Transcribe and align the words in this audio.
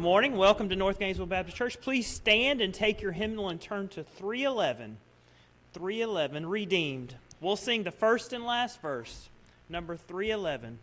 good 0.00 0.04
morning. 0.04 0.36
Welcome 0.38 0.70
to 0.70 0.76
North 0.76 0.98
Gainesville 0.98 1.26
Baptist 1.26 1.58
Church. 1.58 1.78
Please 1.78 2.06
stand 2.06 2.62
and 2.62 2.72
take 2.72 3.02
your 3.02 3.12
hymnal 3.12 3.50
and 3.50 3.60
turn 3.60 3.86
to 3.88 4.02
311. 4.02 4.96
311, 5.74 6.46
Redeemed. 6.46 7.16
We'll 7.38 7.54
sing 7.54 7.82
the 7.82 7.90
first 7.90 8.32
and 8.32 8.42
last 8.42 8.80
verse, 8.80 9.28
number 9.68 9.98
311. 9.98 10.78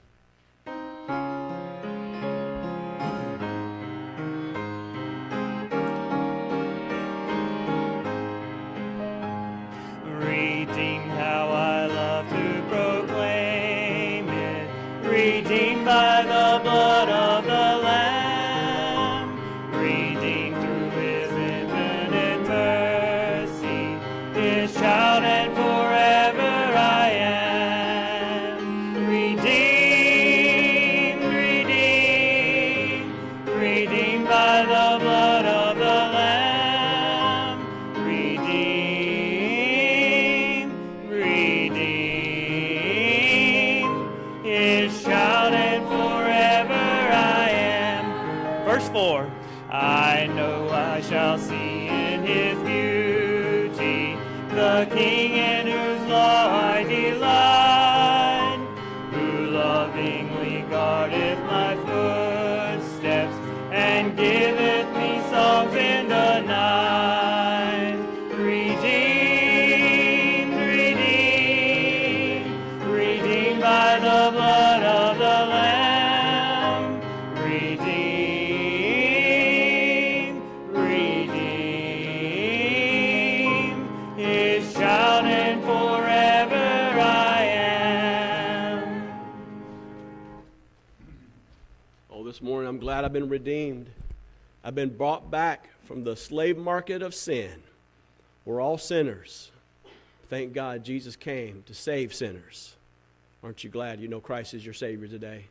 Redeemed. 93.37 93.87
I've 94.63 94.73
been 94.73 94.97
brought 94.97 95.29
back 95.29 95.69
from 95.83 96.03
the 96.03 96.15
slave 96.15 96.57
market 96.57 97.03
of 97.03 97.13
sin. 97.13 97.51
We're 98.45 98.59
all 98.59 98.79
sinners. 98.79 99.51
Thank 100.27 100.53
God 100.53 100.83
Jesus 100.83 101.15
came 101.15 101.61
to 101.67 101.75
save 101.75 102.15
sinners. 102.15 102.75
Aren't 103.43 103.63
you 103.63 103.69
glad 103.69 103.99
you 103.99 104.07
know 104.07 104.19
Christ 104.19 104.55
is 104.55 104.65
your 104.65 104.73
Savior 104.73 105.07
today? 105.07 105.45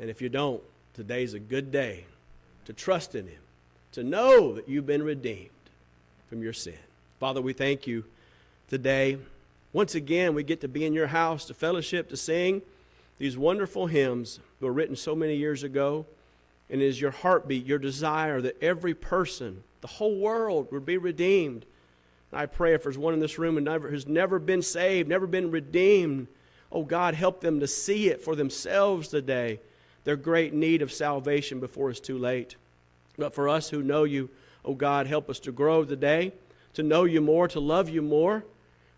And 0.00 0.08
if 0.08 0.22
you 0.22 0.30
don't, 0.30 0.62
today's 0.94 1.34
a 1.34 1.38
good 1.38 1.70
day 1.70 2.06
to 2.64 2.72
trust 2.72 3.14
in 3.14 3.26
Him, 3.26 3.42
to 3.92 4.02
know 4.02 4.54
that 4.54 4.66
you've 4.66 4.86
been 4.86 5.02
redeemed 5.02 5.50
from 6.30 6.42
your 6.42 6.54
sin. 6.54 6.78
Father, 7.20 7.42
we 7.42 7.52
thank 7.52 7.86
you 7.86 8.04
today. 8.70 9.18
Once 9.74 9.94
again, 9.94 10.32
we 10.32 10.42
get 10.42 10.62
to 10.62 10.68
be 10.68 10.86
in 10.86 10.94
your 10.94 11.08
house 11.08 11.44
to 11.44 11.52
fellowship, 11.52 12.08
to 12.08 12.16
sing 12.16 12.62
these 13.18 13.36
wonderful 13.36 13.86
hymns 13.86 14.40
that 14.58 14.64
were 14.64 14.72
written 14.72 14.96
so 14.96 15.14
many 15.14 15.36
years 15.36 15.62
ago. 15.62 16.06
And 16.68 16.82
it 16.82 16.86
is 16.86 17.00
your 17.00 17.12
heartbeat, 17.12 17.64
your 17.64 17.78
desire 17.78 18.40
that 18.40 18.60
every 18.62 18.94
person, 18.94 19.62
the 19.80 19.86
whole 19.86 20.18
world, 20.18 20.68
would 20.72 20.84
be 20.84 20.98
redeemed. 20.98 21.64
And 22.32 22.40
I 22.40 22.46
pray 22.46 22.74
if 22.74 22.82
there's 22.82 22.98
one 22.98 23.14
in 23.14 23.20
this 23.20 23.38
room 23.38 23.62
never, 23.62 23.88
who's 23.88 24.06
never 24.06 24.38
been 24.38 24.62
saved, 24.62 25.08
never 25.08 25.26
been 25.26 25.50
redeemed, 25.50 26.26
oh 26.72 26.82
God, 26.82 27.14
help 27.14 27.40
them 27.40 27.60
to 27.60 27.66
see 27.66 28.08
it 28.08 28.20
for 28.20 28.34
themselves 28.34 29.08
today. 29.08 29.60
Their 30.04 30.16
great 30.16 30.52
need 30.52 30.82
of 30.82 30.92
salvation 30.92 31.60
before 31.60 31.90
it's 31.90 32.00
too 32.00 32.18
late. 32.18 32.56
But 33.16 33.34
for 33.34 33.48
us 33.48 33.70
who 33.70 33.82
know 33.82 34.04
you, 34.04 34.30
oh 34.64 34.74
God, 34.74 35.06
help 35.06 35.30
us 35.30 35.40
to 35.40 35.52
grow 35.52 35.84
today, 35.84 36.32
to 36.74 36.82
know 36.82 37.04
you 37.04 37.20
more, 37.20 37.48
to 37.48 37.60
love 37.60 37.88
you 37.88 38.02
more. 38.02 38.44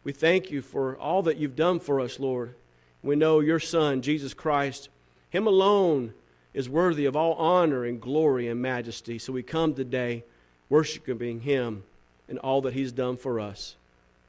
We 0.05 0.13
thank 0.13 0.51
you 0.51 0.63
for 0.63 0.97
all 0.97 1.23
that 1.23 1.37
you've 1.37 1.57
done 1.57 1.81
for 1.81 2.01
us, 2.01 2.19
Lord. 2.19 2.55
We 3.03 3.15
know 3.15 3.41
your 3.41 3.61
Son, 3.61 4.03
Jesus 4.03 4.35
Christ, 4.35 4.89
Him 5.31 5.47
alone 5.47 6.15
is 6.55 6.69
worthy 6.69 7.05
of 7.05 7.17
all 7.17 7.35
honor 7.35 7.85
and 7.85 8.01
glory 8.01 8.49
and 8.49 8.61
majesty. 8.61 9.19
So 9.19 9.33
we 9.33 9.43
come 9.43 9.75
today 9.75 10.25
worshiping 10.69 11.41
Him 11.41 11.85
and 12.29 12.39
all 12.39 12.61
that 12.63 12.75
He's 12.75 12.93
done 12.93 13.17
for 13.17 13.41
us. 13.41 13.77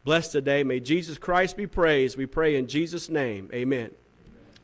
Blessed 0.03 0.31
today. 0.31 0.63
May 0.63 0.79
Jesus 0.79 1.17
Christ 1.17 1.57
be 1.57 1.67
praised. 1.67 2.17
We 2.17 2.25
pray 2.25 2.55
in 2.55 2.67
Jesus' 2.67 3.09
name. 3.09 3.49
Amen. 3.53 3.91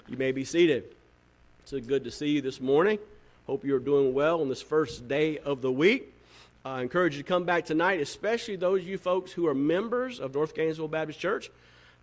You 0.07 0.17
may 0.17 0.31
be 0.31 0.45
seated. 0.45 0.85
It's 1.61 1.71
so 1.71 1.79
good 1.79 2.03
to 2.03 2.11
see 2.11 2.29
you 2.29 2.41
this 2.41 2.61
morning. 2.61 2.99
Hope 3.47 3.65
you're 3.65 3.79
doing 3.79 4.13
well 4.13 4.41
on 4.41 4.49
this 4.49 4.61
first 4.61 5.07
day 5.07 5.37
of 5.39 5.61
the 5.61 5.71
week. 5.71 6.13
I 6.63 6.81
encourage 6.81 7.15
you 7.15 7.21
to 7.21 7.27
come 7.27 7.43
back 7.43 7.65
tonight, 7.65 8.01
especially 8.01 8.55
those 8.55 8.81
of 8.81 8.87
you 8.87 8.97
folks 8.97 9.31
who 9.31 9.45
are 9.45 9.53
members 9.53 10.19
of 10.19 10.33
North 10.33 10.55
Gainesville 10.55 10.87
Baptist 10.87 11.19
Church. 11.19 11.51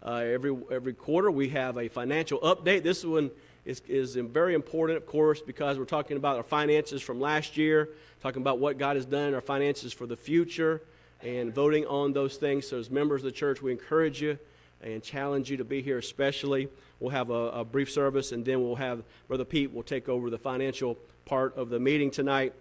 Uh, 0.04 0.16
every, 0.16 0.56
every 0.70 0.92
quarter 0.92 1.30
we 1.30 1.48
have 1.48 1.76
a 1.76 1.88
financial 1.88 2.38
update. 2.40 2.82
This 2.82 3.04
one 3.04 3.30
is, 3.64 3.80
is 3.88 4.16
very 4.16 4.54
important, 4.54 4.96
of 4.96 5.06
course, 5.06 5.40
because 5.40 5.78
we're 5.78 5.84
talking 5.84 6.16
about 6.16 6.36
our 6.36 6.42
finances 6.42 7.00
from 7.00 7.20
last 7.20 7.56
year, 7.56 7.90
talking 8.20 8.42
about 8.42 8.58
what 8.58 8.78
God 8.78 8.96
has 8.96 9.06
done 9.06 9.34
our 9.34 9.40
finances 9.40 9.92
for 9.92 10.06
the 10.06 10.16
future, 10.16 10.82
and 11.22 11.54
voting 11.54 11.86
on 11.86 12.12
those 12.12 12.36
things. 12.36 12.66
So, 12.66 12.78
as 12.78 12.90
members 12.90 13.20
of 13.20 13.26
the 13.26 13.32
church, 13.32 13.62
we 13.62 13.70
encourage 13.70 14.20
you 14.20 14.38
and 14.82 15.02
challenge 15.02 15.50
you 15.50 15.56
to 15.58 15.64
be 15.64 15.80
here, 15.80 15.98
especially. 15.98 16.68
We'll 16.98 17.10
have 17.10 17.30
a, 17.30 17.50
a 17.50 17.64
brief 17.64 17.90
service, 17.90 18.32
and 18.32 18.44
then 18.44 18.62
we'll 18.62 18.76
have 18.76 19.02
Brother 19.28 19.44
Pete 19.44 19.72
will 19.72 19.84
take 19.84 20.08
over 20.08 20.30
the 20.30 20.38
financial 20.38 20.98
part 21.24 21.56
of 21.56 21.70
the 21.70 21.78
meeting 21.78 22.10
tonight. 22.10 22.52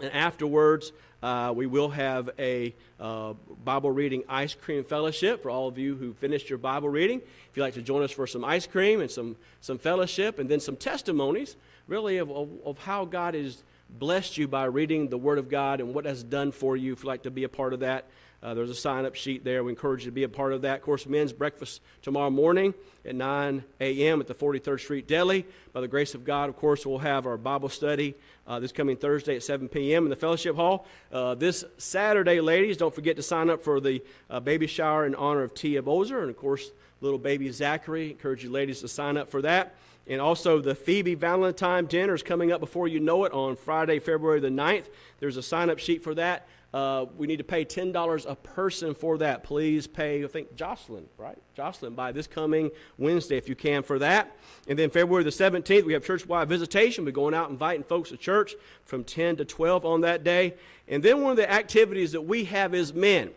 And 0.00 0.12
afterwards, 0.12 0.92
uh, 1.22 1.52
we 1.54 1.66
will 1.66 1.90
have 1.90 2.30
a 2.38 2.74
uh, 2.98 3.34
Bible 3.64 3.90
reading 3.90 4.24
ice 4.28 4.54
cream 4.54 4.84
fellowship 4.84 5.42
for 5.42 5.50
all 5.50 5.68
of 5.68 5.78
you 5.78 5.94
who 5.94 6.14
finished 6.14 6.50
your 6.50 6.58
Bible 6.58 6.88
reading. 6.88 7.20
If 7.20 7.56
you'd 7.56 7.62
like 7.62 7.74
to 7.74 7.82
join 7.82 8.02
us 8.02 8.10
for 8.10 8.26
some 8.26 8.44
ice 8.44 8.66
cream 8.66 9.00
and 9.00 9.10
some, 9.10 9.36
some 9.60 9.78
fellowship 9.78 10.38
and 10.38 10.48
then 10.48 10.60
some 10.60 10.76
testimonies, 10.76 11.56
really, 11.86 12.18
of, 12.18 12.30
of, 12.30 12.48
of 12.64 12.78
how 12.78 13.04
God 13.04 13.34
has 13.34 13.62
blessed 13.88 14.38
you 14.38 14.48
by 14.48 14.64
reading 14.64 15.08
the 15.08 15.18
Word 15.18 15.38
of 15.38 15.48
God 15.48 15.80
and 15.80 15.94
what 15.94 16.06
has 16.06 16.22
done 16.22 16.50
for 16.50 16.76
you. 16.76 16.92
If 16.92 17.00
you'd 17.00 17.08
like 17.08 17.22
to 17.22 17.30
be 17.30 17.44
a 17.44 17.48
part 17.48 17.72
of 17.72 17.80
that, 17.80 18.06
uh, 18.42 18.54
there's 18.54 18.70
a 18.70 18.74
sign 18.74 19.06
up 19.06 19.14
sheet 19.14 19.44
there. 19.44 19.62
We 19.62 19.70
encourage 19.70 20.00
you 20.00 20.10
to 20.10 20.14
be 20.14 20.24
a 20.24 20.28
part 20.28 20.52
of 20.52 20.62
that. 20.62 20.78
Of 20.78 20.82
course, 20.82 21.06
men's 21.06 21.32
breakfast 21.32 21.80
tomorrow 22.02 22.30
morning 22.30 22.74
at 23.04 23.14
9 23.14 23.62
a.m. 23.80 24.20
at 24.20 24.26
the 24.26 24.34
43rd 24.34 24.80
Street 24.80 25.06
Deli. 25.06 25.46
By 25.72 25.80
the 25.80 25.88
grace 25.88 26.14
of 26.14 26.24
God, 26.24 26.48
of 26.48 26.56
course, 26.56 26.84
we'll 26.84 26.98
have 26.98 27.24
our 27.24 27.36
Bible 27.36 27.68
study 27.68 28.16
uh, 28.48 28.58
this 28.58 28.72
coming 28.72 28.96
Thursday 28.96 29.36
at 29.36 29.44
7 29.44 29.68
p.m. 29.68 30.04
in 30.04 30.10
the 30.10 30.16
fellowship 30.16 30.56
hall. 30.56 30.86
Uh, 31.12 31.36
this 31.36 31.64
Saturday, 31.78 32.40
ladies, 32.40 32.76
don't 32.76 32.94
forget 32.94 33.14
to 33.16 33.22
sign 33.22 33.48
up 33.48 33.62
for 33.62 33.80
the 33.80 34.02
uh, 34.28 34.40
baby 34.40 34.66
shower 34.66 35.06
in 35.06 35.14
honor 35.14 35.42
of 35.42 35.54
Tia 35.54 35.80
Bozer 35.80 36.20
and, 36.20 36.30
of 36.30 36.36
course, 36.36 36.72
little 37.00 37.20
baby 37.20 37.48
Zachary. 37.50 38.10
Encourage 38.10 38.42
you 38.42 38.50
ladies 38.50 38.80
to 38.80 38.88
sign 38.88 39.16
up 39.16 39.30
for 39.30 39.42
that. 39.42 39.76
And 40.08 40.20
also, 40.20 40.60
the 40.60 40.74
Phoebe 40.74 41.14
Valentine 41.14 41.86
dinner 41.86 42.14
is 42.14 42.24
coming 42.24 42.50
up 42.50 42.58
before 42.58 42.88
you 42.88 42.98
know 42.98 43.24
it 43.24 43.32
on 43.32 43.54
Friday, 43.54 44.00
February 44.00 44.40
the 44.40 44.48
9th. 44.48 44.86
There's 45.20 45.36
a 45.36 45.42
sign 45.42 45.70
up 45.70 45.78
sheet 45.78 46.02
for 46.02 46.14
that. 46.16 46.48
Uh, 46.74 47.04
we 47.18 47.26
need 47.26 47.36
to 47.36 47.44
pay 47.44 47.66
$10 47.66 48.30
a 48.30 48.34
person 48.34 48.94
for 48.94 49.18
that. 49.18 49.42
Please 49.42 49.86
pay, 49.86 50.24
I 50.24 50.26
think, 50.26 50.54
Jocelyn, 50.56 51.06
right? 51.18 51.36
Jocelyn, 51.54 51.94
by 51.94 52.12
this 52.12 52.26
coming 52.26 52.70
Wednesday, 52.96 53.36
if 53.36 53.46
you 53.46 53.54
can, 53.54 53.82
for 53.82 53.98
that. 53.98 54.34
And 54.66 54.78
then 54.78 54.88
February 54.88 55.22
the 55.22 55.30
17th, 55.30 55.84
we 55.84 55.92
have 55.92 56.02
church-wide 56.02 56.48
visitation. 56.48 57.04
We're 57.04 57.10
going 57.10 57.34
out 57.34 57.50
inviting 57.50 57.84
folks 57.84 58.08
to 58.08 58.16
church 58.16 58.54
from 58.86 59.04
10 59.04 59.36
to 59.36 59.44
12 59.44 59.84
on 59.84 60.00
that 60.00 60.24
day. 60.24 60.54
And 60.88 61.02
then 61.02 61.20
one 61.20 61.32
of 61.32 61.36
the 61.36 61.50
activities 61.50 62.12
that 62.12 62.22
we 62.22 62.44
have 62.44 62.74
is 62.74 62.94
men, 62.94 63.32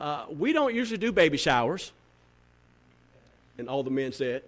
uh, 0.00 0.24
we 0.30 0.54
don't 0.54 0.74
usually 0.74 0.98
do 0.98 1.12
baby 1.12 1.36
showers. 1.36 1.92
And 3.58 3.68
all 3.68 3.82
the 3.82 3.90
men 3.90 4.12
said, 4.12 4.42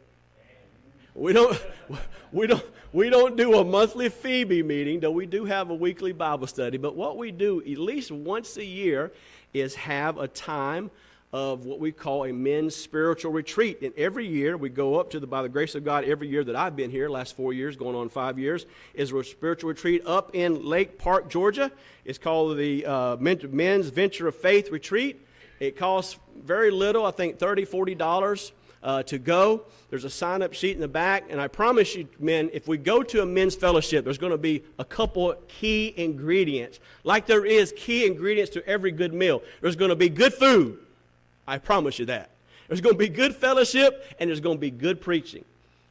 we 1.17 1.33
don't, 1.33 1.59
we 2.33 2.47
don't, 2.47 2.65
we 2.93 3.09
don't 3.09 3.37
do 3.37 3.59
a 3.59 3.65
monthly 3.65 4.09
Phoebe 4.11 4.63
meeting, 4.63 5.01
though 5.01 5.11
we 5.11 5.27
do 5.27 5.47
have 5.47 5.71
a 5.71 5.75
weekly 5.75 6.13
Bible 6.13 6.47
study. 6.47 6.77
But 6.77 6.95
what 6.95 7.17
we 7.17 7.31
do 7.31 7.61
at 7.61 7.79
least 7.79 8.11
once 8.11 8.57
a 8.59 8.65
year 8.65 9.13
is 9.55 9.75
have 9.77 10.19
a 10.19 10.29
time 10.29 10.91
of 11.33 11.65
what 11.65 11.81
we 11.81 11.91
call 11.91 12.25
a 12.25 12.33
men's 12.33 12.77
spiritual 12.77 13.33
retreat. 13.33 13.81
And 13.83 13.93
every 13.97 14.27
year 14.27 14.57
we 14.57 14.69
go 14.69 15.01
up 15.01 15.11
to 15.11 15.21
the, 15.21 15.27
by 15.27 15.43
the 15.43 15.49
grace 15.49 15.75
of 15.75 15.85
God, 15.85 16.05
every 16.05 16.29
year 16.29 16.45
that 16.45 16.55
I've 16.55 16.77
been 16.77 16.91
here, 16.91 17.09
last 17.09 17.35
four 17.35 17.53
years, 17.53 17.77
going 17.77 17.97
on 17.97 18.09
five 18.09 18.39
years, 18.39 18.67
is 18.95 19.13
a 19.13 19.25
spiritual 19.25 19.69
retreat 19.69 20.03
up 20.07 20.31
in 20.35 20.65
Lake 20.65 20.99
Park, 20.99 21.29
Georgia. 21.29 21.73
It's 22.05 22.19
called 22.19 22.59
the 22.59 22.87
uh, 22.87 23.17
Men's 23.17 23.89
Venture 23.89 24.29
of 24.29 24.37
Faith 24.37 24.71
Retreat. 24.71 25.21
It 25.61 25.77
costs 25.77 26.19
very 26.45 26.71
little, 26.71 27.07
I 27.07 27.11
think 27.11 27.39
$30, 27.39 27.67
$40 27.67 28.53
uh, 28.87 29.03
to 29.03 29.19
go. 29.19 29.65
There's 29.91 30.05
a 30.05 30.11
sign 30.11 30.43
up 30.43 30.55
sheet 30.55 30.77
in 30.77 30.81
the 30.81 30.89
back. 30.89 31.25
And 31.29 31.41
I 31.41 31.49
promise 31.49 31.97
you, 31.97 32.09
men, 32.21 32.51
if 32.53 32.69
we 32.69 32.79
go 32.79 33.03
to 33.03 33.21
a 33.21 33.27
men's 33.27 33.57
fellowship, 33.57 34.05
there's 34.05 34.17
going 34.17 34.31
to 34.31 34.39
be 34.39 34.63
a 34.79 34.85
couple 34.85 35.35
key 35.49 35.93
ingredients. 35.97 36.79
Like 37.03 37.27
there 37.27 37.45
is 37.45 37.75
key 37.77 38.07
ingredients 38.07 38.53
to 38.53 38.67
every 38.67 38.93
good 38.93 39.13
meal, 39.13 39.43
there's 39.61 39.77
going 39.77 39.91
to 39.91 39.97
be 39.97 40.09
good 40.09 40.33
food. 40.33 40.79
I 41.49 41.59
promise 41.59 41.99
you 41.99 42.07
that. 42.07 42.31
There's 42.69 42.81
going 42.81 42.95
to 42.95 42.99
be 42.99 43.09
good 43.09 43.35
fellowship 43.35 44.05
and 44.19 44.31
there's 44.31 44.41
going 44.41 44.57
to 44.57 44.61
be 44.61 44.71
good 44.71 45.01
preaching. 45.01 45.45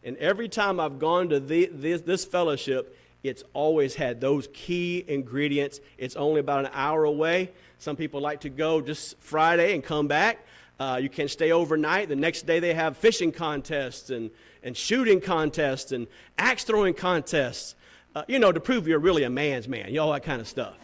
And 0.04 0.18
every 0.18 0.50
time 0.50 0.80
I've 0.80 1.00
gone 1.00 1.30
to 1.30 1.40
the, 1.40 1.70
this, 1.72 2.02
this 2.02 2.25
fellowship, 2.25 2.98
it's 3.24 3.44
always 3.54 3.96
had 3.96 4.22
those 4.22 4.48
key 4.54 5.04
ingredients. 5.08 5.80
It's 5.98 6.16
only 6.16 6.40
about 6.40 6.66
an 6.66 6.72
hour 6.74 7.06
away. 7.06 7.52
Some 7.80 7.96
people 7.96 8.22
like 8.22 8.42
to 8.42 8.50
go 8.50 8.82
just 8.82 9.18
Friday 9.20 9.74
and 9.74 9.84
come 9.84 10.08
back. 10.08 10.46
Uh, 10.79 11.00
you 11.01 11.10
can 11.10 11.27
stay 11.27 11.51
overnight. 11.51 12.10
The 12.10 12.15
next 12.15 12.46
day 12.46 12.60
they 12.60 12.74
have 12.74 12.98
fishing 12.98 13.32
contests 13.32 14.10
and, 14.10 14.29
and 14.62 14.75
shooting 14.75 15.22
contests 15.22 15.91
and 15.91 16.08
axe 16.38 16.63
throwing 16.63 16.94
contests, 16.94 17.75
uh, 18.13 18.24
you 18.27 18.39
know, 18.39 18.51
to 18.51 18.60
prove 18.60 18.88
you're 18.88 19.00
really 19.00 19.24
a 19.24 19.29
man's 19.29 19.67
man, 19.67 19.88
you 19.88 19.96
know, 19.96 20.05
all 20.05 20.13
that 20.13 20.24
kind 20.24 20.41
of 20.41 20.48
stuff. 20.48 20.75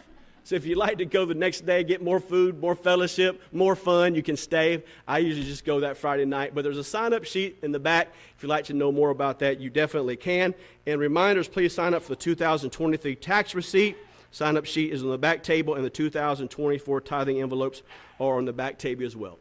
So 0.44 0.56
if 0.56 0.66
you'd 0.66 0.76
like 0.76 0.98
to 0.98 1.04
go 1.04 1.24
the 1.24 1.34
next 1.34 1.66
day, 1.66 1.84
get 1.84 2.02
more 2.02 2.18
food, 2.18 2.60
more 2.60 2.74
fellowship, 2.74 3.40
more 3.52 3.76
fun, 3.76 4.16
you 4.16 4.24
can 4.24 4.36
stay. 4.36 4.82
I 5.06 5.18
usually 5.18 5.46
just 5.46 5.64
go 5.64 5.80
that 5.80 5.96
Friday 5.96 6.24
night. 6.24 6.52
But 6.52 6.64
there's 6.64 6.78
a 6.78 6.84
sign 6.84 7.12
up 7.12 7.24
sheet 7.24 7.58
in 7.62 7.70
the 7.70 7.78
back. 7.78 8.08
If 8.36 8.42
you'd 8.42 8.48
like 8.48 8.64
to 8.64 8.74
know 8.74 8.90
more 8.90 9.10
about 9.10 9.38
that, 9.38 9.60
you 9.60 9.70
definitely 9.70 10.16
can. 10.16 10.52
And 10.84 11.00
reminders, 11.00 11.46
please 11.46 11.72
sign 11.72 11.94
up 11.94 12.02
for 12.02 12.10
the 12.10 12.16
2023 12.16 13.14
tax 13.14 13.54
receipt. 13.54 13.96
Sign 14.32 14.56
up 14.56 14.64
sheet 14.64 14.92
is 14.92 15.04
on 15.04 15.10
the 15.10 15.18
back 15.18 15.44
table, 15.44 15.74
and 15.74 15.84
the 15.84 15.90
2024 15.90 17.00
tithing 17.02 17.40
envelopes 17.40 17.82
are 18.18 18.36
on 18.36 18.44
the 18.44 18.52
back 18.52 18.78
table 18.78 19.04
as 19.04 19.14
well. 19.14 19.38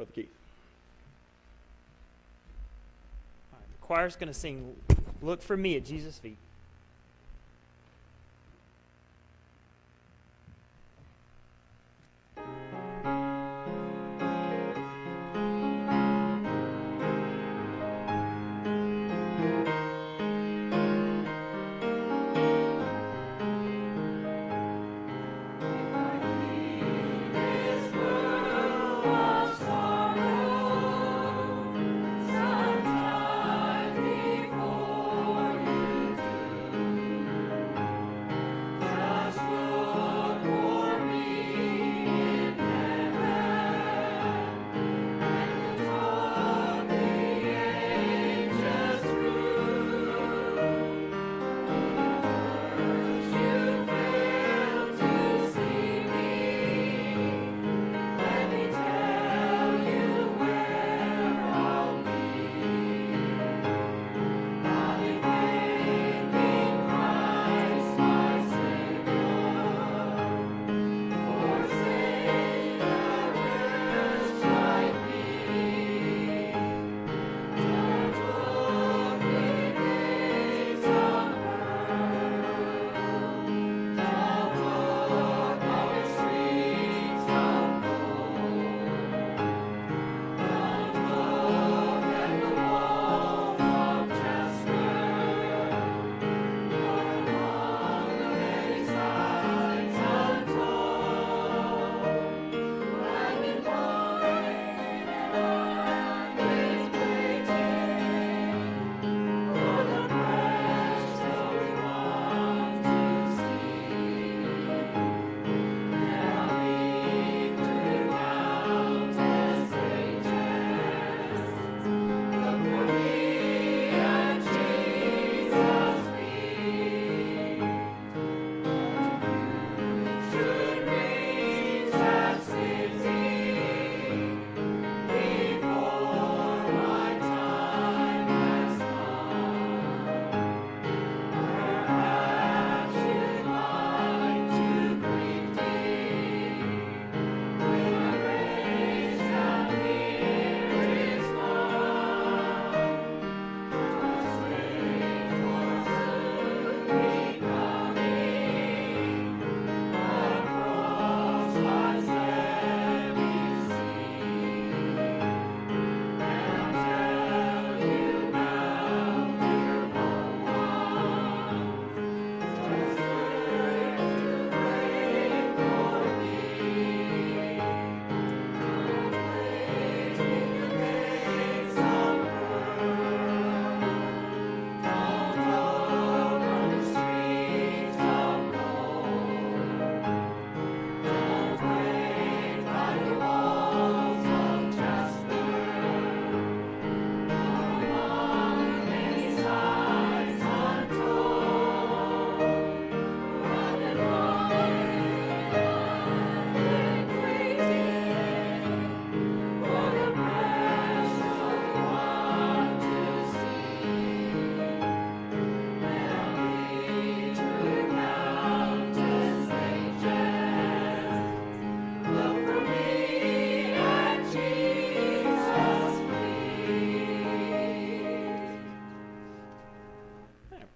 Brother 0.00 0.12
Keith. 0.14 0.30
the 3.52 3.86
choir's 3.86 4.16
going 4.16 4.28
to 4.28 4.34
sing 4.34 4.74
Look 5.20 5.42
for 5.42 5.58
Me 5.58 5.76
at 5.76 5.84
Jesus' 5.84 6.16
Feet. 6.16 6.38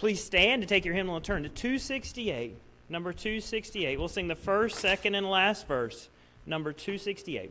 Please 0.05 0.23
stand 0.23 0.61
and 0.63 0.69
take 0.69 0.85
your 0.85 0.93
hymnal 0.93 1.17
and 1.17 1.25
turn 1.25 1.45
to 1.45 1.49
268. 1.49 2.55
Number 2.91 3.15
268. 3.15 3.99
We'll 3.99 4.07
sing 4.09 4.29
the 4.29 4.35
first, 4.35 4.79
second, 4.79 5.15
and 5.15 5.27
last 5.27 5.67
verse. 5.67 6.11
Number 6.45 6.75
268. 6.75 7.51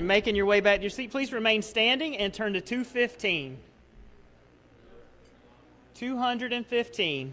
You're 0.00 0.06
making 0.06 0.34
your 0.34 0.46
way 0.46 0.60
back 0.60 0.78
to 0.78 0.82
your 0.82 0.90
seat, 0.90 1.10
please 1.10 1.30
remain 1.30 1.60
standing 1.60 2.16
and 2.16 2.32
turn 2.32 2.54
to 2.54 2.62
215. 2.62 3.58
215. 5.94 7.32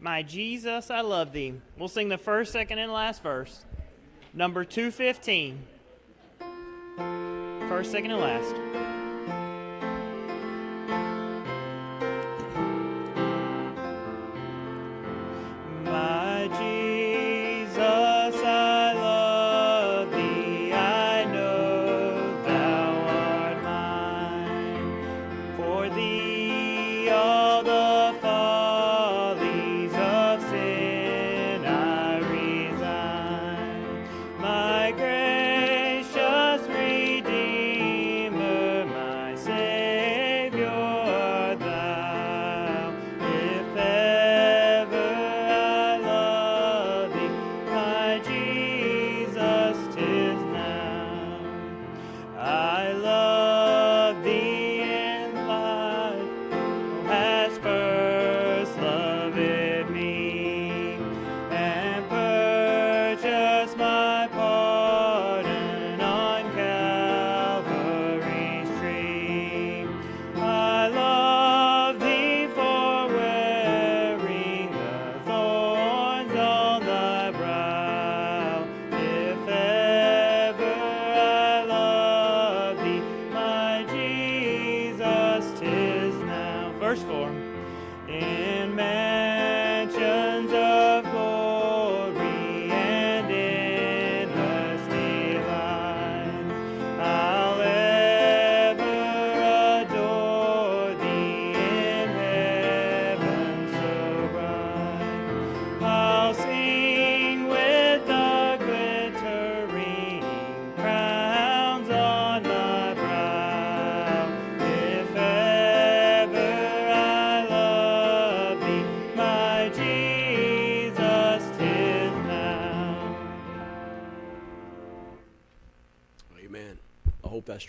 My 0.00 0.22
Jesus, 0.22 0.90
I 0.90 1.02
love 1.02 1.32
thee. 1.32 1.52
We'll 1.76 1.88
sing 1.88 2.08
the 2.08 2.16
first, 2.16 2.52
second, 2.52 2.78
and 2.78 2.90
last 2.90 3.22
verse. 3.22 3.66
Number 4.32 4.64
215. 4.64 5.62
First, 7.68 7.90
second, 7.92 8.10
and 8.10 8.20
last. 8.20 8.85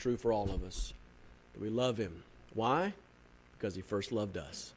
True 0.08 0.16
for 0.16 0.32
all 0.32 0.50
of 0.50 0.64
us. 0.64 0.94
That 1.52 1.62
we 1.62 1.70
love 1.70 1.98
him. 1.98 2.24
Why? 2.54 2.94
Because 3.58 3.76
he 3.76 3.82
first 3.82 4.14
loved 4.14 4.38
us. 4.38 4.72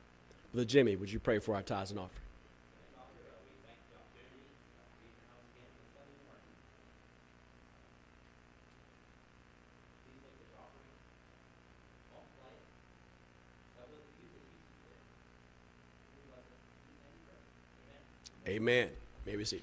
Brother 0.52 0.64
Jimmy, 0.64 0.96
would 0.96 1.12
you 1.12 1.20
pray 1.20 1.38
for 1.38 1.54
our 1.54 1.62
tithes 1.62 1.92
and 1.92 2.00
offering? 2.00 2.16
Amen. 18.48 18.88
Maybe 19.24 19.44
see. 19.44 19.62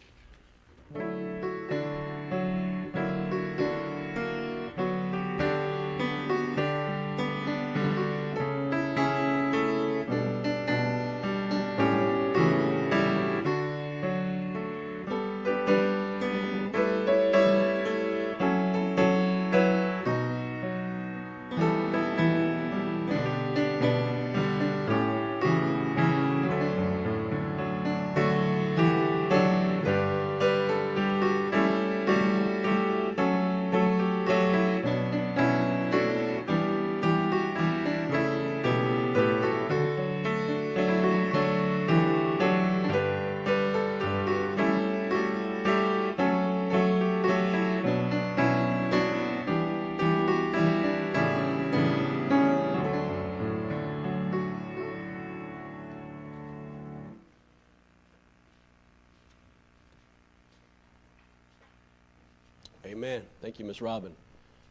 Thank 63.47 63.59
you, 63.59 63.65
Miss 63.65 63.81
Robin. 63.81 64.11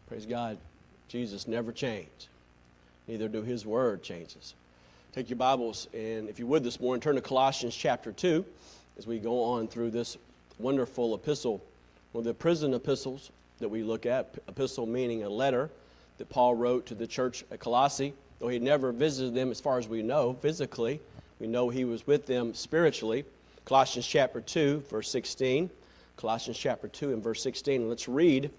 Praise 0.06 0.26
God. 0.26 0.58
Jesus 1.08 1.48
never 1.48 1.72
changed. 1.72 2.28
Neither 3.08 3.26
do 3.26 3.40
his 3.40 3.64
word 3.64 4.02
changes. 4.02 4.52
Take 5.14 5.30
your 5.30 5.38
Bibles 5.38 5.88
and 5.94 6.28
if 6.28 6.38
you 6.38 6.46
would 6.46 6.62
this 6.62 6.78
morning, 6.78 7.00
turn 7.00 7.14
to 7.14 7.22
Colossians 7.22 7.74
chapter 7.74 8.12
2 8.12 8.44
as 8.98 9.06
we 9.06 9.18
go 9.18 9.42
on 9.42 9.66
through 9.66 9.92
this 9.92 10.18
wonderful 10.58 11.14
epistle, 11.14 11.62
one 12.12 12.20
of 12.20 12.26
the 12.26 12.34
prison 12.34 12.74
epistles 12.74 13.30
that 13.60 13.68
we 13.70 13.82
look 13.82 14.04
at. 14.04 14.34
Epistle 14.46 14.84
meaning 14.84 15.22
a 15.22 15.28
letter 15.30 15.70
that 16.18 16.28
Paul 16.28 16.54
wrote 16.54 16.84
to 16.84 16.94
the 16.94 17.06
church 17.06 17.46
at 17.50 17.60
Colossae. 17.60 18.12
Though 18.40 18.48
he 18.48 18.58
never 18.58 18.92
visited 18.92 19.34
them 19.34 19.50
as 19.50 19.58
far 19.58 19.78
as 19.78 19.88
we 19.88 20.02
know 20.02 20.34
physically, 20.42 21.00
we 21.40 21.46
know 21.46 21.70
he 21.70 21.86
was 21.86 22.06
with 22.06 22.26
them 22.26 22.52
spiritually. 22.52 23.24
Colossians 23.64 24.06
chapter 24.06 24.42
2, 24.42 24.80
verse 24.90 25.08
16. 25.08 25.70
Colossians 26.18 26.58
chapter 26.58 26.88
2 26.88 27.14
and 27.14 27.24
verse 27.24 27.42
16. 27.42 27.88
Let's 27.88 28.06
read 28.06 28.50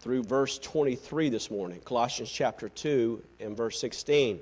through 0.00 0.22
verse 0.22 0.58
23 0.58 1.28
this 1.28 1.50
morning. 1.50 1.78
Colossians 1.84 2.30
chapter 2.30 2.68
2 2.68 3.22
and 3.40 3.56
verse 3.56 3.78
16. 3.78 4.40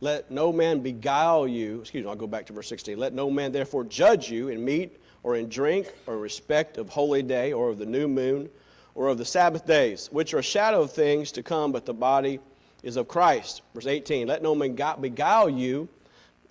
Let 0.00 0.32
no 0.32 0.52
man 0.52 0.80
beguile 0.80 1.46
you, 1.46 1.80
excuse 1.80 2.04
me, 2.04 2.10
I'll 2.10 2.16
go 2.16 2.26
back 2.26 2.46
to 2.46 2.52
verse 2.52 2.68
16. 2.68 2.98
Let 2.98 3.12
no 3.12 3.30
man 3.30 3.52
therefore 3.52 3.84
judge 3.84 4.28
you 4.28 4.48
in 4.48 4.64
meat 4.64 4.98
or 5.22 5.36
in 5.36 5.48
drink 5.48 5.92
or 6.08 6.18
respect 6.18 6.76
of 6.76 6.88
holy 6.88 7.22
day 7.22 7.52
or 7.52 7.70
of 7.70 7.78
the 7.78 7.86
new 7.86 8.08
moon 8.08 8.50
or 8.96 9.06
of 9.06 9.16
the 9.16 9.24
Sabbath 9.24 9.64
days, 9.64 10.08
which 10.10 10.34
are 10.34 10.42
shadow 10.42 10.82
of 10.82 10.92
things 10.92 11.30
to 11.32 11.42
come, 11.42 11.70
but 11.70 11.86
the 11.86 11.94
body 11.94 12.40
is 12.82 12.96
of 12.96 13.06
Christ. 13.06 13.62
Verse 13.74 13.86
18. 13.86 14.26
Let 14.26 14.42
no 14.42 14.56
man 14.56 14.74
beguile 15.00 15.48
you 15.48 15.88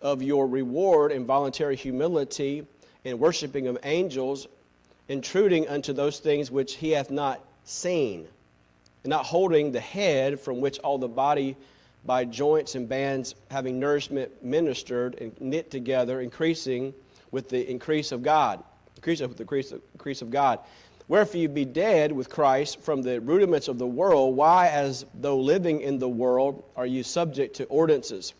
of 0.02 0.24
your 0.24 0.48
reward 0.48 1.12
in 1.12 1.26
voluntary 1.26 1.76
humility 1.76 2.66
in 3.04 3.20
worshiping 3.20 3.68
of 3.68 3.78
angels, 3.84 4.48
intruding 5.12 5.68
unto 5.68 5.92
those 5.92 6.20
things 6.20 6.50
which 6.50 6.76
he 6.76 6.92
hath 6.92 7.12
not 7.12 7.44
seen, 7.66 8.28
and 9.04 9.10
not 9.10 9.26
holding 9.26 9.72
the 9.72 9.80
head 9.80 10.40
from 10.40 10.62
which 10.62 10.80
all 10.80 10.98
the 10.98 11.08
body 11.08 11.56
by 12.06 12.26
joints 12.26 12.76
and 12.76 12.88
bands 12.88 13.36
having 13.50 13.80
nourishment 13.80 14.44
ministered 14.44 15.16
and 15.20 15.40
knit 15.40 15.70
together, 15.70 16.22
increasing 16.22 16.94
with 17.32 17.50
the 17.50 17.70
increase 17.70 18.12
of 18.12 18.24
God. 18.24 18.64
increase 18.96 19.22
of 19.22 19.36
the 19.36 19.44
increase, 19.44 19.74
increase 19.94 20.22
of 20.22 20.32
God. 20.32 20.60
Wherefore 21.08 21.42
you 21.42 21.50
be 21.50 21.66
dead 21.66 22.12
with 22.12 22.30
Christ 22.30 22.80
from 22.80 23.02
the 23.02 23.20
rudiments 23.20 23.68
of 23.68 23.78
the 23.78 23.88
world. 23.88 24.38
Why, 24.38 24.70
as 24.70 25.06
though 25.20 25.38
living 25.38 25.82
in 25.82 26.00
the 26.00 26.08
world, 26.08 26.64
are 26.78 26.86
you 26.86 27.04
subject 27.04 27.56
to 27.58 27.66
ordinances? 27.66 28.34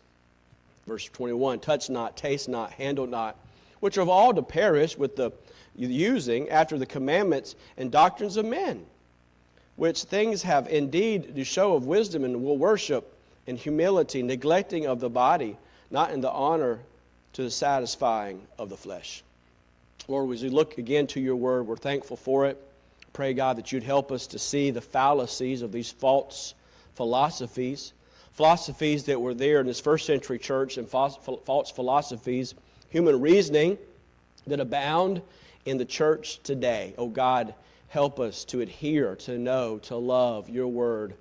Verse 0.86 1.04
21 1.04 1.60
Touch 1.60 1.90
not, 1.90 2.16
taste 2.16 2.48
not, 2.48 2.72
handle 2.72 3.06
not, 3.06 3.36
which 3.80 3.98
are 3.98 4.00
of 4.00 4.08
all 4.08 4.32
to 4.32 4.42
perish 4.42 4.96
with 4.96 5.16
the 5.16 5.32
using 5.76 6.48
after 6.50 6.78
the 6.78 6.86
commandments 6.86 7.54
and 7.76 7.90
doctrines 7.90 8.36
of 8.36 8.44
men, 8.44 8.84
which 9.76 10.04
things 10.04 10.42
have 10.42 10.68
indeed 10.68 11.34
do 11.34 11.44
show 11.44 11.74
of 11.74 11.86
wisdom 11.86 12.24
and 12.24 12.42
will 12.42 12.58
worship 12.58 13.16
in 13.46 13.56
humility, 13.56 14.22
neglecting 14.22 14.86
of 14.86 15.00
the 15.00 15.10
body, 15.10 15.56
not 15.90 16.12
in 16.12 16.20
the 16.20 16.30
honor 16.30 16.78
to 17.32 17.42
the 17.42 17.50
satisfying 17.50 18.40
of 18.58 18.68
the 18.68 18.76
flesh. 18.76 19.22
Lord, 20.08 20.30
as 20.32 20.42
we 20.42 20.48
look 20.48 20.78
again 20.78 21.06
to 21.08 21.20
your 21.20 21.36
word, 21.36 21.66
we're 21.66 21.76
thankful 21.76 22.16
for 22.16 22.46
it. 22.46 22.60
Pray, 23.12 23.34
God, 23.34 23.56
that 23.56 23.72
you'd 23.72 23.82
help 23.82 24.12
us 24.12 24.26
to 24.28 24.38
see 24.38 24.70
the 24.70 24.80
fallacies 24.80 25.62
of 25.62 25.72
these 25.72 25.90
false 25.90 26.54
philosophies, 26.94 27.92
philosophies 28.32 29.04
that 29.04 29.20
were 29.20 29.34
there 29.34 29.60
in 29.60 29.66
this 29.66 29.80
first 29.80 30.06
century 30.06 30.38
church, 30.38 30.76
and 30.76 30.88
false 30.88 31.70
philosophies, 31.70 32.54
human 32.90 33.20
reasoning 33.20 33.78
that 34.46 34.60
abound 34.60 35.22
in 35.64 35.78
the 35.78 35.84
church 35.84 36.40
today. 36.42 36.94
Oh, 36.98 37.08
God, 37.08 37.54
help 37.88 38.20
us 38.20 38.44
to 38.46 38.60
adhere, 38.60 39.16
to 39.16 39.38
know, 39.38 39.78
to 39.78 39.96
love 39.96 40.48
your 40.48 40.68
word 40.68 41.14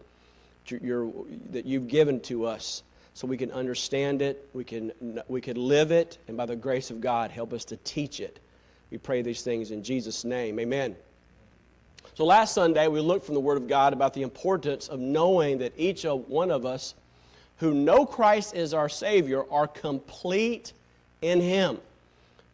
your, 0.79 1.11
that 1.51 1.65
you've 1.65 1.87
given 1.87 2.19
to 2.21 2.45
us 2.45 2.83
so 3.13 3.27
we 3.27 3.37
can 3.37 3.51
understand 3.51 4.21
it, 4.21 4.47
we 4.53 4.63
can, 4.63 4.91
we 5.27 5.41
can 5.41 5.57
live 5.57 5.91
it, 5.91 6.17
and 6.27 6.37
by 6.37 6.45
the 6.45 6.55
grace 6.55 6.91
of 6.91 7.01
God, 7.01 7.29
help 7.29 7.51
us 7.51 7.65
to 7.65 7.77
teach 7.77 8.19
it. 8.19 8.39
We 8.89 8.97
pray 8.97 9.21
these 9.21 9.41
things 9.41 9.71
in 9.71 9.83
Jesus' 9.83 10.23
name. 10.23 10.59
Amen. 10.59 10.95
So 12.13 12.25
last 12.25 12.53
Sunday, 12.53 12.87
we 12.87 12.99
looked 12.99 13.25
from 13.25 13.35
the 13.35 13.41
Word 13.41 13.57
of 13.57 13.67
God 13.67 13.93
about 13.93 14.13
the 14.13 14.21
importance 14.21 14.87
of 14.87 14.99
knowing 14.99 15.57
that 15.59 15.73
each 15.77 16.03
one 16.03 16.51
of 16.51 16.65
us 16.65 16.95
who 17.57 17.73
know 17.73 18.05
Christ 18.05 18.55
as 18.55 18.73
our 18.73 18.89
Savior 18.89 19.43
are 19.51 19.67
complete 19.67 20.73
in 21.21 21.41
Him. 21.41 21.79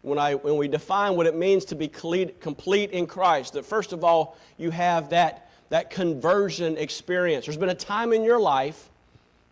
When, 0.07 0.17
I, 0.17 0.35
when 0.35 0.55
we 0.55 0.69
define 0.69 1.15
what 1.15 1.25
it 1.25 1.35
means 1.35 1.65
to 1.65 1.75
be 1.75 1.89
complete 1.89 2.91
in 2.91 3.07
Christ, 3.07 3.53
that 3.53 3.65
first 3.65 3.91
of 3.91 4.03
all, 4.05 4.37
you 4.57 4.71
have 4.71 5.09
that, 5.09 5.49
that 5.69 5.89
conversion 5.89 6.77
experience. 6.77 7.45
There's 7.45 7.57
been 7.57 7.69
a 7.69 7.75
time 7.75 8.13
in 8.13 8.23
your 8.23 8.39
life 8.39 8.89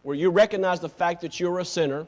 where 0.04 0.16
you 0.16 0.30
recognize 0.30 0.80
the 0.80 0.88
fact 0.88 1.22
that 1.22 1.40
you're 1.40 1.60
a 1.60 1.66
sinner, 1.66 2.08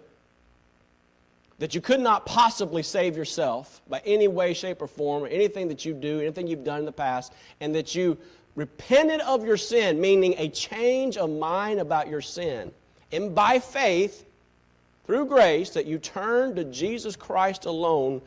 that 1.60 1.76
you 1.76 1.82
could 1.82 2.00
not 2.00 2.26
possibly 2.26 2.84
save 2.84 3.18
yourself 3.18 3.82
by 3.90 4.02
any 4.06 4.28
way, 4.28 4.54
shape, 4.54 4.82
or 4.82 4.88
form, 4.88 5.24
or 5.24 5.28
anything 5.28 5.68
that 5.68 5.84
you 5.84 5.94
do, 5.94 6.22
anything 6.22 6.48
you've 6.48 6.64
done 6.64 6.80
in 6.80 6.86
the 6.86 6.92
past, 6.92 7.34
and 7.60 7.76
that 7.76 7.96
you 7.96 8.18
repented 8.56 9.20
of 9.22 9.46
your 9.46 9.58
sin, 9.58 10.00
meaning 10.00 10.36
a 10.38 10.48
change 10.48 11.18
of 11.18 11.30
mind 11.30 11.80
about 11.80 12.08
your 12.08 12.22
sin, 12.22 12.72
and 13.12 13.36
by 13.36 13.60
faith, 13.60 14.26
through 15.08 15.26
grace, 15.26 15.72
that 15.72 15.86
you 15.86 15.98
turn 15.98 16.56
to 16.56 16.65
Jesus 16.65 17.15
Christ 17.15 17.65
alone 17.65 18.22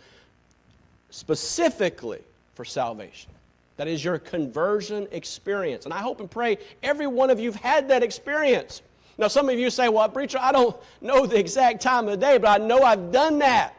specifically 1.10 2.20
for 2.54 2.64
salvation. 2.64 3.30
That 3.76 3.86
is 3.86 4.04
your 4.04 4.18
conversion 4.18 5.06
experience. 5.12 5.84
And 5.84 5.94
I 5.94 5.98
hope 5.98 6.20
and 6.20 6.30
pray 6.30 6.58
every 6.82 7.06
one 7.06 7.30
of 7.30 7.38
you 7.38 7.52
have 7.52 7.60
had 7.60 7.88
that 7.88 8.02
experience. 8.02 8.82
Now, 9.18 9.28
some 9.28 9.48
of 9.50 9.58
you 9.58 9.70
say, 9.70 9.88
well, 9.88 10.08
preacher, 10.08 10.38
I 10.40 10.52
don't 10.52 10.76
know 11.02 11.26
the 11.26 11.38
exact 11.38 11.82
time 11.82 12.06
of 12.06 12.12
the 12.12 12.16
day, 12.16 12.38
but 12.38 12.60
I 12.60 12.64
know 12.64 12.82
I've 12.82 13.12
done 13.12 13.38
that. 13.40 13.74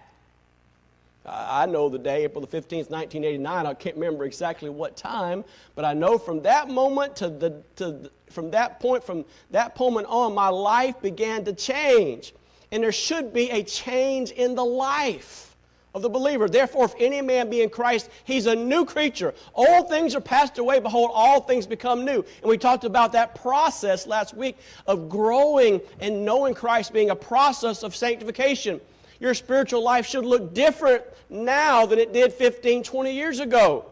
I 1.25 1.65
know 1.65 1.89
the 1.89 1.99
day, 1.99 2.23
April 2.23 2.41
the 2.41 2.47
15th, 2.47 2.89
1989. 2.89 3.65
I 3.65 3.73
can't 3.73 3.95
remember 3.95 4.25
exactly 4.25 4.69
what 4.69 4.95
time, 4.95 5.43
but 5.75 5.85
I 5.85 5.93
know 5.93 6.17
from 6.17 6.41
that 6.43 6.69
moment 6.69 7.15
to 7.17 7.29
the, 7.29 7.61
to 7.75 7.91
the, 7.91 8.11
from 8.29 8.51
that 8.51 8.79
point, 8.79 9.03
from 9.03 9.25
that 9.51 9.79
moment 9.79 10.07
on, 10.07 10.33
my 10.33 10.49
life 10.49 10.99
began 11.01 11.45
to 11.45 11.53
change. 11.53 12.33
And 12.71 12.83
there 12.83 12.91
should 12.91 13.33
be 13.33 13.49
a 13.49 13.63
change 13.63 14.31
in 14.31 14.55
the 14.55 14.63
life 14.63 15.51
of 15.93 16.01
the 16.01 16.09
believer. 16.09 16.47
Therefore, 16.47 16.85
if 16.85 16.93
any 16.99 17.21
man 17.21 17.49
be 17.49 17.61
in 17.61 17.69
Christ, 17.69 18.09
he's 18.23 18.45
a 18.45 18.55
new 18.55 18.85
creature. 18.85 19.33
Old 19.53 19.89
things 19.89 20.15
are 20.15 20.21
passed 20.21 20.57
away. 20.57 20.79
Behold, 20.79 21.11
all 21.13 21.41
things 21.41 21.67
become 21.67 22.05
new. 22.05 22.23
And 22.41 22.49
we 22.49 22.57
talked 22.57 22.85
about 22.85 23.11
that 23.11 23.35
process 23.35 24.07
last 24.07 24.33
week 24.33 24.57
of 24.87 25.09
growing 25.09 25.81
and 25.99 26.23
knowing 26.23 26.53
Christ 26.53 26.93
being 26.93 27.09
a 27.09 27.15
process 27.15 27.83
of 27.83 27.95
sanctification. 27.95 28.79
Your 29.19 29.33
spiritual 29.33 29.83
life 29.83 30.05
should 30.05 30.25
look 30.25 30.53
different 30.53 31.03
now 31.29 31.85
than 31.85 31.99
it 31.99 32.13
did 32.13 32.33
15, 32.33 32.83
20 32.83 33.13
years 33.13 33.39
ago. 33.39 33.85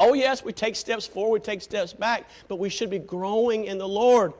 Oh, 0.00 0.14
yes, 0.14 0.44
we 0.44 0.52
take 0.52 0.76
steps 0.76 1.06
forward, 1.06 1.42
we 1.42 1.44
take 1.44 1.60
steps 1.60 1.92
back, 1.92 2.28
but 2.46 2.56
we 2.56 2.68
should 2.68 2.88
be 2.88 3.00
growing 3.00 3.64
in 3.64 3.78
the 3.78 3.88
Lord. 3.88 4.32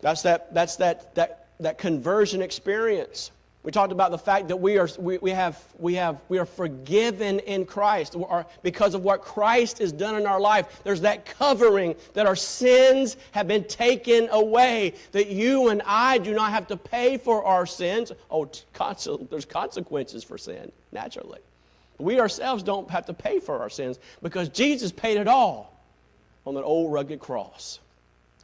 That's 0.00 0.22
that, 0.22 0.52
that's 0.52 0.76
that, 0.76 1.14
that, 1.14 1.43
that 1.60 1.78
conversion 1.78 2.42
experience. 2.42 3.30
We 3.64 3.72
talked 3.72 3.92
about 3.92 4.10
the 4.10 4.18
fact 4.18 4.48
that 4.48 4.56
we 4.58 4.76
are, 4.76 4.88
we, 4.98 5.16
we 5.18 5.30
have, 5.30 5.58
we 5.78 5.94
have, 5.94 6.20
we 6.28 6.38
are 6.38 6.44
forgiven 6.44 7.38
in 7.40 7.64
Christ 7.64 8.14
because 8.62 8.94
of 8.94 9.02
what 9.02 9.22
Christ 9.22 9.78
has 9.78 9.90
done 9.90 10.16
in 10.16 10.26
our 10.26 10.38
life. 10.38 10.82
There's 10.84 11.00
that 11.00 11.24
covering 11.24 11.94
that 12.12 12.26
our 12.26 12.36
sins 12.36 13.16
have 13.30 13.48
been 13.48 13.64
taken 13.64 14.28
away, 14.30 14.92
that 15.12 15.28
you 15.28 15.70
and 15.70 15.80
I 15.86 16.18
do 16.18 16.34
not 16.34 16.50
have 16.50 16.66
to 16.68 16.76
pay 16.76 17.16
for 17.16 17.42
our 17.42 17.64
sins. 17.64 18.12
Oh, 18.30 18.50
there's 19.30 19.46
consequences 19.46 20.22
for 20.22 20.36
sin, 20.36 20.70
naturally. 20.92 21.40
We 21.98 22.20
ourselves 22.20 22.62
don't 22.62 22.90
have 22.90 23.06
to 23.06 23.14
pay 23.14 23.40
for 23.40 23.60
our 23.60 23.70
sins 23.70 23.98
because 24.20 24.50
Jesus 24.50 24.92
paid 24.92 25.16
it 25.16 25.26
all 25.26 25.80
on 26.44 26.54
that 26.54 26.64
old 26.64 26.92
rugged 26.92 27.18
cross. 27.18 27.78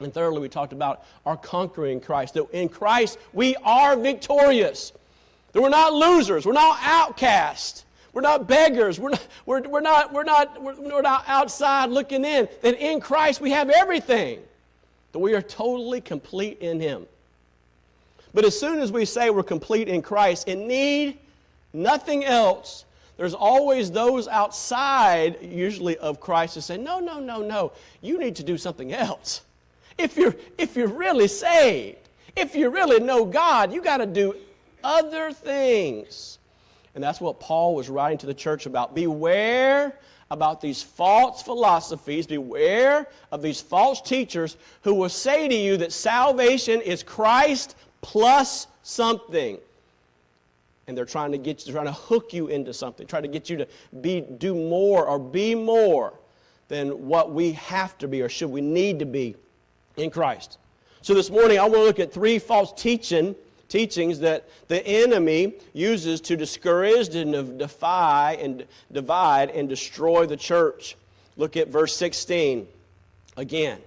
And 0.00 0.12
thirdly, 0.12 0.40
we 0.40 0.48
talked 0.48 0.72
about 0.72 1.04
our 1.26 1.36
conquering 1.36 2.00
Christ, 2.00 2.34
that 2.34 2.50
in 2.50 2.68
Christ 2.68 3.18
we 3.32 3.54
are 3.56 3.96
victorious. 3.96 4.92
That 5.52 5.62
we're 5.62 5.68
not 5.68 5.92
losers. 5.92 6.46
We're 6.46 6.52
not 6.52 6.78
outcasts. 6.82 7.84
We're 8.12 8.22
not 8.22 8.48
beggars. 8.48 8.98
We're 8.98 9.10
not, 9.10 9.26
we're, 9.46 9.60
we're, 9.62 9.80
not, 9.80 10.12
we're, 10.12 10.24
not, 10.24 10.62
we're, 10.62 10.74
we're 10.80 11.02
not 11.02 11.24
outside 11.28 11.90
looking 11.90 12.24
in. 12.24 12.48
That 12.62 12.78
in 12.80 13.00
Christ 13.00 13.40
we 13.40 13.50
have 13.50 13.68
everything. 13.70 14.40
That 15.12 15.18
we 15.18 15.34
are 15.34 15.42
totally 15.42 16.00
complete 16.00 16.58
in 16.60 16.80
Him. 16.80 17.06
But 18.32 18.44
as 18.44 18.58
soon 18.58 18.78
as 18.78 18.92
we 18.92 19.04
say 19.04 19.30
we're 19.30 19.42
complete 19.42 19.88
in 19.88 20.02
Christ 20.02 20.48
and 20.48 20.66
need 20.68 21.18
nothing 21.72 22.24
else, 22.24 22.84
there's 23.16 23.34
always 23.34 23.90
those 23.90 24.28
outside, 24.28 25.42
usually 25.42 25.98
of 25.98 26.20
Christ, 26.20 26.54
who 26.54 26.60
say, 26.60 26.78
No, 26.78 27.00
no, 27.00 27.20
no, 27.20 27.42
no. 27.42 27.72
You 28.00 28.18
need 28.18 28.36
to 28.36 28.42
do 28.42 28.56
something 28.56 28.92
else. 28.92 29.42
If 30.00 30.16
you're, 30.16 30.34
if 30.56 30.76
you're 30.76 30.88
really 30.88 31.28
saved, 31.28 31.98
if 32.34 32.54
you 32.54 32.70
really 32.70 33.00
know 33.00 33.24
God, 33.24 33.72
you 33.72 33.82
got 33.82 33.98
to 33.98 34.06
do 34.06 34.34
other 34.82 35.32
things. 35.32 36.38
And 36.94 37.04
that's 37.04 37.20
what 37.20 37.38
Paul 37.38 37.74
was 37.74 37.88
writing 37.88 38.18
to 38.18 38.26
the 38.26 38.34
church 38.34 38.66
about. 38.66 38.94
Beware 38.94 39.98
about 40.30 40.60
these 40.60 40.82
false 40.82 41.42
philosophies. 41.42 42.26
Beware 42.26 43.08
of 43.30 43.42
these 43.42 43.60
false 43.60 44.00
teachers 44.00 44.56
who 44.82 44.94
will 44.94 45.08
say 45.08 45.48
to 45.48 45.54
you 45.54 45.76
that 45.76 45.92
salvation 45.92 46.80
is 46.80 47.02
Christ 47.02 47.76
plus 48.00 48.66
something. 48.82 49.58
And 50.86 50.96
they're 50.96 51.04
trying 51.04 51.32
to 51.32 51.38
get 51.38 51.66
you, 51.66 51.72
trying 51.72 51.86
to 51.86 51.92
hook 51.92 52.32
you 52.32 52.48
into 52.48 52.72
something, 52.72 53.06
trying 53.06 53.22
to 53.22 53.28
get 53.28 53.48
you 53.48 53.58
to 53.58 53.68
be, 54.00 54.22
do 54.22 54.54
more 54.54 55.06
or 55.06 55.18
be 55.18 55.54
more 55.54 56.14
than 56.68 57.06
what 57.06 57.32
we 57.32 57.52
have 57.52 57.98
to 57.98 58.08
be 58.08 58.22
or 58.22 58.28
should 58.28 58.50
we 58.50 58.60
need 58.60 58.98
to 58.98 59.06
be 59.06 59.36
in 59.96 60.10
Christ. 60.10 60.58
So 61.02 61.14
this 61.14 61.30
morning 61.30 61.58
I 61.58 61.62
want 61.62 61.74
to 61.74 61.82
look 61.84 62.00
at 62.00 62.12
three 62.12 62.38
false 62.38 62.72
teaching 62.80 63.34
teachings 63.68 64.18
that 64.18 64.48
the 64.68 64.84
enemy 64.86 65.54
uses 65.72 66.20
to 66.22 66.36
discourage 66.36 67.14
and 67.14 67.58
defy 67.58 68.36
and 68.40 68.66
divide 68.92 69.50
and 69.50 69.68
destroy 69.68 70.26
the 70.26 70.36
church. 70.36 70.96
Look 71.36 71.56
at 71.56 71.68
verse 71.68 71.96
16 71.96 72.66
again. 73.36 73.78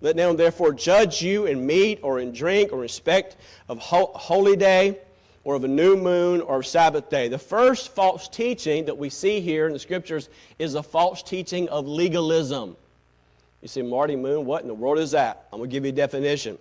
Let 0.00 0.16
no 0.16 0.28
one 0.28 0.36
therefore 0.36 0.72
judge 0.72 1.22
you 1.22 1.46
in 1.46 1.66
meat 1.66 2.00
or 2.02 2.20
in 2.20 2.32
drink 2.32 2.72
or 2.72 2.78
respect 2.78 3.36
of 3.68 3.78
holy 3.78 4.56
day 4.56 4.98
or 5.44 5.56
of 5.56 5.64
a 5.64 5.68
new 5.68 5.96
moon 5.96 6.40
or 6.40 6.60
of 6.60 6.66
Sabbath 6.66 7.10
day. 7.10 7.28
The 7.28 7.38
first 7.38 7.94
false 7.94 8.28
teaching 8.28 8.86
that 8.86 8.96
we 8.96 9.10
see 9.10 9.40
here 9.40 9.66
in 9.66 9.72
the 9.72 9.78
scriptures 9.78 10.28
is 10.58 10.74
a 10.74 10.82
false 10.82 11.22
teaching 11.22 11.68
of 11.68 11.86
legalism. 11.86 12.76
You 13.62 13.68
say, 13.68 13.80
Marty 13.80 14.16
Moon, 14.16 14.44
what 14.44 14.62
in 14.62 14.68
the 14.68 14.74
world 14.74 14.98
is 14.98 15.12
that? 15.12 15.46
I'm 15.52 15.60
going 15.60 15.70
to 15.70 15.72
give 15.72 15.84
you 15.84 15.90
a 15.90 15.94
definition. 15.94 16.58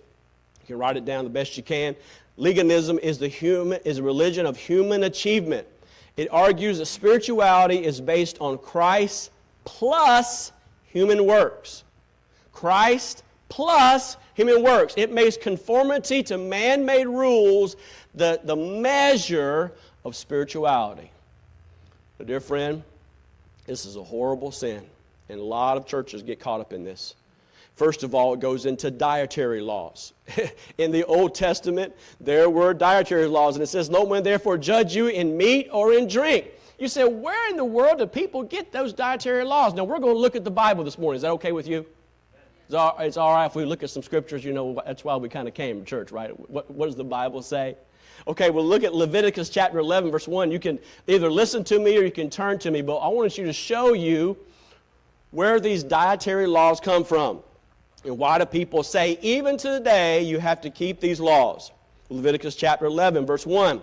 You 0.62 0.68
can 0.68 0.78
write 0.78 0.97
it 0.97 1.04
down 1.04 1.24
the 1.24 1.32
best 1.32 1.58
you 1.58 1.64
can. 1.64 1.95
Legalism 2.38 2.99
is, 2.99 3.18
the 3.18 3.28
human, 3.28 3.80
is 3.84 3.97
a 3.97 4.04
religion 4.04 4.45
of 4.45 4.56
human 4.56 5.04
achievement. 5.04 5.68
It 6.16 6.28
argues 6.32 6.78
that 6.78 6.86
spirituality 6.86 7.84
is 7.84 7.99
based 7.99 8.38
on 8.39 8.58
Christ 8.60 9.32
plus 9.66 10.52
human 10.86 11.26
works. 11.26 11.84
Christ 12.54 13.24
plus 13.49 14.18
human 14.34 14.64
works. 14.64 14.93
It 14.97 15.12
makes 15.12 15.38
conformity 15.38 16.24
to 16.24 16.38
man 16.38 16.86
made 16.86 17.08
rules 17.08 17.76
the, 18.14 18.39
the 18.43 18.56
measure 18.56 19.72
of 20.06 20.16
spirituality. 20.16 21.12
My 22.20 22.26
dear 22.26 22.39
friend, 22.39 22.84
This 23.66 23.86
is 23.86 23.95
a 23.95 24.04
horrible 24.04 24.52
sin, 24.52 24.84
and 25.32 25.40
a 25.40 25.44
lot 25.44 25.78
of 25.78 25.86
churches 25.86 26.22
get 26.22 26.40
caught 26.40 26.60
up 26.60 26.74
in 26.74 26.84
this. 26.84 27.16
First 27.76 28.04
of 28.04 28.14
all, 28.14 28.34
it 28.34 28.42
goes 28.42 28.66
into 28.66 28.92
dietary 28.92 29.62
laws. 29.62 30.14
in 30.78 30.92
the 30.92 31.06
Old 31.06 31.34
Testament, 31.34 31.94
there 32.20 32.50
were 32.50 32.74
dietary 32.74 33.28
laws, 33.28 33.56
and 33.56 33.64
it 33.64 33.68
says, 33.68 33.90
No 33.90 34.04
one 34.04 34.24
therefore 34.24 34.58
judge 34.58 34.94
you 34.94 35.08
in 35.08 35.38
meat 35.38 35.70
or 35.72 35.94
in 35.94 36.08
drink. 36.08 36.48
You 36.78 36.90
say, 36.90 37.06
Where 37.06 37.50
in 37.50 37.56
the 37.56 37.66
world 37.66 38.00
do 38.00 38.06
people 38.06 38.44
get 38.44 38.72
those 38.72 38.94
dietary 38.94 39.46
laws? 39.46 39.74
Now, 39.74 39.86
we're 39.86 40.00
going 40.00 40.14
to 40.14 40.20
look 40.20 40.36
at 40.36 40.44
the 40.44 40.52
Bible 40.52 40.84
this 40.84 40.98
morning. 40.98 41.16
Is 41.16 41.22
that 41.22 41.32
okay 41.32 41.54
with 41.54 41.68
you? 41.68 41.86
It's 42.66 42.76
all, 42.76 42.96
it's 43.00 43.18
all 43.18 43.34
right 43.34 43.46
if 43.46 43.56
we 43.56 43.66
look 43.66 43.84
at 43.84 43.90
some 43.90 44.04
scriptures. 44.04 44.44
You 44.44 44.54
know, 44.54 44.82
that's 44.86 45.04
why 45.04 45.16
we 45.16 45.30
kind 45.30 45.48
of 45.48 45.54
came 45.54 45.80
to 45.80 45.86
church, 45.86 46.12
right? 46.12 46.38
What, 46.50 46.70
what 46.70 46.88
does 46.88 46.96
the 46.96 47.04
Bible 47.04 47.42
say? 47.42 47.78
Okay, 48.28 48.50
well, 48.50 48.66
look 48.66 48.84
at 48.84 48.94
Leviticus 48.94 49.50
chapter 49.50 49.80
11, 49.80 50.12
verse 50.12 50.28
1. 50.28 50.52
You 50.52 50.60
can 50.60 50.78
either 51.08 51.32
listen 51.32 51.64
to 51.66 51.80
me 51.80 51.98
or 51.98 52.04
you 52.04 52.12
can 52.12 52.30
turn 52.30 52.60
to 52.60 52.70
me, 52.70 52.82
but 52.82 52.98
I 52.98 53.08
want 53.08 53.38
you 53.38 53.46
to 53.46 53.54
show 53.54 53.94
you 53.94 54.38
where 55.32 55.60
these 55.60 55.84
dietary 55.84 56.46
laws 56.46 56.80
come 56.80 57.04
from. 57.04 57.40
And 58.04 58.18
why 58.18 58.38
do 58.38 58.46
people 58.46 58.84
say, 58.84 59.18
even 59.22 59.58
today, 59.58 60.22
you 60.22 60.40
have 60.40 60.62
to 60.62 60.70
keep 60.70 61.00
these 61.00 61.20
laws? 61.20 61.72
Leviticus 62.10 62.56
chapter 62.56 62.86
11, 62.86 63.26
verse 63.26 63.46
1. 63.46 63.82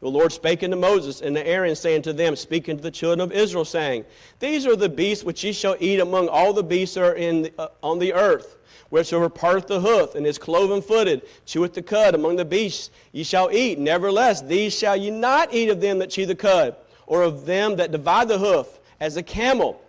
The 0.00 0.08
Lord 0.08 0.32
spake 0.32 0.62
unto 0.62 0.76
Moses 0.76 1.20
and 1.20 1.36
to 1.36 1.46
Aaron, 1.46 1.76
saying 1.76 2.02
to 2.02 2.12
them, 2.12 2.34
speaking 2.34 2.78
to 2.78 2.82
the 2.82 2.90
children 2.90 3.20
of 3.20 3.32
Israel, 3.32 3.66
saying, 3.66 4.06
These 4.38 4.66
are 4.66 4.76
the 4.76 4.88
beasts 4.88 5.24
which 5.24 5.44
ye 5.44 5.52
shall 5.52 5.76
eat 5.78 6.00
among 6.00 6.28
all 6.28 6.54
the 6.54 6.62
beasts 6.62 6.94
that 6.94 7.04
are 7.04 7.14
in 7.14 7.42
the, 7.42 7.52
uh, 7.58 7.68
on 7.82 7.98
the 7.98 8.14
earth. 8.14 8.56
Wheresoever 8.88 9.28
parteth 9.28 9.66
the 9.66 9.80
hoof, 9.80 10.14
and 10.14 10.26
is 10.26 10.38
cloven 10.38 10.80
footed, 10.80 11.22
cheweth 11.46 11.74
the 11.74 11.82
cud 11.82 12.14
among 12.14 12.36
the 12.36 12.44
beasts, 12.46 12.90
ye 13.12 13.22
shall 13.22 13.50
eat. 13.52 13.78
Nevertheless, 13.78 14.40
these 14.40 14.76
shall 14.76 14.96
ye 14.96 15.10
not 15.10 15.52
eat 15.52 15.68
of 15.68 15.80
them 15.80 15.98
that 15.98 16.10
chew 16.10 16.26
the 16.26 16.34
cud, 16.34 16.76
or 17.06 17.22
of 17.22 17.44
them 17.44 17.76
that 17.76 17.92
divide 17.92 18.28
the 18.28 18.38
hoof, 18.38 18.80
as 19.00 19.16
a 19.16 19.22
camel 19.22 19.80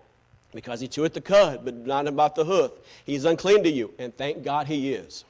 because 0.54 0.80
he 0.80 0.88
cheweth 0.88 1.14
the 1.14 1.22
cud, 1.22 1.62
but 1.64 1.76
not 1.76 2.08
about 2.08 2.36
the 2.36 2.46
hoof. 2.46 2.72
He's 3.06 3.26
unclean 3.26 3.64
to 3.64 3.70
you, 3.70 3.94
and 3.98 4.16
thank 4.18 4.44
God 4.44 4.68
he 4.68 4.94
is. 4.94 5.24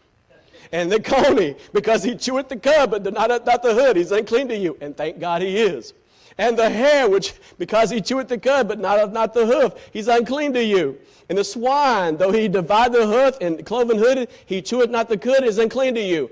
And 0.71 0.91
the 0.91 0.99
coney, 0.99 1.55
because 1.73 2.03
he 2.03 2.11
cheweth 2.11 2.47
the 2.47 2.57
cud, 2.57 2.91
but 2.91 3.03
not, 3.11 3.29
not 3.45 3.63
the 3.63 3.73
hood, 3.73 3.97
he's 3.97 4.11
unclean 4.11 4.47
to 4.49 4.57
you, 4.57 4.77
and 4.81 4.95
thank 4.95 5.19
God 5.19 5.41
he 5.41 5.57
is. 5.57 5.93
And 6.37 6.57
the 6.57 6.69
hare, 6.69 7.09
which 7.09 7.33
because 7.57 7.89
he 7.89 7.99
cheweth 7.99 8.27
the 8.27 8.37
cud, 8.37 8.67
but 8.67 8.79
not, 8.79 9.11
not 9.11 9.33
the 9.33 9.45
hoof, 9.45 9.73
he's 9.91 10.07
unclean 10.07 10.53
to 10.53 10.63
you. 10.63 10.97
And 11.29 11.37
the 11.37 11.43
swine, 11.43 12.17
though 12.17 12.31
he 12.31 12.47
divide 12.47 12.93
the 12.93 13.05
hoof 13.05 13.37
and 13.41 13.65
cloven 13.65 13.97
hooded, 13.97 14.29
he 14.45 14.61
cheweth 14.61 14.89
not 14.89 15.09
the 15.09 15.17
cud, 15.17 15.43
is 15.43 15.57
unclean 15.57 15.95
to 15.95 16.01
you. 16.01 16.31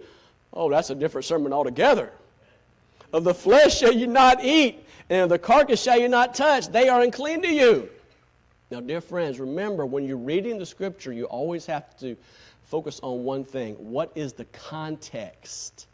Oh, 0.53 0.69
that's 0.69 0.89
a 0.89 0.95
different 0.95 1.25
sermon 1.25 1.53
altogether. 1.53 2.11
Of 3.11 3.23
the 3.23 3.33
flesh 3.33 3.77
shall 3.77 3.93
you 3.93 4.07
not 4.07 4.43
eat, 4.43 4.85
and 5.09 5.23
of 5.23 5.29
the 5.29 5.39
carcass 5.39 5.81
shall 5.81 5.99
you 5.99 6.07
not 6.07 6.33
touch. 6.33 6.67
They 6.67 6.89
are 6.89 7.01
unclean 7.01 7.41
to 7.41 7.51
you. 7.51 7.89
Now, 8.71 8.81
dear 8.81 9.01
friends, 9.01 9.39
remember 9.39 9.85
when 9.85 10.05
you're 10.05 10.17
reading 10.17 10.59
the 10.59 10.65
scripture, 10.65 11.11
you 11.11 11.25
always 11.25 11.65
have 11.65 11.97
to 11.99 12.15
focus 12.65 12.99
on 13.01 13.23
one 13.23 13.43
thing 13.43 13.73
what 13.75 14.11
is 14.13 14.33
the 14.33 14.45
context? 14.45 15.87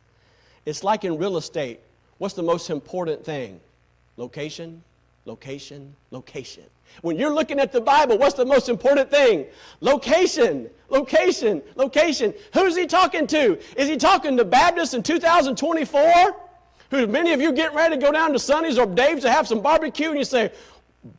It's 0.65 0.83
like 0.83 1.05
in 1.05 1.17
real 1.17 1.37
estate 1.37 1.79
what's 2.17 2.33
the 2.33 2.43
most 2.43 2.69
important 2.69 3.23
thing? 3.23 3.59
Location, 4.17 4.83
location, 5.25 5.95
location. 6.11 6.63
When 7.01 7.17
you're 7.17 7.33
looking 7.33 7.59
at 7.59 7.71
the 7.71 7.81
Bible, 7.81 8.17
what's 8.17 8.35
the 8.35 8.45
most 8.45 8.69
important 8.69 9.09
thing? 9.09 9.45
Location, 9.81 10.69
location, 10.89 11.61
location. 11.75 12.33
Who's 12.53 12.75
he 12.75 12.87
talking 12.87 13.25
to? 13.27 13.57
Is 13.77 13.89
he 13.89 13.97
talking 13.97 14.37
to 14.37 14.45
Baptists 14.45 14.93
in 14.93 15.01
2024? 15.01 16.35
Who 16.91 17.07
many 17.07 17.33
of 17.33 17.41
you 17.41 17.51
getting 17.51 17.75
ready 17.75 17.95
to 17.95 18.01
go 18.01 18.11
down 18.11 18.31
to 18.33 18.39
Sonny's 18.39 18.77
or 18.77 18.85
Dave's 18.85 19.23
to 19.23 19.31
have 19.31 19.47
some 19.47 19.61
barbecue 19.61 20.09
and 20.09 20.17
you 20.17 20.23
say, 20.23 20.51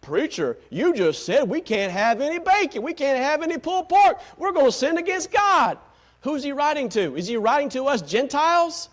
Preacher, 0.01 0.59
you 0.71 0.95
just 0.95 1.25
said 1.25 1.49
we 1.49 1.61
can't 1.61 1.93
have 1.93 2.21
any 2.21 2.39
bacon. 2.39 2.83
We 2.83 2.93
can't 2.93 3.19
have 3.19 3.43
any 3.43 3.59
pulled 3.59 3.89
pork. 3.89 4.19
We're 4.37 4.53
going 4.53 4.67
to 4.67 4.73
sin 4.73 4.99
against 4.99 5.31
God. 5.31 5.79
Who's 6.23 6.43
he 6.43 6.53
writing 6.53 6.89
to? 6.91 7.17
Is 7.17 7.29
he 7.29 7.37
writing 7.37 7.69
to 7.71 7.85
us 7.85 8.03
Gentiles? 8.03 8.89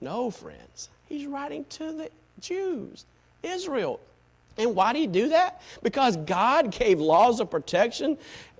No, 0.00 0.30
friends. 0.30 0.90
He's 1.06 1.26
writing 1.26 1.64
to 1.70 1.92
the 1.92 2.10
Jews, 2.40 3.04
Israel. 3.42 4.00
And 4.58 4.74
why 4.74 4.92
did 4.92 5.00
he 5.00 5.06
do 5.06 5.28
that? 5.30 5.60
Because 5.82 6.16
God 6.16 6.70
gave 6.70 7.00
laws 7.00 7.40
of 7.40 7.50
protection 7.50 8.16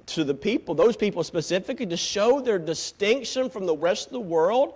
to 0.07 0.24
the 0.24 0.34
people, 0.34 0.74
those 0.74 0.97
people 0.97 1.24
specifically, 1.24 1.86
to 1.86 1.97
show 1.97 2.40
their 2.40 2.59
distinction 2.59 3.51
from 3.51 3.66
the 3.66 3.76
rest 3.76 4.07
of 4.07 4.12
the 4.12 4.20
world 4.20 4.74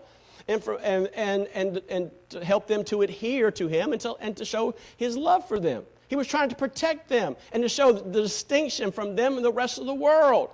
and, 0.49 0.63
for, 0.63 0.81
and, 0.81 1.09
and, 1.15 1.47
and, 1.55 1.81
and 1.89 2.11
to 2.31 2.45
help 2.45 2.67
them 2.67 2.85
to 2.85 3.03
adhere 3.03 3.51
to 3.53 3.69
him 3.69 3.93
and 3.93 4.01
to, 4.01 4.15
and 4.21 4.37
to 4.37 4.45
show 4.45 4.75
his 4.97 5.17
love 5.17 5.47
for 5.47 5.61
them. 5.61 5.85
He 6.11 6.17
was 6.17 6.27
trying 6.27 6.49
to 6.49 6.57
protect 6.57 7.09
them 7.09 7.37
and 7.53 7.63
to 7.63 7.69
show 7.69 7.93
the 7.93 8.23
distinction 8.23 8.91
from 8.91 9.15
them 9.15 9.37
and 9.37 9.45
the 9.45 9.53
rest 9.53 9.79
of 9.79 9.87
the 9.87 9.95
world. 9.95 10.51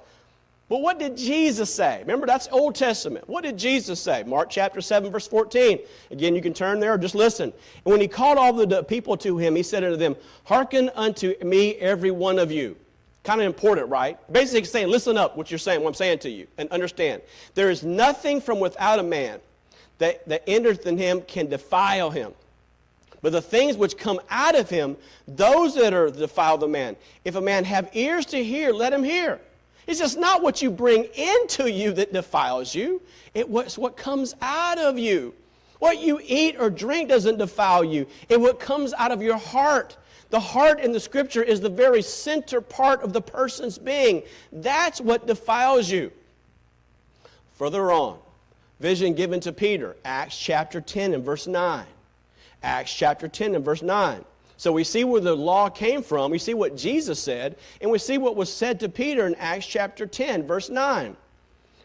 But 0.69 0.83
what 0.83 0.99
did 0.99 1.17
Jesus 1.17 1.73
say? 1.73 2.01
Remember, 2.01 2.27
that's 2.27 2.47
Old 2.53 2.75
Testament. 2.75 3.27
What 3.27 3.43
did 3.43 3.57
Jesus 3.57 3.99
say? 3.99 4.23
Mark 4.25 4.51
chapter 4.51 4.83
7, 4.83 5.11
verse 5.11 5.27
14. 5.27 5.79
Again, 6.11 6.35
you 6.35 6.43
can 6.43 6.53
turn 6.53 6.79
there 6.79 6.93
or 6.93 6.99
just 6.99 7.15
listen. 7.15 7.55
And 7.85 7.93
when 7.93 8.03
he 8.03 8.09
called 8.09 8.37
all 8.37 8.53
the 8.53 8.83
people 8.85 9.17
to 9.17 9.39
him, 9.39 9.57
he 9.57 9.63
said 9.63 9.83
unto 9.83 9.97
them, 9.97 10.15
Hearken 10.45 10.91
unto 10.95 11.35
me, 11.43 11.77
every 11.77 12.11
one 12.11 12.39
of 12.39 12.53
you. 12.53 12.77
Kind 13.25 13.41
of 13.41 13.47
important, 13.47 13.89
right? 13.89 14.19
Basically 14.31 14.65
saying, 14.65 14.89
listen 14.89 15.17
up 15.17 15.39
what 15.39 15.51
you're 15.51 15.59
saying, 15.59 15.81
what 15.81 15.89
I'm 15.89 15.95
saying 15.95 16.19
to 16.21 16.31
you, 16.31 16.47
and 16.59 16.69
understand. 16.71 17.23
There 17.55 17.71
is 17.71 17.83
nothing 17.83 18.43
from 18.43 18.61
without 18.61 18.99
a 18.99 19.03
man 19.03 19.41
that, 19.99 20.29
that 20.29 20.43
entereth 20.47 20.87
in 20.87 20.99
him 20.99 21.23
can 21.23 21.47
defile 21.47 22.11
him. 22.11 22.35
But 23.27 23.33
the 23.33 23.43
things 23.43 23.77
which 23.77 23.99
come 23.99 24.21
out 24.31 24.55
of 24.55 24.71
him, 24.71 24.97
those 25.27 25.75
that 25.75 25.93
are 25.93 26.11
defile 26.11 26.59
the 26.59 26.69
man. 26.69 26.95
If 27.25 27.35
a 27.35 27.41
man 27.41 27.65
have 27.65 27.91
ears 27.93 28.25
to 28.27 28.45
hear, 28.45 28.73
let 28.73 28.93
him 28.93 29.03
hear. 29.03 29.41
It's 29.89 29.99
just 29.99 30.17
not 30.17 30.45
what 30.45 30.63
you 30.63 30.71
bring 30.71 31.07
into 31.07 31.69
you 31.69 31.91
that 31.95 32.13
defiles 32.13 32.73
you. 32.73 33.03
It's 33.35 33.77
what 33.77 33.97
comes 33.97 34.37
out 34.41 34.79
of 34.79 34.97
you. 34.97 35.35
What 35.81 35.99
you 35.99 36.21
eat 36.25 36.55
or 36.61 36.71
drink 36.71 37.09
doesn't 37.09 37.39
defile 37.39 37.83
you. 37.83 38.07
It 38.29 38.41
what 38.41 38.61
comes 38.61 38.95
out 38.95 39.11
of 39.11 39.21
your 39.21 39.39
heart. 39.39 39.97
The 40.31 40.39
heart 40.39 40.79
in 40.79 40.93
the 40.93 41.01
scripture 41.01 41.43
is 41.43 41.61
the 41.61 41.69
very 41.69 42.03
center 42.03 42.61
part 42.61 43.03
of 43.03 43.13
the 43.13 43.23
person's 43.23 43.77
being. 43.77 44.23
That's 44.53 45.01
what 45.01 45.27
defiles 45.27 45.91
you. 45.91 46.13
Further 47.55 47.91
on, 47.91 48.21
vision 48.79 49.15
given 49.15 49.41
to 49.41 49.53
Peter, 49.53 49.97
Acts 50.05 50.39
chapter 50.39 50.81
10 50.81 51.13
and 51.13 51.25
verse 51.25 51.49
9. 51.49 51.87
Acts 52.63 52.93
chapter 52.95 53.29
10 53.29 53.55
and 53.55 53.65
verse 53.65 53.83
9. 53.83 54.25
So 54.57 54.73
we 54.73 54.85
see 54.85 55.05
where 55.05 55.21
the 55.21 55.35
law 55.35 55.69
came 55.69 56.03
from, 56.03 56.31
we 56.31 56.39
see 56.39 56.55
what 56.55 56.77
Jesus 56.77 57.21
said, 57.21 57.57
and 57.81 57.91
we 57.91 57.99
see 57.99 58.17
what 58.17 58.37
was 58.37 58.53
said 58.53 58.81
to 58.81 58.89
Peter 58.89 59.27
in 59.27 59.35
Acts 59.35 59.67
chapter 59.67 60.07
10, 60.07 60.47
verse 60.47 60.71
9. 60.71 61.17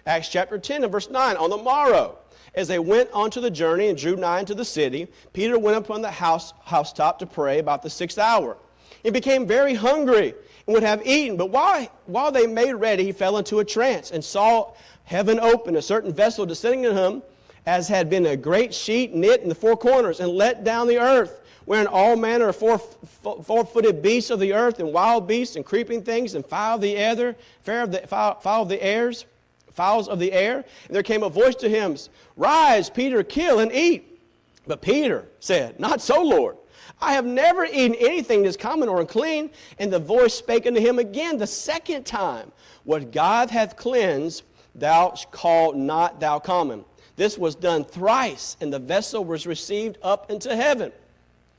Acts 0.05 0.29
chapter 0.29 0.57
10 0.57 0.83
and 0.83 0.91
verse 0.91 1.09
9. 1.09 1.35
On 1.35 1.49
the 1.49 1.57
morrow, 1.57 2.17
as 2.55 2.67
they 2.67 2.79
went 2.79 3.09
on 3.11 3.29
to 3.31 3.41
the 3.41 3.51
journey 3.51 3.89
and 3.89 3.97
drew 3.97 4.15
nigh 4.15 4.43
to 4.45 4.55
the 4.55 4.65
city, 4.65 5.07
Peter 5.33 5.59
went 5.59 5.77
up 5.77 5.91
on 5.91 6.01
the 6.01 6.11
house, 6.11 6.53
housetop 6.63 7.19
to 7.19 7.25
pray 7.25 7.59
about 7.59 7.83
the 7.83 7.89
sixth 7.89 8.17
hour. 8.17 8.57
He 9.03 9.09
became 9.09 9.45
very 9.45 9.73
hungry 9.73 10.33
and 10.65 10.73
would 10.73 10.83
have 10.83 11.05
eaten, 11.05 11.37
but 11.37 11.49
while, 11.49 11.87
while 12.05 12.31
they 12.31 12.47
made 12.47 12.73
ready, 12.73 13.03
he 13.03 13.11
fell 13.11 13.37
into 13.37 13.59
a 13.59 13.65
trance 13.65 14.11
and 14.11 14.23
saw 14.23 14.73
heaven 15.03 15.39
open, 15.39 15.75
a 15.75 15.81
certain 15.81 16.13
vessel 16.13 16.45
descending 16.45 16.83
to 16.83 16.93
him 16.93 17.23
as 17.65 17.87
had 17.87 18.09
been 18.09 18.25
a 18.25 18.37
great 18.37 18.73
sheet 18.73 19.13
knit 19.13 19.41
in 19.41 19.49
the 19.49 19.55
four 19.55 19.77
corners 19.77 20.19
and 20.19 20.29
let 20.29 20.63
down 20.63 20.87
the 20.87 20.99
earth, 20.99 21.41
wherein 21.65 21.87
all 21.87 22.15
manner 22.15 22.49
of 22.49 22.55
four, 22.55 22.77
four-footed 22.77 24.01
beasts 24.01 24.31
of 24.31 24.39
the 24.39 24.53
earth 24.53 24.79
and 24.79 24.91
wild 24.91 25.27
beasts 25.27 25.55
and 25.55 25.65
creeping 25.65 26.01
things 26.01 26.33
and 26.33 26.45
fowl 26.45 26.75
of 26.75 26.81
the 26.81 26.97
air, 26.97 27.35
fair 27.61 27.83
of 27.83 27.91
the, 27.91 27.99
fowl, 28.07 28.39
fowl 28.39 28.63
of 28.63 28.69
the 28.69 28.81
airs, 28.81 29.25
fowls 29.71 30.07
of 30.07 30.19
the 30.19 30.31
air. 30.31 30.65
And 30.87 30.95
there 30.95 31.03
came 31.03 31.23
a 31.23 31.29
voice 31.29 31.55
to 31.55 31.69
him, 31.69 31.95
Rise, 32.35 32.89
Peter, 32.89 33.23
kill 33.23 33.59
and 33.59 33.71
eat. 33.71 34.19
But 34.67 34.81
Peter 34.81 35.27
said, 35.39 35.79
Not 35.79 36.01
so, 36.01 36.21
Lord. 36.21 36.57
I 37.01 37.13
have 37.13 37.25
never 37.25 37.65
eaten 37.65 37.95
anything 37.95 38.43
that's 38.43 38.57
common 38.57 38.87
or 38.87 38.99
unclean. 38.99 39.49
And 39.79 39.91
the 39.91 39.99
voice 39.99 40.33
spake 40.35 40.67
unto 40.67 40.79
him 40.79 40.99
again 40.99 41.37
the 41.37 41.47
second 41.47 42.05
time, 42.05 42.51
What 42.83 43.11
God 43.11 43.49
hath 43.49 43.75
cleansed, 43.75 44.43
thou 44.75 45.15
call 45.31 45.73
not 45.73 46.19
thou 46.19 46.39
common. 46.39 46.85
This 47.21 47.37
was 47.37 47.53
done 47.53 47.83
thrice, 47.83 48.57
and 48.61 48.73
the 48.73 48.79
vessel 48.79 49.23
was 49.23 49.45
received 49.45 49.99
up 50.01 50.31
into 50.31 50.55
heaven. 50.55 50.91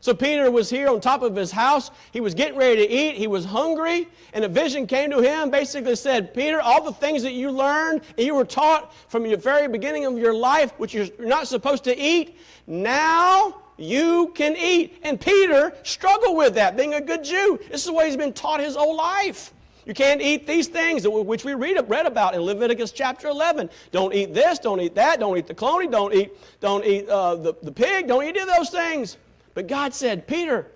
So 0.01 0.13
Peter 0.13 0.51
was 0.51 0.69
here 0.69 0.89
on 0.89 1.01
top 1.01 1.23
of 1.23 1.37
his 1.37 1.53
house. 1.53 1.93
He 2.13 2.21
was 2.21 2.35
getting 2.35 2.59
ready 2.59 2.85
to 2.85 2.93
eat. 2.93 3.15
He 3.15 3.29
was 3.29 3.45
hungry, 3.45 4.09
and 4.33 4.45
a 4.45 4.49
vision 4.49 4.89
came 4.89 5.09
to 5.13 5.21
him. 5.21 5.51
Basically 5.51 5.95
said, 5.95 6.35
Peter, 6.35 6.61
all 6.61 6.83
the 6.83 6.93
things 6.93 7.23
that 7.23 7.35
you 7.35 7.53
learned 7.53 8.01
and 8.19 8.27
you 8.27 8.35
were 8.35 8.45
taught 8.45 8.93
from 9.07 9.23
the 9.23 9.37
very 9.37 9.69
beginning 9.69 10.05
of 10.05 10.19
your 10.19 10.35
life, 10.35 10.73
which 10.79 10.95
you're 10.95 11.07
not 11.21 11.47
supposed 11.47 11.85
to 11.85 11.97
eat, 11.97 12.37
now 12.67 13.63
you 13.77 14.33
can 14.35 14.57
eat. 14.57 14.99
And 15.05 15.21
Peter 15.21 15.73
struggled 15.85 16.37
with 16.37 16.55
that, 16.55 16.77
being 16.77 16.95
a 16.95 17.01
good 17.01 17.23
Jew. 17.23 17.61
This 17.71 17.85
is 17.85 17.91
what 17.93 18.07
he's 18.07 18.17
been 18.17 18.33
taught 18.33 18.59
his 18.59 18.75
whole 18.75 18.97
life. 18.97 19.55
You 19.85 19.95
can't 19.95 20.23
eat 20.23 20.47
these 20.47 20.69
things, 20.69 21.07
which 21.07 21.45
we 21.45 21.55
read, 21.55 21.79
read 21.89 22.07
about 22.07 22.35
in 22.35 22.43
Leviticus 22.43 22.93
chapter 22.93 23.29
11. 23.29 23.69
Don't 23.91 24.15
eat 24.15 24.33
this, 24.33 24.59
don't 24.61 24.81
eat 24.81 24.95
that, 24.95 25.19
don't 25.19 25.37
eat 25.37 25.49
the 25.49 25.55
cloney, 25.55 25.91
don't 25.91 26.15
eat, 26.15 26.33
don't 26.61 26.85
eat 26.85 27.09
uh, 27.09 27.35
the, 27.35 27.55
the 27.63 27.73
pig, 27.73 28.07
don't 28.07 28.23
eat 28.23 28.29
any 28.29 28.41
of 28.41 28.49
those 28.49 28.71
things. 28.71 29.17
But 29.55 29.67
God 29.67 29.93
said, 29.93 30.27
Peter, 30.29 30.67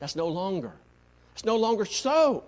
that's 0.00 0.16
no 0.16 0.26
longer. 0.26 0.72
It's 1.34 1.44
no 1.44 1.56
longer 1.56 1.84
so. 1.84 2.42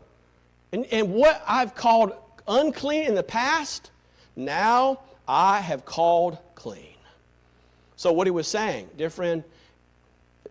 And, 0.73 0.85
and 0.87 1.13
what 1.13 1.43
I've 1.47 1.77
called 1.77 2.13
unclean 2.49 3.07
in 3.07 3.15
the 3.15 3.23
past, 3.23 3.91
now 4.35 5.01
I 5.29 5.61
have 5.61 5.85
called 5.85 6.39
clean. 6.57 6.97
So, 7.97 8.13
what 8.13 8.27
he 8.27 8.33
was 8.33 8.49
saying, 8.49 8.89
dear 8.99 9.11
friend, 9.11 9.45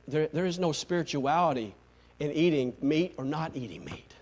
there, 0.08 0.28
there 0.28 0.46
is 0.46 0.60
no 0.60 0.72
spirituality 0.72 1.76
in 2.20 2.32
eating 2.32 2.74
meat 2.82 3.14
or 3.18 3.26
not 3.26 3.52
eating 3.56 3.84
meat. 3.84 4.13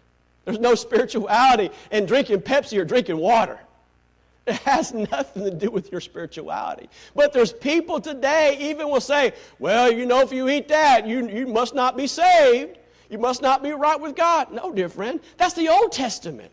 There's 0.46 0.60
no 0.60 0.76
spirituality 0.76 1.70
in 1.92 2.06
drinking 2.06 2.42
Pepsi 2.42 2.80
or 2.80 2.86
drinking 2.86 3.18
water. 3.18 3.60
It 4.48 4.56
has 4.56 4.92
nothing 4.94 5.44
to 5.44 5.52
do 5.52 5.70
with 5.70 5.92
your 5.92 6.02
spirituality. 6.02 6.90
But 7.16 7.32
there's 7.32 7.54
people 7.54 8.02
today 8.02 8.58
even 8.60 8.90
will 8.90 9.02
say, 9.02 9.34
well, 9.60 9.92
you 9.92 10.06
know, 10.06 10.22
if 10.22 10.32
you 10.32 10.50
eat 10.50 10.68
that, 10.70 11.08
you, 11.08 11.28
you 11.30 11.46
must 11.46 11.76
not 11.76 11.96
be 11.96 12.08
saved. 12.08 12.78
You 13.10 13.20
must 13.20 13.42
not 13.42 13.62
be 13.62 13.72
right 13.72 14.00
with 14.00 14.16
God. 14.16 14.52
No, 14.52 14.72
dear 14.72 14.90
friend, 14.90 15.20
that's 15.38 15.54
the 15.54 15.70
Old 15.70 15.92
Testament. 15.92 16.52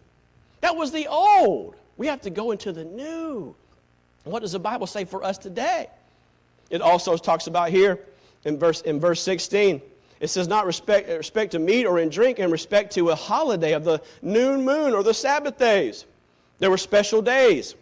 That 0.61 0.77
was 0.77 0.93
the 0.93 1.07
old. 1.07 1.77
We 1.97 2.09
have 2.09 2.21
to 2.23 2.31
go 2.31 2.51
into 2.51 2.73
the 2.73 2.85
new. 2.85 3.55
What 4.25 4.41
does 4.41 4.53
the 4.53 4.59
Bible 4.59 4.87
say 4.87 5.05
for 5.05 5.25
us 5.25 5.39
today? 5.39 5.89
It 6.69 6.83
also 6.83 7.17
talks 7.17 7.47
about 7.47 7.71
here 7.71 8.01
in 8.45 8.59
verse, 8.59 8.83
in 8.83 9.01
verse 9.01 9.23
16. 9.23 9.81
It 10.21 10.29
says, 10.29 10.49
not 10.49 10.67
respect, 10.67 11.09
uh, 11.09 11.17
respect 11.17 11.53
to 11.53 11.59
meat 11.59 11.87
or 11.87 11.99
in 11.99 12.09
drink, 12.09 12.39
in 12.39 12.51
respect 12.51 12.93
to 12.95 13.11
a 13.11 13.15
holiday 13.15 13.73
of 13.73 13.85
the 13.85 14.01
noon 14.23 14.65
moon 14.65 14.95
or 14.95 15.03
the 15.03 15.15
Sabbath 15.15 15.59
days. 15.59 16.07
There 16.59 16.71
were 16.71 16.79
special 16.79 17.23
days 17.23 17.77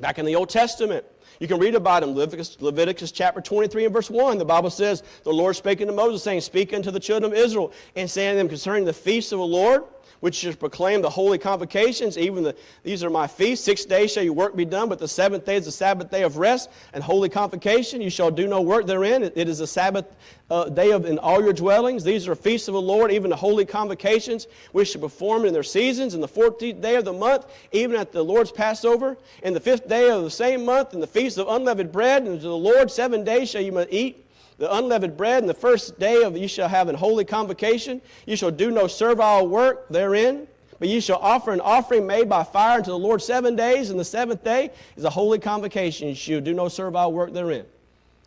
back 0.00 0.18
in 0.18 0.26
the 0.26 0.34
Old 0.34 0.48
Testament. 0.48 1.04
You 1.40 1.46
can 1.46 1.60
read 1.60 1.76
about 1.76 2.00
them. 2.00 2.16
Leviticus, 2.16 2.60
Leviticus, 2.60 3.12
chapter 3.12 3.40
23 3.40 3.84
and 3.84 3.94
verse 3.94 4.10
1. 4.10 4.38
The 4.38 4.44
Bible 4.44 4.70
says, 4.70 5.04
The 5.22 5.32
Lord 5.32 5.54
spake 5.54 5.80
unto 5.80 5.92
Moses, 5.92 6.22
saying, 6.22 6.40
Speak 6.40 6.74
unto 6.74 6.90
the 6.90 6.98
children 6.98 7.32
of 7.32 7.38
Israel, 7.38 7.72
and 7.94 8.10
saying 8.10 8.32
to 8.32 8.38
them 8.38 8.48
concerning 8.48 8.84
the 8.84 8.92
feasts 8.92 9.30
of 9.30 9.38
the 9.38 9.46
Lord, 9.46 9.84
which 10.20 10.36
shall 10.36 10.52
proclaim 10.54 11.02
the 11.02 11.10
holy 11.10 11.38
convocations, 11.38 12.18
even 12.18 12.42
the, 12.42 12.56
these 12.82 13.04
are 13.04 13.10
my 13.10 13.26
feasts. 13.26 13.64
Six 13.64 13.84
days 13.84 14.12
shall 14.12 14.22
your 14.22 14.32
work 14.32 14.56
be 14.56 14.64
done, 14.64 14.88
but 14.88 14.98
the 14.98 15.08
seventh 15.08 15.44
day 15.44 15.56
is 15.56 15.64
the 15.64 15.72
Sabbath 15.72 16.10
day 16.10 16.22
of 16.22 16.36
rest 16.36 16.70
and 16.92 17.02
holy 17.02 17.28
convocation. 17.28 18.00
You 18.00 18.10
shall 18.10 18.30
do 18.30 18.46
no 18.46 18.60
work 18.60 18.86
therein. 18.86 19.22
it, 19.22 19.32
it 19.36 19.48
is 19.48 19.60
a 19.60 19.66
Sabbath 19.66 20.06
uh, 20.50 20.68
day 20.70 20.92
of 20.92 21.04
in 21.04 21.18
all 21.18 21.42
your 21.42 21.52
dwellings. 21.52 22.04
These 22.04 22.26
are 22.26 22.34
feasts 22.34 22.68
of 22.68 22.74
the 22.74 22.80
Lord, 22.80 23.12
even 23.12 23.30
the 23.30 23.36
holy 23.36 23.64
convocations, 23.64 24.46
which 24.72 24.90
shall 24.90 25.00
perform 25.00 25.44
in 25.44 25.52
their 25.52 25.62
seasons. 25.62 26.14
In 26.14 26.20
the 26.20 26.28
fourteenth 26.28 26.80
day 26.80 26.96
of 26.96 27.04
the 27.04 27.12
month, 27.12 27.46
even 27.72 27.96
at 27.96 28.12
the 28.12 28.24
Lord's 28.24 28.50
Passover, 28.50 29.16
in 29.42 29.52
the 29.52 29.60
fifth 29.60 29.88
day 29.88 30.10
of 30.10 30.22
the 30.22 30.30
same 30.30 30.64
month, 30.64 30.94
in 30.94 31.00
the 31.00 31.06
feast 31.06 31.38
of 31.38 31.48
unleavened 31.48 31.92
bread, 31.92 32.22
and 32.24 32.40
to 32.40 32.46
the 32.46 32.56
Lord 32.56 32.90
seven 32.90 33.24
days 33.24 33.50
shall 33.50 33.62
you 33.62 33.86
eat 33.90 34.24
the 34.58 34.74
unleavened 34.74 35.16
bread, 35.16 35.42
and 35.42 35.48
the 35.48 35.54
first 35.54 35.98
day 35.98 36.22
of 36.22 36.36
you 36.36 36.48
shall 36.48 36.68
have 36.68 36.88
an 36.88 36.96
holy 36.96 37.24
convocation. 37.24 38.02
You 38.26 38.36
shall 38.36 38.50
do 38.50 38.70
no 38.70 38.86
servile 38.88 39.46
work 39.46 39.88
therein, 39.88 40.48
but 40.78 40.88
you 40.88 41.00
shall 41.00 41.18
offer 41.18 41.52
an 41.52 41.60
offering 41.60 42.06
made 42.06 42.28
by 42.28 42.44
fire 42.44 42.78
unto 42.78 42.90
the 42.90 42.98
Lord 42.98 43.22
seven 43.22 43.56
days, 43.56 43.90
and 43.90 43.98
the 43.98 44.04
seventh 44.04 44.44
day 44.44 44.70
is 44.96 45.04
a 45.04 45.10
holy 45.10 45.38
convocation. 45.38 46.08
You 46.08 46.14
shall 46.14 46.40
do 46.40 46.54
no 46.54 46.68
servile 46.68 47.12
work 47.12 47.32
therein. 47.32 47.64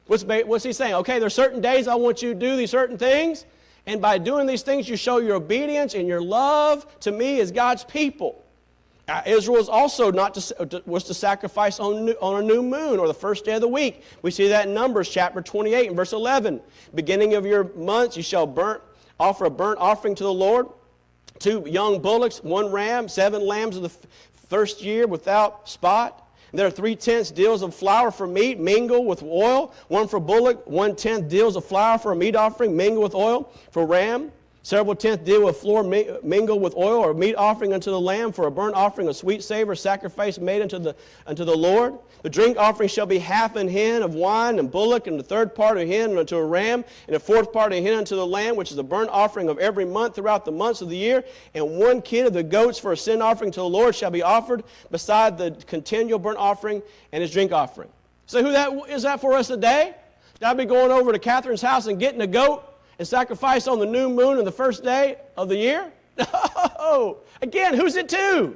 What's, 0.08 0.24
what's 0.24 0.64
he 0.64 0.74
saying? 0.74 0.96
Okay, 0.96 1.20
there's 1.20 1.34
certain 1.34 1.62
days 1.62 1.88
I 1.88 1.96
want 1.96 2.22
you 2.22 2.34
to 2.34 2.40
do 2.40 2.56
these 2.56 2.72
certain 2.72 2.98
things, 2.98 3.46
and 3.86 4.02
by 4.02 4.18
doing 4.18 4.48
these 4.48 4.62
things, 4.62 4.88
you 4.88 4.96
show 4.96 5.18
your 5.18 5.36
obedience 5.36 5.96
and 5.96 6.08
your 6.08 6.22
love 6.22 7.00
to 7.02 7.12
me 7.12 7.40
as 7.40 7.52
God's 7.52 7.84
people. 7.84 8.44
Uh, 9.12 9.22
Israel 9.26 9.58
was 9.58 9.68
also 9.68 10.10
not 10.10 10.34
to, 10.34 10.82
was 10.86 11.04
to 11.04 11.14
sacrifice 11.14 11.82
on, 11.82 12.12
on 12.22 12.42
a 12.42 12.48
new 12.48 12.64
moon 12.64 12.98
or 12.98 13.08
the 13.08 13.14
first 13.14 13.44
day 13.44 13.56
of 13.56 13.62
the 13.62 13.68
week. 13.68 14.04
We 14.22 14.32
see 14.32 14.48
that 14.48 14.68
in 14.68 14.74
Numbers 14.74 15.10
chapter 15.10 15.42
28 15.42 15.88
and 15.88 15.98
verse 15.98 16.14
11. 16.14 16.62
Beginning 16.96 17.34
of 17.34 17.46
your 17.46 17.66
months, 17.74 18.16
you 18.16 18.24
shall 18.24 18.48
burnt, 18.48 18.82
offer 19.20 19.44
a 19.44 19.50
burnt 19.50 19.80
offering 19.80 20.16
to 20.16 20.24
the 20.24 20.34
Lord. 20.34 20.68
Two 21.40 21.66
young 21.68 22.02
bullocks, 22.02 22.42
one 22.42 22.72
ram, 22.72 23.10
seven 23.10 23.46
lambs 23.46 23.76
of 23.76 23.84
the 23.84 23.92
first 24.48 24.82
year 24.82 25.08
without 25.08 25.68
spot. 25.68 26.30
There 26.54 26.66
are 26.66 26.72
three 26.72 26.96
tenths 26.96 27.32
deals 27.32 27.64
of 27.64 27.76
flour 27.76 28.12
for 28.12 28.28
meat, 28.28 28.60
mingle 28.60 29.04
with 29.04 29.24
oil. 29.24 29.74
One 29.90 30.08
for 30.08 30.22
bullock, 30.22 30.66
one 30.66 30.96
tenth 30.96 31.28
deals 31.28 31.58
of 31.58 31.66
flour 31.66 31.98
for 31.98 32.14
a 32.14 32.16
meat 32.16 32.38
offering, 32.38 32.78
mingle 32.78 33.04
with 33.04 33.16
oil. 33.16 33.52
For 33.72 33.86
ram, 33.86 34.32
Several 34.64 34.94
tenth 34.94 35.26
deal 35.26 35.44
with 35.44 35.58
floor 35.58 35.84
mingled 35.84 36.62
with 36.62 36.76
oil 36.76 37.00
or 37.00 37.16
meat 37.16 37.34
offering 37.34 37.74
unto 37.74 37.90
the 37.90 38.00
Lamb 38.00 38.32
for 38.32 38.46
a 38.46 38.52
burnt 38.52 38.76
offering, 38.76 39.08
a 39.10 39.14
sweet 39.14 39.44
savor, 39.44 39.74
sacrifice 39.74 40.38
made 40.38 40.62
unto 40.62 40.78
the, 40.78 40.96
unto 41.26 41.44
the 41.44 41.56
Lord. 41.56 41.98
The 42.22 42.30
drink 42.30 42.58
offering 42.58 42.88
shall 42.88 43.08
be 43.08 43.18
half 43.18 43.56
an 43.56 43.68
hin 43.68 44.04
of 44.04 44.14
wine 44.14 44.60
and 44.60 44.70
bullock, 44.70 45.08
and 45.08 45.20
the 45.20 45.24
third 45.24 45.56
part 45.56 45.80
of 45.80 45.88
hin 45.88 46.16
unto 46.16 46.38
a 46.38 46.46
ram, 46.46 46.86
and 47.08 47.16
a 47.16 47.20
fourth 47.20 47.52
part 47.52 47.74
of 47.74 47.80
hin 47.80 47.96
unto 47.96 48.16
the 48.16 48.26
lamb, 48.26 48.56
which 48.56 48.72
is 48.72 48.78
a 48.78 48.84
burnt 48.84 49.10
offering 49.10 49.50
of 49.50 49.58
every 49.58 49.84
month 49.84 50.14
throughout 50.14 50.46
the 50.46 50.52
months 50.52 50.84
of 50.84 50.90
the 50.90 50.98
year. 50.98 51.24
And 51.56 51.80
one 51.80 52.00
kid 52.00 52.28
of 52.28 52.34
the 52.34 52.44
goats 52.44 52.78
for 52.78 52.92
a 52.92 52.98
sin 52.98 53.20
offering 53.20 53.50
to 53.52 53.62
the 53.62 53.68
Lord 53.68 53.96
shall 53.96 54.12
be 54.12 54.22
offered 54.22 54.64
beside 54.92 55.40
the 55.40 55.58
continual 55.66 56.20
burnt 56.20 56.38
offering 56.38 56.84
and 57.12 57.24
his 57.24 57.32
drink 57.32 57.52
offering. 57.52 57.90
So 58.28 58.44
who 58.44 58.52
that 58.52 58.72
is 58.90 59.02
that 59.02 59.22
for 59.22 59.34
us 59.34 59.48
today? 59.48 59.96
I'll 60.44 60.56
be 60.56 60.66
going 60.66 60.92
over 60.92 61.12
to 61.12 61.20
Catherine's 61.20 61.62
house 61.62 61.88
and 61.88 62.00
getting 62.00 62.22
a 62.22 62.28
goat 62.28 62.71
and 63.02 63.08
sacrifice 63.08 63.68
on 63.68 63.80
the 63.80 63.86
new 63.86 64.08
moon 64.10 64.38
and 64.38 64.46
the 64.46 64.52
first 64.52 64.84
day 64.84 65.18
of 65.36 65.50
the 65.50 65.58
year? 65.58 65.92
No. 66.78 67.20
Again, 67.42 67.74
who's 67.74 67.96
it 67.96 68.10
to? 68.10 68.54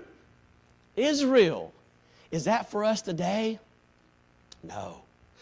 Israel. 0.97 1.71
Is 2.31 2.43
that 2.45 2.69
for 2.69 2.83
us 2.83 3.01
today? 3.01 3.59
No. 4.61 4.97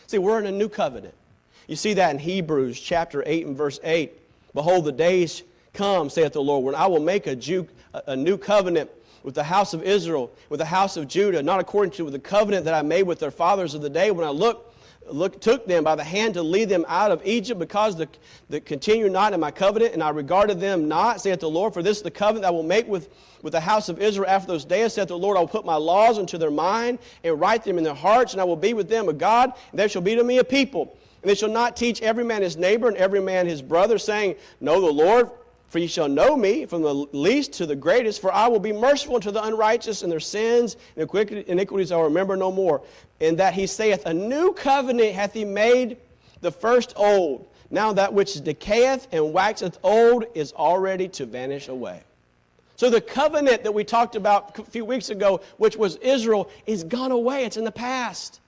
See, 0.06 0.20
we're 0.20 0.38
in 0.38 0.46
a 0.46 0.52
new 0.52 0.70
covenant. 0.70 1.16
You 1.68 1.76
see 1.76 1.96
that 1.96 2.12
in 2.12 2.20
Hebrews 2.20 2.80
chapter 2.80 3.24
8 3.26 3.48
and 3.48 3.58
verse 3.58 3.80
8. 3.84 4.12
Behold, 4.54 4.86
the 4.86 4.92
days 4.92 5.42
come, 5.74 6.08
saith 6.10 6.34
the 6.34 6.42
Lord, 6.42 6.64
when 6.64 6.76
I 6.76 6.86
will 6.86 7.00
make 7.00 7.26
a, 7.26 7.36
Jew, 7.36 7.68
a 8.06 8.16
new 8.16 8.38
covenant 8.38 8.92
with 9.24 9.34
the 9.34 9.44
house 9.44 9.74
of 9.74 9.82
Israel, 9.82 10.30
with 10.50 10.60
the 10.60 10.66
house 10.66 10.98
of 10.98 11.08
Judah, 11.08 11.42
not 11.42 11.60
according 11.60 11.94
to 11.94 12.12
the 12.12 12.20
covenant 12.20 12.64
that 12.66 12.76
I 12.76 12.84
made 12.84 13.04
with 13.04 13.20
their 13.20 13.32
fathers 13.32 13.74
of 13.74 13.82
the 13.82 13.90
day 13.90 14.12
when 14.12 14.28
I 14.28 14.30
looked 14.30 14.73
look, 15.10 15.40
took 15.42 15.66
them 15.66 15.84
by 15.84 15.96
the 15.96 16.04
hand 16.04 16.34
to 16.36 16.44
lead 16.44 16.70
them 16.70 16.86
out 16.88 17.12
of 17.12 17.22
Egypt 17.26 17.60
because 17.60 17.96
the, 17.96 18.08
the 18.50 18.62
continue 18.62 19.10
not 19.10 19.34
in 19.34 19.40
my 19.40 19.52
covenant, 19.52 19.94
and 19.94 20.04
I 20.04 20.10
regarded 20.10 20.60
them 20.60 20.88
not, 20.88 21.22
saith 21.22 21.40
the 21.40 21.50
Lord, 21.50 21.74
for 21.74 21.84
this 21.84 21.98
is 21.98 22.04
the 22.04 22.12
covenant 22.12 22.46
I 22.46 22.52
will 22.52 22.64
make 22.64 22.88
with, 22.88 23.10
with 23.42 23.54
the 23.54 23.60
house 23.60 23.90
of 23.90 24.02
Israel 24.02 24.30
after 24.30 24.48
those 24.48 24.66
days, 24.66 24.94
saith 24.94 25.08
the 25.08 25.18
Lord, 25.18 25.38
I 25.38 25.42
will 25.42 25.48
put 25.48 25.66
my 25.66 25.76
laws 25.76 26.18
into 26.18 26.38
their 26.38 26.52
mind 26.52 27.00
and 27.24 27.40
write 27.40 27.64
them 27.64 27.78
in 27.78 27.84
their 27.84 27.94
hearts, 27.94 28.34
and 28.34 28.42
I 28.42 28.46
will 28.46 28.56
be 28.56 28.74
with 28.74 28.90
them 28.90 29.10
a 29.10 29.14
God, 29.14 29.54
and 29.72 29.80
they 29.80 29.88
shall 29.88 30.02
be 30.02 30.16
to 30.16 30.24
me 30.24 30.38
a 30.38 30.44
people. 30.44 30.98
And 31.22 31.30
they 31.30 31.36
shall 31.36 31.50
not 31.50 31.78
teach 31.78 32.02
every 32.02 32.26
man 32.26 32.42
his 32.42 32.58
neighbor 32.58 32.90
and 32.90 32.98
every 32.98 33.22
man 33.22 33.48
his 33.48 33.62
brother, 33.62 33.98
saying, 33.98 34.36
Know 34.60 34.82
the 34.82 34.92
Lord, 34.92 35.30
for 35.74 35.80
ye 35.80 35.88
shall 35.88 36.08
know 36.08 36.38
me 36.38 36.68
from 36.68 36.84
the 36.84 36.94
least 36.94 37.54
to 37.54 37.66
the 37.66 37.76
greatest, 37.76 38.22
for 38.22 38.32
I 38.32 38.48
will 38.48 38.60
be 38.60 38.72
merciful 38.72 39.16
unto 39.16 39.32
the 39.32 39.44
unrighteous, 39.44 40.04
and 40.04 40.12
their 40.12 40.20
sins 40.20 40.78
and 40.96 41.10
iniquities 41.12 41.92
I 41.92 41.96
will 41.96 42.04
remember 42.04 42.38
no 42.38 42.52
more. 42.52 42.84
And 43.20 43.40
that 43.40 43.56
he 43.56 43.66
saith, 43.66 44.06
A 44.06 44.14
new 44.14 44.54
covenant 44.54 45.16
hath 45.16 45.34
he 45.34 45.44
made 45.44 45.98
the 46.42 46.52
first 46.52 46.94
old. 46.96 47.48
Now 47.72 47.92
that 47.92 48.14
which 48.14 48.36
decayeth 48.36 49.08
and 49.12 49.34
waxeth 49.34 49.80
old 49.82 50.26
is 50.36 50.54
already 50.54 51.08
to 51.08 51.26
vanish 51.26 51.70
away. 51.70 52.04
So 52.76 52.92
the 52.92 53.02
covenant 53.02 53.64
that 53.64 53.74
we 53.74 53.84
talked 53.84 54.16
about 54.16 54.60
a 54.60 54.64
few 54.66 54.86
weeks 54.86 55.10
ago, 55.10 55.42
which 55.58 55.76
was 55.76 55.96
Israel, 55.96 56.52
is 56.68 56.84
gone 56.84 57.12
away. 57.12 57.46
It's 57.46 57.58
in 57.58 57.64
the 57.64 57.72
past. 57.72 58.42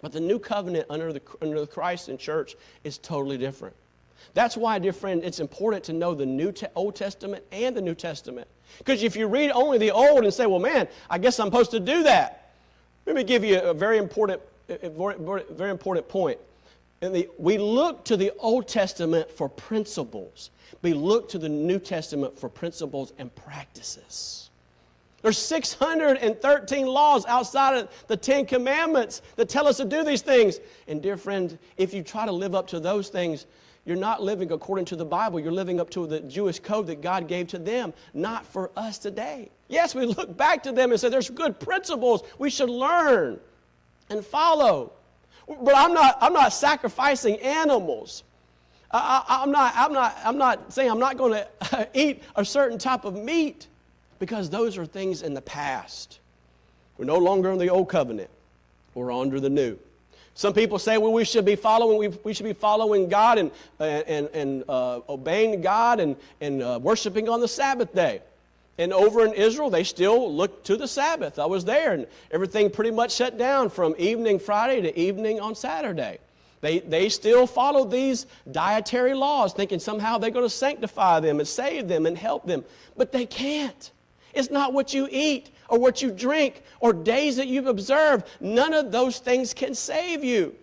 But 0.00 0.12
the 0.12 0.20
new 0.20 0.38
covenant 0.38 0.86
under 0.88 1.12
the, 1.12 1.20
under 1.42 1.60
the 1.60 1.66
Christ 1.66 2.08
and 2.08 2.18
church 2.18 2.56
is 2.84 2.96
totally 2.96 3.36
different. 3.36 3.74
That's 4.34 4.56
why, 4.56 4.78
dear 4.78 4.92
friend, 4.92 5.22
it's 5.24 5.40
important 5.40 5.84
to 5.84 5.92
know 5.92 6.14
the 6.14 6.26
New 6.26 6.52
Te- 6.52 6.66
Old 6.74 6.96
Testament 6.96 7.44
and 7.52 7.76
the 7.76 7.80
New 7.80 7.94
Testament. 7.94 8.48
Because 8.78 9.02
if 9.02 9.16
you 9.16 9.26
read 9.26 9.50
only 9.50 9.78
the 9.78 9.90
Old 9.90 10.24
and 10.24 10.32
say, 10.32 10.46
well, 10.46 10.58
man, 10.58 10.88
I 11.08 11.18
guess 11.18 11.40
I'm 11.40 11.46
supposed 11.48 11.70
to 11.72 11.80
do 11.80 12.02
that. 12.04 12.52
Let 13.06 13.16
me 13.16 13.24
give 13.24 13.42
you 13.42 13.60
a 13.60 13.72
very 13.72 13.98
important, 13.98 14.40
very 14.68 15.70
important 15.70 16.08
point. 16.08 16.38
The, 17.00 17.28
we 17.38 17.58
look 17.58 18.04
to 18.06 18.16
the 18.16 18.32
Old 18.38 18.68
Testament 18.68 19.30
for 19.30 19.48
principles. 19.48 20.50
We 20.82 20.92
look 20.92 21.28
to 21.30 21.38
the 21.38 21.48
New 21.48 21.78
Testament 21.78 22.38
for 22.38 22.48
principles 22.48 23.12
and 23.18 23.34
practices. 23.34 24.47
There's 25.22 25.38
613 25.38 26.86
laws 26.86 27.26
outside 27.26 27.76
of 27.76 28.06
the 28.06 28.16
Ten 28.16 28.46
Commandments 28.46 29.22
that 29.36 29.48
tell 29.48 29.66
us 29.66 29.78
to 29.78 29.84
do 29.84 30.04
these 30.04 30.22
things. 30.22 30.60
And, 30.86 31.02
dear 31.02 31.16
friend, 31.16 31.58
if 31.76 31.92
you 31.92 32.02
try 32.02 32.24
to 32.24 32.32
live 32.32 32.54
up 32.54 32.68
to 32.68 32.80
those 32.80 33.08
things, 33.08 33.46
you're 33.84 33.96
not 33.96 34.22
living 34.22 34.52
according 34.52 34.84
to 34.86 34.96
the 34.96 35.04
Bible. 35.04 35.40
You're 35.40 35.50
living 35.50 35.80
up 35.80 35.90
to 35.90 36.06
the 36.06 36.20
Jewish 36.20 36.60
code 36.60 36.86
that 36.86 37.00
God 37.00 37.26
gave 37.26 37.48
to 37.48 37.58
them, 37.58 37.94
not 38.14 38.46
for 38.46 38.70
us 38.76 38.98
today. 38.98 39.50
Yes, 39.68 39.94
we 39.94 40.06
look 40.06 40.36
back 40.36 40.62
to 40.64 40.72
them 40.72 40.92
and 40.92 41.00
say 41.00 41.08
there's 41.08 41.30
good 41.30 41.58
principles 41.58 42.22
we 42.38 42.50
should 42.50 42.70
learn 42.70 43.40
and 44.10 44.24
follow. 44.24 44.92
But 45.48 45.74
I'm 45.74 45.94
not, 45.94 46.18
I'm 46.20 46.34
not 46.34 46.52
sacrificing 46.52 47.38
animals. 47.40 48.22
I, 48.90 49.42
am 49.42 49.50
not, 49.50 49.72
I'm, 49.74 49.92
not, 49.92 50.16
I'm 50.24 50.38
not 50.38 50.72
saying 50.72 50.90
I'm 50.90 50.98
not 50.98 51.16
going 51.16 51.32
to 51.70 51.88
eat 51.94 52.22
a 52.36 52.44
certain 52.44 52.78
type 52.78 53.04
of 53.04 53.14
meat 53.14 53.66
because 54.18 54.50
those 54.50 54.78
are 54.78 54.86
things 54.86 55.22
in 55.22 55.34
the 55.34 55.42
past. 55.42 56.20
We're 56.96 57.04
no 57.04 57.18
longer 57.18 57.50
in 57.52 57.58
the 57.58 57.70
old 57.70 57.88
covenant, 57.88 58.30
we're 58.94 59.12
under 59.12 59.40
the 59.40 59.50
new. 59.50 59.78
Some 60.34 60.52
people 60.52 60.78
say, 60.78 60.98
well, 60.98 61.12
we 61.12 61.24
should 61.24 61.44
be 61.44 61.56
following, 61.56 61.98
we, 61.98 62.08
we 62.22 62.32
should 62.32 62.46
be 62.46 62.52
following 62.52 63.08
God 63.08 63.38
and, 63.38 63.50
and, 63.80 64.28
and 64.32 64.64
uh, 64.68 65.00
obeying 65.08 65.62
God 65.62 65.98
and, 65.98 66.14
and 66.40 66.62
uh, 66.62 66.78
worshiping 66.80 67.28
on 67.28 67.40
the 67.40 67.48
Sabbath 67.48 67.92
day. 67.92 68.22
And 68.78 68.92
over 68.92 69.26
in 69.26 69.32
Israel, 69.32 69.68
they 69.68 69.82
still 69.82 70.32
look 70.32 70.62
to 70.64 70.76
the 70.76 70.86
Sabbath. 70.86 71.40
I 71.40 71.46
was 71.46 71.64
there, 71.64 71.92
and 71.92 72.06
everything 72.30 72.70
pretty 72.70 72.92
much 72.92 73.16
shut 73.16 73.36
down 73.36 73.68
from 73.68 73.96
evening 73.98 74.38
Friday 74.38 74.80
to 74.82 74.96
evening 74.96 75.40
on 75.40 75.56
Saturday. 75.56 76.18
They, 76.60 76.78
they 76.78 77.08
still 77.08 77.48
follow 77.48 77.84
these 77.84 78.26
dietary 78.50 79.14
laws, 79.14 79.52
thinking 79.52 79.80
somehow 79.80 80.18
they're 80.18 80.30
going 80.30 80.46
to 80.46 80.50
sanctify 80.50 81.18
them 81.18 81.40
and 81.40 81.48
save 81.48 81.88
them 81.88 82.06
and 82.06 82.16
help 82.16 82.46
them. 82.46 82.64
But 82.96 83.10
they 83.10 83.26
can't. 83.26 83.90
It's 84.34 84.50
not 84.50 84.72
what 84.72 84.94
you 84.94 85.08
eat 85.10 85.50
or 85.68 85.78
what 85.78 86.02
you 86.02 86.10
drink 86.10 86.62
or 86.80 86.92
days 86.92 87.36
that 87.36 87.48
you've 87.48 87.66
observed. 87.66 88.26
None 88.40 88.74
of 88.74 88.92
those 88.92 89.18
things 89.18 89.54
can 89.54 89.74
save 89.74 90.24
you. 90.24 90.54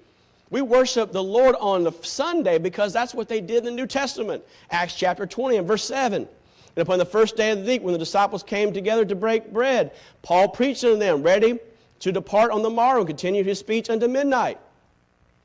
We 0.50 0.62
worship 0.62 1.12
the 1.12 1.24
Lord 1.24 1.56
on 1.60 1.84
the 1.84 1.92
Sunday 2.02 2.58
because 2.58 2.94
that's 2.94 3.14
what 3.14 3.28
they 3.28 3.42
did 3.42 3.60
in 3.60 3.66
the 3.66 3.72
New 3.72 3.88
Testament. 3.88 4.44
Acts 4.70 4.96
chapter 4.96 5.26
20 5.26 5.58
and 5.58 5.68
verse 5.68 5.84
7. 5.84 6.28
And 6.76 6.82
upon 6.82 7.00
the 7.00 7.06
first 7.06 7.36
day 7.36 7.52
of 7.52 7.60
the 7.60 7.66
week, 7.66 7.82
when 7.82 7.94
the 7.94 8.00
disciples 8.00 8.44
came 8.44 8.74
together 8.74 9.06
to 9.06 9.16
break 9.16 9.52
bread, 9.52 9.92
Paul 10.22 10.50
preached 10.50 10.84
unto 10.84 10.98
them, 10.98 11.24
ready 11.24 11.60
to 12.00 12.12
depart 12.12 12.52
on 12.52 12.62
the 12.62 12.70
morrow, 12.70 13.00
and 13.00 13.08
continued 13.08 13.46
his 13.46 13.60
speech 13.60 13.90
unto 13.90 14.08
midnight. 14.08 14.60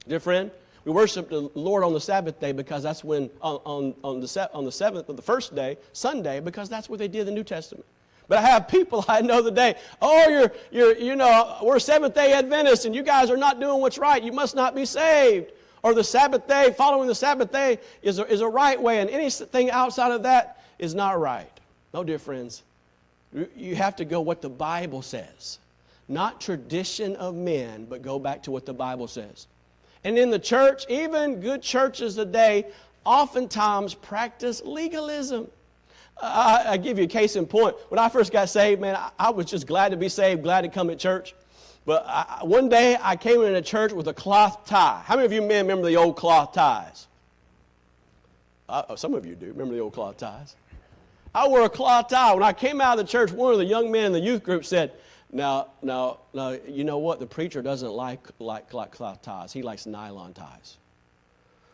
Dear 0.09 0.21
friend, 0.21 0.51
we 0.85 0.93
worship 0.93 1.29
the 1.29 1.51
Lord 1.55 1.85
on 1.85 1.93
the 1.93 2.01
Sabbath 2.01 2.41
day 2.41 2.53
because 2.53 2.83
that's 2.83 3.05
when, 3.05 3.31
on, 3.41 3.61
on, 3.65 3.95
on, 4.03 4.21
the, 4.21 4.51
on 4.53 4.65
the 4.65 4.73
seventh, 4.73 5.07
the 5.07 5.23
first 5.23 5.55
day, 5.55 5.79
Sunday, 5.93 6.41
because 6.41 6.69
that's 6.69 6.89
what 6.89 6.99
they 6.99 7.09
did 7.09 7.21
in 7.21 7.27
the 7.27 7.33
New 7.33 7.45
Testament. 7.45 7.87
But 8.31 8.39
I 8.39 8.43
have 8.43 8.69
people 8.69 9.05
I 9.09 9.21
know 9.21 9.43
today, 9.43 9.75
oh, 10.01 10.29
you're, 10.29 10.53
you're, 10.71 10.97
you 10.97 11.17
know, 11.17 11.59
we're 11.63 11.81
Seventh 11.81 12.15
day 12.15 12.33
Adventists 12.33 12.87
and 12.87 12.95
you 12.95 13.03
guys 13.03 13.29
are 13.29 13.37
not 13.37 13.61
doing 13.61 13.83
what's 13.83 13.99
right. 13.99 14.23
You 14.23 14.33
must 14.33 14.55
not 14.55 14.75
be 14.75 14.87
saved. 14.87 15.53
Or 15.83 15.95
the 15.95 16.05
Sabbath 16.05 16.47
day, 16.47 16.73
following 16.77 17.09
the 17.09 17.15
Sabbath 17.15 17.51
day 17.51 17.79
is 18.03 18.19
a, 18.19 18.27
is 18.27 18.43
a 18.43 18.49
right 18.49 18.81
way, 18.81 19.01
and 19.01 19.09
anything 19.09 19.71
outside 19.71 20.13
of 20.13 20.23
that 20.25 20.63
is 20.79 20.95
not 20.95 21.19
right. 21.19 21.51
No, 21.95 22.05
dear 22.05 22.19
friends, 22.19 22.63
you 23.57 23.75
have 23.77 23.97
to 23.97 24.05
go 24.05 24.21
what 24.21 24.43
the 24.43 24.51
Bible 24.51 25.01
says. 25.01 25.59
Not 26.07 26.39
tradition 26.39 27.17
of 27.17 27.35
men, 27.35 27.87
but 27.89 28.03
go 28.03 28.19
back 28.19 28.43
to 28.43 28.51
what 28.51 28.67
the 28.67 28.75
Bible 28.75 29.09
says. 29.09 29.47
And 30.05 30.19
in 30.19 30.29
the 30.29 30.39
church, 30.39 30.85
even 30.91 31.41
good 31.41 31.63
churches 31.63 32.15
today, 32.15 32.67
oftentimes 33.07 33.95
practice 33.95 34.61
legalism. 34.63 35.49
I, 36.23 36.65
I, 36.71 36.77
give 36.77 36.99
you 36.99 37.05
a 37.05 37.09
case 37.09 37.37
in 37.37 37.47
point. 37.47 37.77
When 37.89 37.99
I 37.99 38.09
first 38.09 38.33
got 38.33 38.49
saved, 38.49 38.81
man, 38.81 38.97
I, 38.97 39.11
I 39.19 39.31
was 39.31 39.47
just 39.47 39.67
glad 39.67 39.91
to 39.91 39.97
be 39.97 40.09
saved, 40.09 40.43
glad 40.43 40.63
to 40.63 40.69
come 40.69 40.89
to 40.89 40.97
church. 40.97 41.35
But 41.87 42.05
I, 42.07 42.41
one 42.43 42.69
day 42.69 42.97
I 43.01 43.17
came 43.17 43.43
into 43.43 43.63
church 43.63 43.93
with 43.93 44.09
a 44.09 44.15
cloth 44.15 44.67
tie. 44.67 45.03
How 45.05 45.17
many 45.17 45.27
of 45.27 45.33
you 45.33 45.43
men 45.43 45.67
remember 45.67 45.87
the 45.87 45.97
old 45.97 46.17
cloth 46.17 46.53
ties? 46.53 47.07
Uh, 48.69 48.95
some 48.97 49.15
of 49.15 49.27
you 49.27 49.35
do. 49.35 49.47
Remember 49.47 49.75
the 49.75 49.81
old 49.81 49.95
cloth 49.95 50.17
ties? 50.17 50.55
I 51.35 51.49
wore 51.49 51.63
a 51.63 51.69
cloth 51.69 52.09
tie. 52.09 52.35
When 52.35 52.43
I 52.43 52.53
came 52.53 52.81
out 52.81 52.99
of 52.99 53.07
the 53.07 53.11
church, 53.11 53.33
one 53.33 53.53
of 53.53 53.59
the 53.59 53.65
young 53.65 53.91
men 53.91 54.07
in 54.07 54.13
the 54.13 54.21
youth 54.21 54.43
group 54.43 54.65
said, 54.65 54.93
now, 55.33 55.69
now, 55.83 56.19
now, 56.35 56.57
you 56.69 56.85
know 56.85 56.99
what? 56.99 57.21
The 57.21 57.27
preacher 57.27 57.63
doesn't 57.63 57.91
like, 57.91 58.21
like, 58.41 58.75
like 58.75 58.91
cloth 58.91 59.23
ties. 59.23 59.53
He 59.53 59.63
likes 59.63 59.87
nylon 59.87 60.35
ties. 60.35 60.77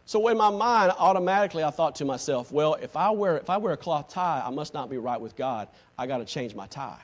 So 0.07 0.29
in 0.29 0.37
my 0.37 0.51
mind, 0.51 0.93
automatically 0.99 1.65
I 1.65 1.71
thought 1.71 1.97
to 1.97 2.05
myself, 2.05 2.53
well, 2.53 2.75
if 2.75 2.97
I 2.97 3.11
wear, 3.11 3.39
if 3.39 3.51
I 3.51 3.57
wear 3.57 3.73
a 3.73 3.77
cloth 3.77 4.09
tie, 4.09 4.41
I 4.45 4.51
must 4.51 4.73
not 4.73 4.89
be 4.89 4.99
right 4.99 5.21
with 5.21 5.37
God. 5.37 5.69
I 5.99 6.07
got 6.07 6.19
to 6.19 6.25
change 6.25 6.55
my 6.55 6.69
tie. 6.69 7.01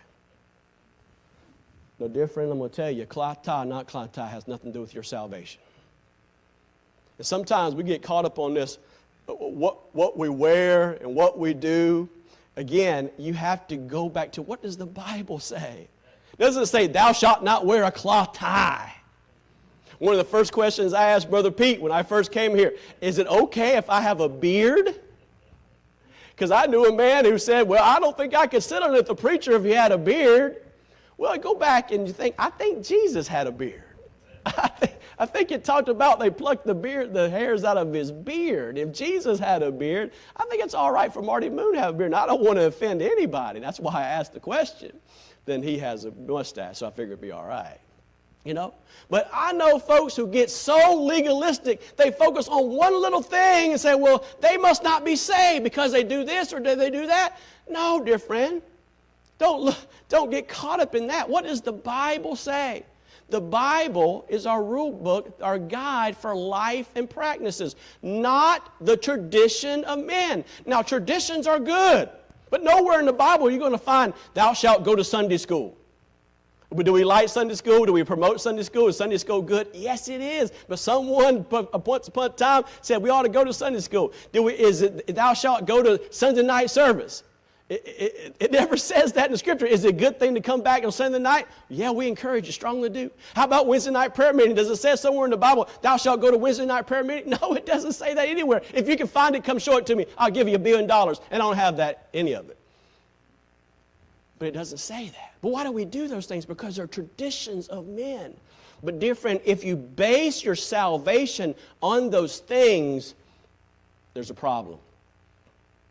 No, 1.99 2.07
dear 2.07 2.29
friend, 2.29 2.51
I'm 2.51 2.59
going 2.59 2.71
to 2.71 2.77
tell 2.77 2.91
you, 2.91 3.05
cloth 3.05 3.43
tie, 3.43 3.65
not 3.65 3.89
cloth 3.89 4.13
tie, 4.13 4.29
has 4.29 4.47
nothing 4.47 4.73
to 4.73 4.79
do 4.79 4.81
with 4.81 4.95
your 4.95 5.03
salvation. 5.03 5.61
And 7.19 7.27
sometimes 7.27 7.75
we 7.75 7.83
get 7.83 8.03
caught 8.03 8.25
up 8.25 8.39
on 8.39 8.55
this, 8.55 8.79
uh, 9.29 9.33
what, 9.33 9.95
what 9.95 10.17
we 10.17 10.29
wear 10.29 10.93
and 11.01 11.15
what 11.15 11.39
we 11.39 11.55
do 11.55 12.09
again, 12.57 13.11
you 13.19 13.35
have 13.35 13.67
to 13.69 13.77
go 13.77 14.09
back 14.09 14.33
to 14.33 14.43
what 14.43 14.63
does 14.63 14.77
the 14.77 14.87
Bible 14.87 15.41
say? 15.41 15.89
Doesn't 16.39 16.67
say, 16.67 16.87
Thou 16.87 17.13
shalt 17.13 17.43
not 17.43 17.67
wear 17.67 17.85
a 17.85 17.91
cloth 17.91 18.33
tie. 18.33 18.93
One 20.03 20.15
of 20.15 20.19
the 20.19 20.25
first 20.25 20.53
questions 20.53 20.95
I 20.95 21.11
asked 21.11 21.31
Brother 21.31 21.53
Pete 21.53 21.81
when 21.81 21.93
I 21.93 22.03
first 22.03 22.33
came 22.33 22.57
here 22.57 22.75
is 23.01 23.19
it 23.19 23.29
okay 23.29 23.77
if 23.77 23.89
I 23.89 24.01
have 24.01 24.19
a 24.19 24.29
beard? 24.29 25.01
Because 26.31 26.51
I 26.51 26.67
knew 26.67 26.87
a 26.87 26.93
man 26.93 27.25
who 27.25 27.39
said, 27.39 27.69
Well, 27.69 27.85
I 27.85 28.01
don't 28.01 28.17
think 28.17 28.35
I 28.35 28.49
could 28.49 28.65
sit 28.65 28.83
under 28.83 29.01
the 29.01 29.15
preacher 29.15 29.53
if 29.53 29.63
he 29.63 29.71
had 29.71 29.93
a 29.93 29.99
beard. 29.99 30.61
Well, 31.19 31.39
go 31.39 31.55
back 31.55 31.93
and 31.93 32.05
you 32.09 32.13
think, 32.13 32.35
I 32.37 32.51
think 32.51 32.85
Jesus 32.85 33.29
had 33.29 33.47
a 33.47 33.53
beard. 33.53 33.85
I 34.45 35.25
think, 35.25 35.53
it 35.53 35.63
talked 35.63 35.89
about 35.89 36.19
they 36.19 36.31
plucked 36.31 36.67
the 36.67 36.75
beard, 36.75 37.15
the 37.15 37.31
hairs 37.31 37.63
out 37.63 37.77
of 37.77 37.93
his 37.93 38.11
beard. 38.11 38.79
If 38.79 38.93
Jesus 38.93 39.39
had 39.39 39.63
a 39.63 39.71
beard, 39.71 40.11
I 40.37 40.47
think 40.47 40.65
it's 40.65 40.75
all 40.75 40.91
right 40.91 41.15
for 41.15 41.23
Marty 41.23 41.49
Moon 41.49 41.75
to 41.75 41.81
have 41.81 41.95
a 41.95 41.99
beard. 41.99 42.09
And 42.09 42.17
I 42.17 42.27
don't 42.27 42.43
want 42.43 42.59
to 42.59 42.67
offend 42.67 43.03
anybody. 43.03 43.61
That's 43.61 43.79
why 43.79 44.01
I 44.01 44.03
asked 44.03 44.33
the 44.33 44.41
question. 44.41 44.99
Then 45.45 45.63
he 45.63 45.79
has 45.79 46.07
a 46.07 46.11
mustache, 46.11 46.79
so 46.79 46.89
I 46.89 46.91
figured 46.91 47.11
it'd 47.11 47.21
be 47.21 47.31
all 47.31 47.47
right. 47.47 47.79
You 48.45 48.55
know? 48.55 48.75
But 49.09 49.31
I 49.33 49.53
know 49.53 49.79
folks 49.79 50.17
who 50.17 50.27
get 50.27 50.51
so 50.51 50.97
legalistic, 50.97 51.97
they 51.97 52.11
focus 52.11 52.49
on 52.49 52.71
one 52.71 53.01
little 53.01 53.23
thing 53.23 53.73
and 53.73 53.81
say, 53.81 53.95
well, 53.95 54.25
they 54.41 54.57
must 54.57 54.83
not 54.83 55.05
be 55.05 55.17
saved 55.17 55.65
because 55.65 55.93
they 55.93 56.03
do 56.03 56.25
this 56.25 56.53
or 56.53 56.61
do 56.61 56.75
they 56.75 56.91
do 56.91 57.07
that. 57.07 57.39
No, 57.69 58.03
dear 58.03 58.19
friend. 58.19 58.63
Don't, 59.39 59.77
don't 60.09 60.31
get 60.31 60.49
caught 60.49 60.81
up 60.81 60.95
in 60.95 61.09
that. 61.09 61.29
What 61.29 61.45
does 61.45 61.61
the 61.61 61.73
Bible 61.73 62.37
say? 62.37 62.85
The 63.29 63.41
Bible 63.41 64.27
is 64.29 64.45
our 64.47 64.63
rule 64.63 64.93
book, 64.93 65.39
our 65.41 65.59
guide 65.59 66.17
for 66.17 66.35
life 66.35 66.89
and 66.95 67.09
practices, 67.09 67.77
not 68.03 68.73
the 68.81 68.97
tradition 68.97 69.85
of 69.85 70.05
men. 70.05 70.45
Now, 70.67 70.83
traditions 70.83 71.47
are 71.47 71.59
good, 71.59 72.11
but 72.51 72.63
nowhere 72.63 73.01
in 73.01 73.07
the 73.07 73.13
Bible 73.13 73.47
are 73.47 73.51
you 73.51 73.59
going 73.59 73.73
to 73.73 73.79
find, 73.79 74.13
thou 74.35 74.53
shalt 74.53 74.85
go 74.85 74.95
to 74.95 75.03
Sunday 75.03 75.39
school. 75.39 75.77
Do 76.75 76.93
we 76.93 77.05
like 77.05 77.29
Sunday 77.29 77.55
school? 77.55 77.85
Do 77.85 77.93
we 77.93 78.05
promote 78.05 78.41
Sunday 78.41 78.63
school? 78.63 78.89
Is 78.89 78.97
Sunday 78.97 79.19
school 79.19 79.43
good? 79.43 79.69
Yes, 79.75 80.09
it 80.09 80.21
is. 80.21 80.53
But 80.69 80.79
someone 80.79 81.45
uh, 81.53 81.65
once 81.85 82.09
upon 82.09 82.27
a 82.27 82.29
time 82.31 82.65
said 82.81 83.03
we 83.03 83.11
ought 83.11 83.23
to 83.23 83.29
go 83.29 83.45
to 83.45 83.53
Sunday 83.53 83.81
school. 83.81 84.13
Do 84.33 84.45
we, 84.45 84.55
is 84.55 84.83
it 84.83 85.15
thou 85.15 85.35
shalt 85.35 85.67
go 85.67 85.83
to 85.83 86.01
Sunday 86.11 86.43
night 86.43 86.71
service? 86.71 87.25
It, 87.69 87.83
it, 87.87 88.37
it, 88.39 88.53
never 88.53 88.77
says 88.93 89.13
that 89.15 89.27
in 89.27 89.33
the 89.33 89.39
scripture. 89.39 89.67
Is 89.67 89.85
it 89.85 89.89
a 89.89 89.93
good 89.93 90.19
thing 90.19 90.35
to 90.35 90.41
come 90.41 90.61
back 90.61 90.85
on 90.85 90.93
Sunday 90.93 91.19
night? 91.19 91.47
Yeah, 91.69 91.91
we 91.91 92.07
encourage 92.07 92.47
you 92.47 92.53
strongly 92.53 92.91
do. 92.91 93.11
How 93.35 93.45
about 93.45 93.67
Wednesday 93.67 93.91
night 93.91 94.15
prayer 94.15 94.33
meeting? 94.33 94.55
Does 94.55 94.69
it 94.69 94.77
say 94.77 94.95
somewhere 94.97 95.25
in 95.25 95.31
the 95.31 95.37
Bible, 95.37 95.69
thou 95.81 95.97
shalt 95.97 96.21
go 96.21 96.31
to 96.31 96.37
Wednesday 96.37 96.67
night 96.67 96.87
prayer 96.87 97.05
meeting? 97.05 97.37
No, 97.43 97.55
it 97.55 97.65
doesn't 97.65 97.93
say 97.93 98.13
that 98.13 98.29
anywhere. 98.29 98.63
If 98.75 98.89
you 98.89 98.97
can 98.97 99.07
find 99.07 99.35
it, 99.35 99.43
come 99.43 99.59
show 99.59 99.79
it 99.79 99.87
to 99.87 99.97
me. 99.97 100.05
I'll 100.19 100.31
give 100.31 100.49
you 100.49 100.57
a 100.57 100.59
billion 100.59 100.87
dollars, 100.87 101.21
and 101.31 101.43
I 101.43 101.47
don't 101.47 101.57
have 101.57 101.79
that, 101.79 102.09
any 102.13 102.35
of 102.35 102.51
it. 102.51 102.59
But 104.43 104.49
it 104.49 104.55
doesn't 104.55 104.79
say 104.79 105.07
that. 105.07 105.35
But 105.41 105.51
why 105.51 105.63
do 105.63 105.71
we 105.71 105.85
do 105.85 106.09
those 106.09 106.27
things? 106.27 106.45
Because 106.45 106.75
they're 106.75 106.89
traditions 106.89 107.69
of 107.69 107.87
men. 107.87 108.35
But, 108.83 108.99
dear 108.99 109.15
friend, 109.15 109.41
if 109.45 109.63
you 109.63 109.77
base 109.77 110.43
your 110.43 110.57
salvation 110.57 111.55
on 111.81 112.11
those 112.11 112.41
things, 112.41 113.15
there's 114.15 114.31
a 114.31 114.35
problem 114.35 114.81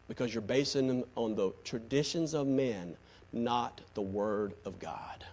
because 0.10 0.34
you're 0.34 0.42
basing 0.42 0.90
them 0.90 1.06
on 1.16 1.34
the 1.34 1.54
traditions 1.64 2.34
of 2.34 2.46
men, 2.46 2.94
not 3.32 3.80
the 3.94 4.02
Word 4.02 4.52
of 4.66 4.78
God. 4.80 5.24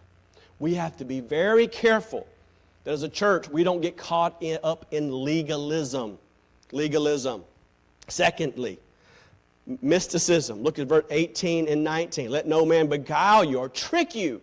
We 0.60 0.74
have 0.74 0.96
to 0.98 1.04
be 1.04 1.18
very 1.18 1.66
careful 1.66 2.24
that 2.84 2.92
as 2.92 3.02
a 3.02 3.08
church, 3.08 3.48
we 3.48 3.64
don't 3.64 3.80
get 3.80 3.96
caught 3.96 4.36
in, 4.40 4.60
up 4.62 4.86
in 4.92 5.24
legalism. 5.24 6.18
Legalism. 6.70 7.42
Secondly, 8.06 8.78
mysticism. 9.82 10.62
Look 10.62 10.78
at 10.78 10.86
verse 10.86 11.04
18 11.10 11.68
and 11.68 11.84
19. 11.84 12.30
Let 12.30 12.46
no 12.46 12.64
man 12.64 12.86
beguile 12.88 13.44
you 13.44 13.58
or 13.58 13.68
trick 13.68 14.14
you 14.14 14.40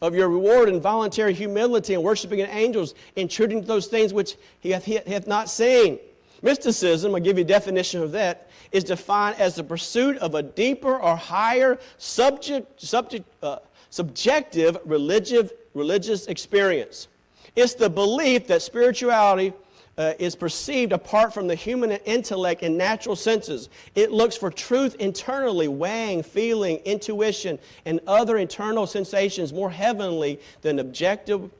of 0.00 0.14
your 0.14 0.28
reward 0.28 0.68
and 0.68 0.80
voluntary 0.80 1.34
humility 1.34 1.94
and 1.94 2.02
worshiping 2.02 2.40
angels, 2.40 2.94
intruding 3.16 3.60
to 3.60 3.66
those 3.66 3.86
things 3.86 4.14
which 4.14 4.36
he 4.60 4.70
hath, 4.70 4.84
he 4.84 4.94
hath 4.94 5.26
not 5.26 5.50
seen. 5.50 5.98
Mysticism, 6.42 7.14
I'll 7.14 7.20
give 7.20 7.36
you 7.36 7.44
a 7.44 7.46
definition 7.46 8.02
of 8.02 8.12
that, 8.12 8.48
is 8.72 8.84
defined 8.84 9.38
as 9.38 9.56
the 9.56 9.64
pursuit 9.64 10.16
of 10.18 10.34
a 10.34 10.42
deeper 10.42 10.96
or 10.96 11.16
higher 11.16 11.78
subject, 11.98 12.80
subject, 12.80 13.26
uh, 13.42 13.58
subjective 13.90 14.78
religious, 14.86 15.50
religious 15.74 16.26
experience. 16.28 17.08
It's 17.56 17.74
the 17.74 17.90
belief 17.90 18.46
that 18.46 18.62
spirituality 18.62 19.52
uh, 20.00 20.14
is 20.18 20.34
perceived 20.34 20.92
apart 20.92 21.34
from 21.34 21.46
the 21.46 21.54
human 21.54 21.90
intellect 21.90 22.62
and 22.62 22.78
natural 22.78 23.14
senses. 23.14 23.68
It 23.94 24.10
looks 24.10 24.34
for 24.34 24.50
truth 24.50 24.94
internally, 24.94 25.68
weighing, 25.68 26.22
feeling, 26.22 26.78
intuition, 26.86 27.58
and 27.84 28.00
other 28.06 28.38
internal 28.38 28.86
sensations 28.86 29.52
more 29.52 29.70
heavenly 29.70 30.40
than 30.62 30.78
objective, 30.78 31.50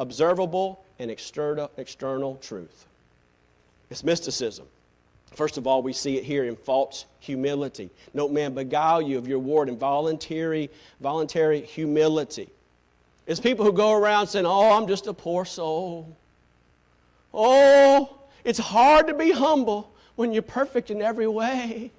observable, 0.00 0.84
and 0.98 1.08
external, 1.08 1.70
external 1.76 2.34
truth. 2.42 2.86
It's 3.90 4.02
mysticism. 4.02 4.66
First 5.32 5.56
of 5.56 5.68
all, 5.68 5.80
we 5.80 5.92
see 5.92 6.16
it 6.16 6.24
here 6.24 6.42
in 6.42 6.56
false 6.56 7.06
humility. 7.20 7.90
No 8.12 8.28
man 8.28 8.54
beguile 8.54 9.02
you 9.02 9.18
of 9.18 9.28
your 9.28 9.38
word 9.38 9.68
in 9.68 9.78
voluntary, 9.78 10.68
voluntary 11.00 11.60
humility. 11.60 12.48
It's 13.28 13.38
people 13.38 13.64
who 13.64 13.72
go 13.72 13.92
around 13.92 14.26
saying, 14.26 14.46
Oh, 14.46 14.76
I'm 14.76 14.88
just 14.88 15.06
a 15.06 15.14
poor 15.14 15.44
soul. 15.44 16.16
Oh, 17.34 18.16
it's 18.44 18.60
hard 18.60 19.08
to 19.08 19.14
be 19.14 19.32
humble 19.32 19.92
when 20.14 20.32
you're 20.32 20.42
perfect 20.42 20.90
in 20.90 21.02
every 21.02 21.26
way. 21.26 21.90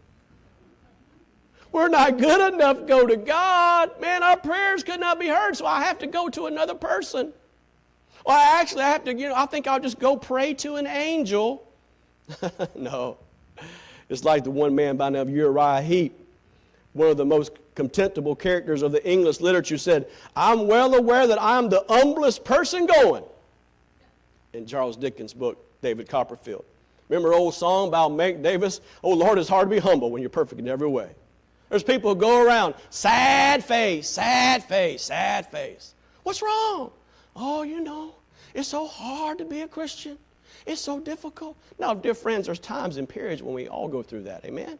We're 1.74 1.90
not 1.90 2.18
good 2.18 2.54
enough 2.54 2.78
to 2.78 2.84
go 2.86 3.06
to 3.06 3.18
God. 3.18 4.00
Man, 4.00 4.24
our 4.24 4.38
prayers 4.38 4.82
could 4.82 5.02
not 5.02 5.20
be 5.20 5.28
heard, 5.28 5.58
so 5.58 5.66
I 5.66 5.84
have 5.84 6.00
to 6.00 6.08
go 6.08 6.30
to 6.30 6.46
another 6.46 6.74
person. 6.74 7.34
Well, 8.26 8.38
I 8.38 8.62
actually 8.62 8.84
have 8.84 9.04
to, 9.04 9.14
you 9.14 9.28
know, 9.28 9.36
I 9.36 9.46
think 9.46 9.68
I'll 9.68 9.82
just 9.82 10.00
go 10.00 10.16
pray 10.16 10.54
to 10.56 10.78
an 10.78 10.88
angel. 10.88 11.68
no. 12.76 13.18
It's 14.08 14.24
like 14.24 14.46
the 14.46 14.52
one 14.52 14.74
man 14.74 14.96
by 14.96 15.08
the 15.08 15.18
name 15.18 15.22
of 15.24 15.30
Uriah 15.30 15.82
Heep, 15.82 16.18
one 16.94 17.10
of 17.10 17.18
the 17.18 17.26
most 17.26 17.52
contemptible 17.76 18.36
characters 18.36 18.82
of 18.82 18.94
the 18.94 19.06
English 19.06 19.42
literature, 19.42 19.78
said, 19.78 20.08
I'm 20.34 20.68
well 20.68 20.96
aware 20.96 21.28
that 21.28 21.42
I'm 21.42 21.68
the 21.68 21.84
humblest 21.90 22.46
person 22.46 22.86
going. 22.86 23.26
In 24.56 24.66
Charles 24.66 24.96
Dickens' 24.96 25.34
book, 25.34 25.58
David 25.82 26.08
Copperfield. 26.08 26.64
Remember 27.10 27.34
old 27.34 27.54
song 27.54 27.90
about 27.90 28.14
Mac 28.14 28.42
Davis? 28.42 28.82
Oh, 29.04 29.12
Lord, 29.12 29.38
it's 29.38 29.50
hard 29.50 29.70
to 29.70 29.76
be 29.76 29.80
humble 29.80 30.10
when 30.10 30.22
you're 30.22 30.30
perfect 30.30 30.60
in 30.60 30.68
every 30.68 30.88
way. 30.88 31.10
There's 31.70 31.84
people 31.84 32.14
who 32.14 32.20
go 32.20 32.44
around, 32.44 32.76
sad 32.90 33.64
face, 33.64 34.08
sad 34.08 34.64
face, 34.64 35.04
sad 35.04 35.52
face. 35.52 35.94
What's 36.24 36.42
wrong? 36.42 36.92
Oh, 37.36 37.64
you 37.64 37.82
know, 37.82 38.16
it's 38.54 38.70
so 38.70 38.88
hard 38.88 39.40
to 39.40 39.46
be 39.46 39.62
a 39.62 39.68
Christian. 39.68 40.18
It's 40.66 40.82
so 40.82 41.00
difficult. 41.00 41.58
Now, 41.78 41.94
dear 41.94 42.14
friends, 42.14 42.46
there's 42.46 42.60
times 42.60 42.98
and 42.98 43.10
periods 43.10 43.44
when 43.44 43.54
we 43.54 43.68
all 43.68 43.88
go 43.88 44.02
through 44.02 44.24
that. 44.24 44.46
Amen? 44.46 44.80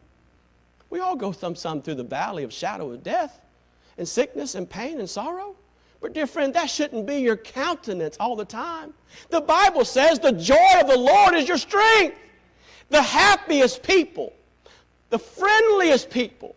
We 0.88 1.00
all 1.00 1.16
go 1.16 1.32
some, 1.32 1.54
some 1.54 1.82
through 1.82 1.96
the 1.96 2.04
valley 2.04 2.44
of 2.44 2.52
shadow 2.52 2.90
of 2.92 3.02
death 3.02 3.40
and 3.98 4.08
sickness 4.08 4.54
and 4.54 4.68
pain 4.68 4.98
and 4.98 5.08
sorrow. 5.08 5.54
But, 6.00 6.12
dear 6.12 6.26
friend, 6.26 6.52
that 6.54 6.70
shouldn't 6.70 7.06
be 7.06 7.16
your 7.18 7.36
countenance 7.36 8.16
all 8.20 8.36
the 8.36 8.44
time. 8.44 8.92
The 9.30 9.40
Bible 9.40 9.84
says 9.84 10.18
the 10.18 10.32
joy 10.32 10.80
of 10.80 10.88
the 10.88 10.98
Lord 10.98 11.34
is 11.34 11.48
your 11.48 11.58
strength. 11.58 12.16
The 12.90 13.02
happiest 13.02 13.82
people, 13.82 14.32
the 15.10 15.18
friendliest 15.18 16.10
people, 16.10 16.54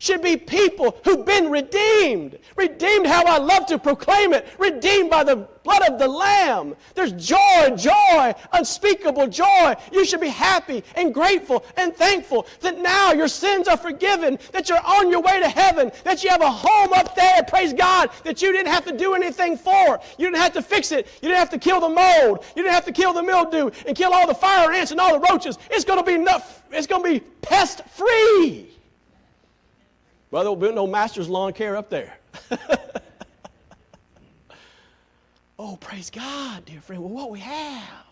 should 0.00 0.22
be 0.22 0.36
people 0.36 0.98
who've 1.04 1.24
been 1.24 1.50
redeemed. 1.50 2.38
Redeemed, 2.56 3.06
how 3.06 3.22
I 3.24 3.38
love 3.38 3.66
to 3.66 3.78
proclaim 3.78 4.32
it. 4.32 4.48
Redeemed 4.58 5.10
by 5.10 5.22
the 5.22 5.36
blood 5.62 5.82
of 5.82 5.98
the 5.98 6.08
Lamb. 6.08 6.74
There's 6.94 7.12
joy, 7.12 7.76
joy, 7.76 8.34
unspeakable 8.54 9.28
joy. 9.28 9.74
You 9.92 10.06
should 10.06 10.22
be 10.22 10.28
happy 10.28 10.82
and 10.96 11.12
grateful 11.12 11.66
and 11.76 11.94
thankful 11.94 12.46
that 12.60 12.78
now 12.78 13.12
your 13.12 13.28
sins 13.28 13.68
are 13.68 13.76
forgiven, 13.76 14.38
that 14.52 14.70
you're 14.70 14.84
on 14.86 15.10
your 15.10 15.20
way 15.20 15.38
to 15.38 15.48
heaven, 15.50 15.92
that 16.04 16.24
you 16.24 16.30
have 16.30 16.40
a 16.40 16.50
home 16.50 16.94
up 16.94 17.14
there, 17.14 17.42
praise 17.42 17.74
God, 17.74 18.08
that 18.24 18.40
you 18.40 18.52
didn't 18.52 18.72
have 18.72 18.86
to 18.86 18.96
do 18.96 19.12
anything 19.12 19.58
for. 19.58 20.00
You 20.16 20.26
didn't 20.26 20.40
have 20.40 20.54
to 20.54 20.62
fix 20.62 20.92
it. 20.92 21.08
You 21.20 21.28
didn't 21.28 21.40
have 21.40 21.50
to 21.50 21.58
kill 21.58 21.80
the 21.80 21.90
mold. 21.90 22.42
You 22.56 22.62
didn't 22.62 22.74
have 22.74 22.86
to 22.86 22.92
kill 22.92 23.12
the 23.12 23.22
mildew 23.22 23.70
and 23.86 23.94
kill 23.94 24.14
all 24.14 24.26
the 24.26 24.34
fire 24.34 24.72
ants 24.72 24.92
and 24.92 25.00
all 25.00 25.12
the 25.12 25.26
roaches. 25.30 25.58
It's 25.70 25.84
going 25.84 25.98
to 25.98 26.04
be 26.04 26.14
enough. 26.14 26.62
It's 26.72 26.86
going 26.86 27.02
to 27.02 27.20
be 27.20 27.20
pest 27.42 27.86
free. 27.88 28.79
Well, 30.30 30.42
there'll 30.42 30.56
be 30.56 30.72
no 30.72 30.86
master's 30.86 31.28
lawn 31.28 31.52
care 31.52 31.76
up 31.76 31.90
there. 31.90 32.16
oh, 35.58 35.76
praise 35.76 36.10
God, 36.10 36.64
dear 36.64 36.80
friend. 36.80 37.02
Well, 37.02 37.12
what 37.12 37.30
we 37.30 37.40
have. 37.40 38.04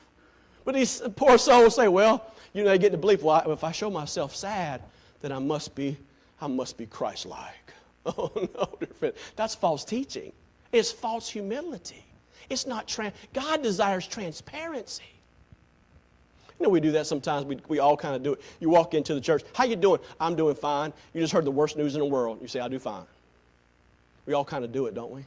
But 0.64 0.74
these 0.74 1.00
poor 1.16 1.38
souls 1.38 1.76
say, 1.76 1.88
well, 1.88 2.32
you 2.52 2.64
know, 2.64 2.70
they 2.70 2.78
get 2.78 2.92
to 2.92 2.98
believe, 2.98 3.22
well, 3.22 3.50
if 3.52 3.62
I 3.62 3.72
show 3.72 3.88
myself 3.88 4.34
sad, 4.34 4.82
then 5.20 5.32
I 5.32 5.38
must 5.38 5.74
be, 5.74 5.96
I 6.40 6.46
must 6.46 6.76
be 6.76 6.86
Christ-like. 6.86 7.54
Oh, 8.06 8.30
no, 8.34 8.76
dear 8.80 8.88
friend. 8.98 9.14
That's 9.36 9.54
false 9.54 9.84
teaching. 9.84 10.32
It's 10.72 10.90
false 10.90 11.28
humility. 11.28 12.06
It's 12.48 12.66
not, 12.66 12.88
trans- 12.88 13.12
God 13.34 13.62
desires 13.62 14.06
transparency. 14.06 15.04
You 16.58 16.64
know, 16.64 16.70
we 16.70 16.80
do 16.80 16.90
that 16.92 17.06
sometimes. 17.06 17.44
We, 17.44 17.58
we 17.68 17.78
all 17.78 17.96
kind 17.96 18.16
of 18.16 18.22
do 18.22 18.32
it. 18.32 18.40
You 18.58 18.68
walk 18.68 18.94
into 18.94 19.14
the 19.14 19.20
church. 19.20 19.42
How 19.54 19.64
you 19.64 19.76
doing? 19.76 20.00
I'm 20.18 20.34
doing 20.34 20.56
fine. 20.56 20.92
You 21.14 21.20
just 21.20 21.32
heard 21.32 21.44
the 21.44 21.50
worst 21.50 21.76
news 21.76 21.94
in 21.94 22.00
the 22.00 22.06
world. 22.06 22.38
You 22.42 22.48
say, 22.48 22.60
I 22.60 22.68
do 22.68 22.78
fine. 22.78 23.04
We 24.26 24.34
all 24.34 24.44
kind 24.44 24.64
of 24.64 24.72
do 24.72 24.86
it, 24.86 24.94
don't 24.94 25.10
we? 25.10 25.24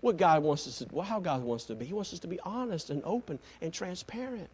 What 0.00 0.16
God 0.16 0.42
wants 0.42 0.66
us 0.66 0.78
to, 0.78 0.88
well, 0.90 1.04
how 1.04 1.20
God 1.20 1.42
wants 1.42 1.64
us 1.64 1.68
to 1.68 1.74
be. 1.76 1.84
He 1.84 1.94
wants 1.94 2.12
us 2.12 2.18
to 2.20 2.26
be 2.26 2.40
honest 2.40 2.90
and 2.90 3.02
open 3.04 3.38
and 3.60 3.72
transparent. 3.72 4.48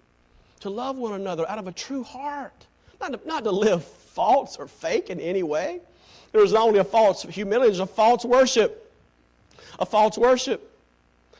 To 0.60 0.70
love 0.70 0.96
one 0.96 1.14
another 1.14 1.48
out 1.48 1.58
of 1.58 1.66
a 1.66 1.72
true 1.72 2.04
heart. 2.04 2.66
Not 3.00 3.12
to, 3.12 3.20
not 3.26 3.44
to 3.44 3.50
live 3.50 3.82
false 3.82 4.56
or 4.56 4.68
fake 4.68 5.08
in 5.08 5.20
any 5.20 5.42
way. 5.42 5.80
There's 6.32 6.52
not 6.52 6.66
only 6.66 6.80
a 6.80 6.84
false 6.84 7.22
humility, 7.22 7.68
there's 7.68 7.80
a 7.80 7.86
false 7.86 8.26
worship. 8.26 8.92
A 9.78 9.86
false 9.86 10.18
worship. 10.18 10.67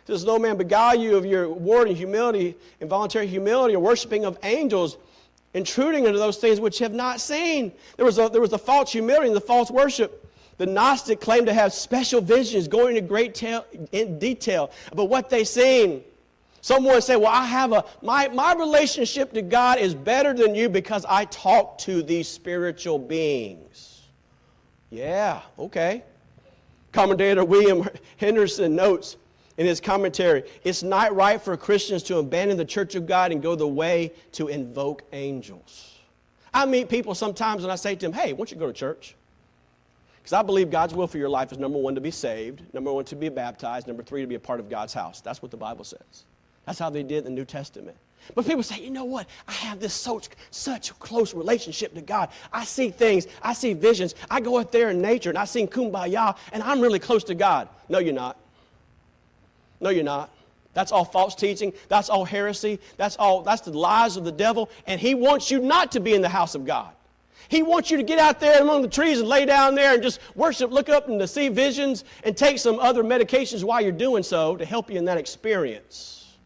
Does 0.08 0.24
no 0.24 0.38
man 0.38 0.56
beguile 0.56 0.94
you 0.94 1.18
of 1.18 1.26
your 1.26 1.50
word 1.50 1.86
and 1.86 1.94
humility, 1.94 2.56
involuntary 2.80 3.26
humility, 3.26 3.74
or 3.74 3.80
worshiping 3.80 4.24
of 4.24 4.38
angels, 4.42 4.96
intruding 5.52 6.06
into 6.06 6.18
those 6.18 6.38
things 6.38 6.60
which 6.60 6.78
have 6.78 6.94
not 6.94 7.20
seen? 7.20 7.72
There 7.96 8.06
was 8.06 8.18
a, 8.18 8.30
there 8.30 8.40
was 8.40 8.54
a 8.54 8.58
false 8.58 8.90
humility 8.90 9.26
and 9.26 9.36
the 9.36 9.40
false 9.42 9.70
worship. 9.70 10.24
The 10.56 10.64
Gnostic 10.64 11.20
claimed 11.20 11.46
to 11.48 11.52
have 11.52 11.74
special 11.74 12.22
visions, 12.22 12.68
going 12.68 12.96
into 12.96 13.06
great 13.06 13.34
tail, 13.34 13.66
in 13.92 14.18
detail 14.18 14.70
about 14.90 15.10
what 15.10 15.28
they 15.28 15.44
seen. 15.44 16.02
Someone 16.62 17.02
say, 17.02 17.16
Well, 17.16 17.26
I 17.26 17.44
have 17.44 17.72
a 17.72 17.84
my, 18.00 18.28
my 18.28 18.54
relationship 18.54 19.34
to 19.34 19.42
God 19.42 19.78
is 19.78 19.94
better 19.94 20.32
than 20.32 20.54
you 20.54 20.70
because 20.70 21.04
I 21.06 21.26
talk 21.26 21.76
to 21.80 22.02
these 22.02 22.28
spiritual 22.28 22.98
beings. 22.98 24.04
Yeah, 24.88 25.42
okay. 25.58 26.02
Commentator 26.92 27.44
William 27.44 27.86
Hendriksen 28.18 28.70
notes 28.70 29.18
in 29.58 29.66
his 29.66 29.80
commentary, 29.80 30.44
it's 30.64 30.82
not 30.82 31.14
right 31.14 31.42
for 31.42 31.56
Christians 31.56 32.02
to 32.04 32.18
abandon 32.18 32.56
the 32.56 32.64
church 32.64 32.94
of 32.94 33.06
God 33.06 33.32
and 33.32 33.42
go 33.42 33.54
the 33.54 33.68
way 33.68 34.12
to 34.32 34.48
invoke 34.48 35.02
angels. 35.12 35.96
I 36.54 36.64
meet 36.64 36.88
people 36.88 37.14
sometimes 37.14 37.64
and 37.64 37.72
I 37.72 37.76
say 37.76 37.94
to 37.96 38.00
them, 38.00 38.12
hey, 38.12 38.32
why 38.32 38.38
don't 38.38 38.50
you 38.52 38.56
go 38.56 38.68
to 38.68 38.72
church? 38.72 39.16
Because 40.18 40.32
I 40.32 40.42
believe 40.42 40.70
God's 40.70 40.94
will 40.94 41.06
for 41.06 41.18
your 41.18 41.28
life 41.28 41.52
is 41.52 41.58
number 41.58 41.78
one, 41.78 41.94
to 41.96 42.00
be 42.00 42.10
saved, 42.10 42.62
number 42.72 42.92
one, 42.92 43.04
to 43.06 43.16
be 43.16 43.28
baptized, 43.28 43.86
number 43.86 44.02
three, 44.02 44.20
to 44.20 44.26
be 44.26 44.36
a 44.36 44.40
part 44.40 44.60
of 44.60 44.70
God's 44.70 44.94
house. 44.94 45.20
That's 45.20 45.42
what 45.42 45.50
the 45.50 45.56
Bible 45.56 45.84
says. 45.84 46.24
That's 46.64 46.78
how 46.78 46.90
they 46.90 47.02
did 47.02 47.18
in 47.18 47.24
the 47.24 47.30
New 47.30 47.44
Testament. 47.44 47.96
But 48.34 48.46
people 48.46 48.62
say, 48.62 48.80
you 48.80 48.90
know 48.90 49.06
what? 49.06 49.26
I 49.48 49.52
have 49.52 49.80
this 49.80 49.94
such, 49.94 50.28
such 50.50 50.96
close 50.98 51.34
relationship 51.34 51.94
to 51.94 52.02
God. 52.02 52.28
I 52.52 52.64
see 52.64 52.90
things, 52.90 53.26
I 53.42 53.54
see 53.54 53.72
visions. 53.72 54.14
I 54.30 54.40
go 54.40 54.58
out 54.58 54.70
there 54.70 54.90
in 54.90 55.00
nature 55.00 55.30
and 55.30 55.38
I 55.38 55.46
sing 55.46 55.66
kumbaya, 55.66 56.36
and 56.52 56.62
I'm 56.62 56.80
really 56.80 56.98
close 56.98 57.24
to 57.24 57.34
God. 57.34 57.68
No, 57.88 57.98
you're 57.98 58.12
not. 58.12 58.36
No, 59.80 59.90
you're 59.90 60.04
not. 60.04 60.30
That's 60.74 60.92
all 60.92 61.04
false 61.04 61.34
teaching. 61.34 61.72
That's 61.88 62.08
all 62.08 62.24
heresy. 62.24 62.78
That's 62.96 63.16
all 63.16 63.42
that's 63.42 63.62
the 63.62 63.76
lies 63.76 64.16
of 64.16 64.24
the 64.24 64.32
devil. 64.32 64.70
And 64.86 65.00
he 65.00 65.14
wants 65.14 65.50
you 65.50 65.60
not 65.60 65.92
to 65.92 66.00
be 66.00 66.14
in 66.14 66.22
the 66.22 66.28
house 66.28 66.54
of 66.54 66.64
God. 66.64 66.92
He 67.48 67.62
wants 67.62 67.90
you 67.90 67.96
to 67.96 68.02
get 68.02 68.18
out 68.18 68.40
there 68.40 68.60
among 68.60 68.82
the 68.82 68.88
trees 68.88 69.20
and 69.20 69.28
lay 69.28 69.46
down 69.46 69.74
there 69.74 69.94
and 69.94 70.02
just 70.02 70.20
worship, 70.34 70.70
look 70.70 70.88
up 70.88 71.08
and 71.08 71.18
to 71.18 71.26
see 71.26 71.48
visions 71.48 72.04
and 72.22 72.36
take 72.36 72.58
some 72.58 72.78
other 72.78 73.02
medications 73.02 73.64
while 73.64 73.80
you're 73.80 73.90
doing 73.90 74.22
so 74.22 74.54
to 74.56 74.64
help 74.66 74.90
you 74.90 74.98
in 74.98 75.06
that 75.06 75.16
experience. 75.16 76.36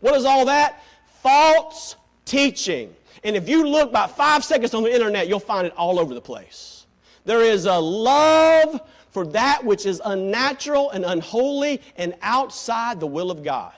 What 0.00 0.16
is 0.16 0.24
all 0.24 0.44
that? 0.46 0.82
False 1.22 1.94
teaching. 2.24 2.92
And 3.22 3.36
if 3.36 3.48
you 3.48 3.66
look 3.66 3.90
about 3.90 4.16
five 4.16 4.44
seconds 4.44 4.74
on 4.74 4.82
the 4.82 4.92
internet, 4.92 5.28
you'll 5.28 5.38
find 5.38 5.66
it 5.66 5.72
all 5.76 6.00
over 6.00 6.14
the 6.14 6.20
place. 6.20 6.86
There 7.24 7.42
is 7.42 7.66
a 7.66 7.78
love 7.78 8.80
for 9.10 9.26
that 9.26 9.64
which 9.64 9.86
is 9.86 10.00
unnatural 10.04 10.90
and 10.90 11.04
unholy 11.04 11.80
and 11.96 12.14
outside 12.22 13.00
the 13.00 13.06
will 13.06 13.30
of 13.30 13.42
God. 13.42 13.72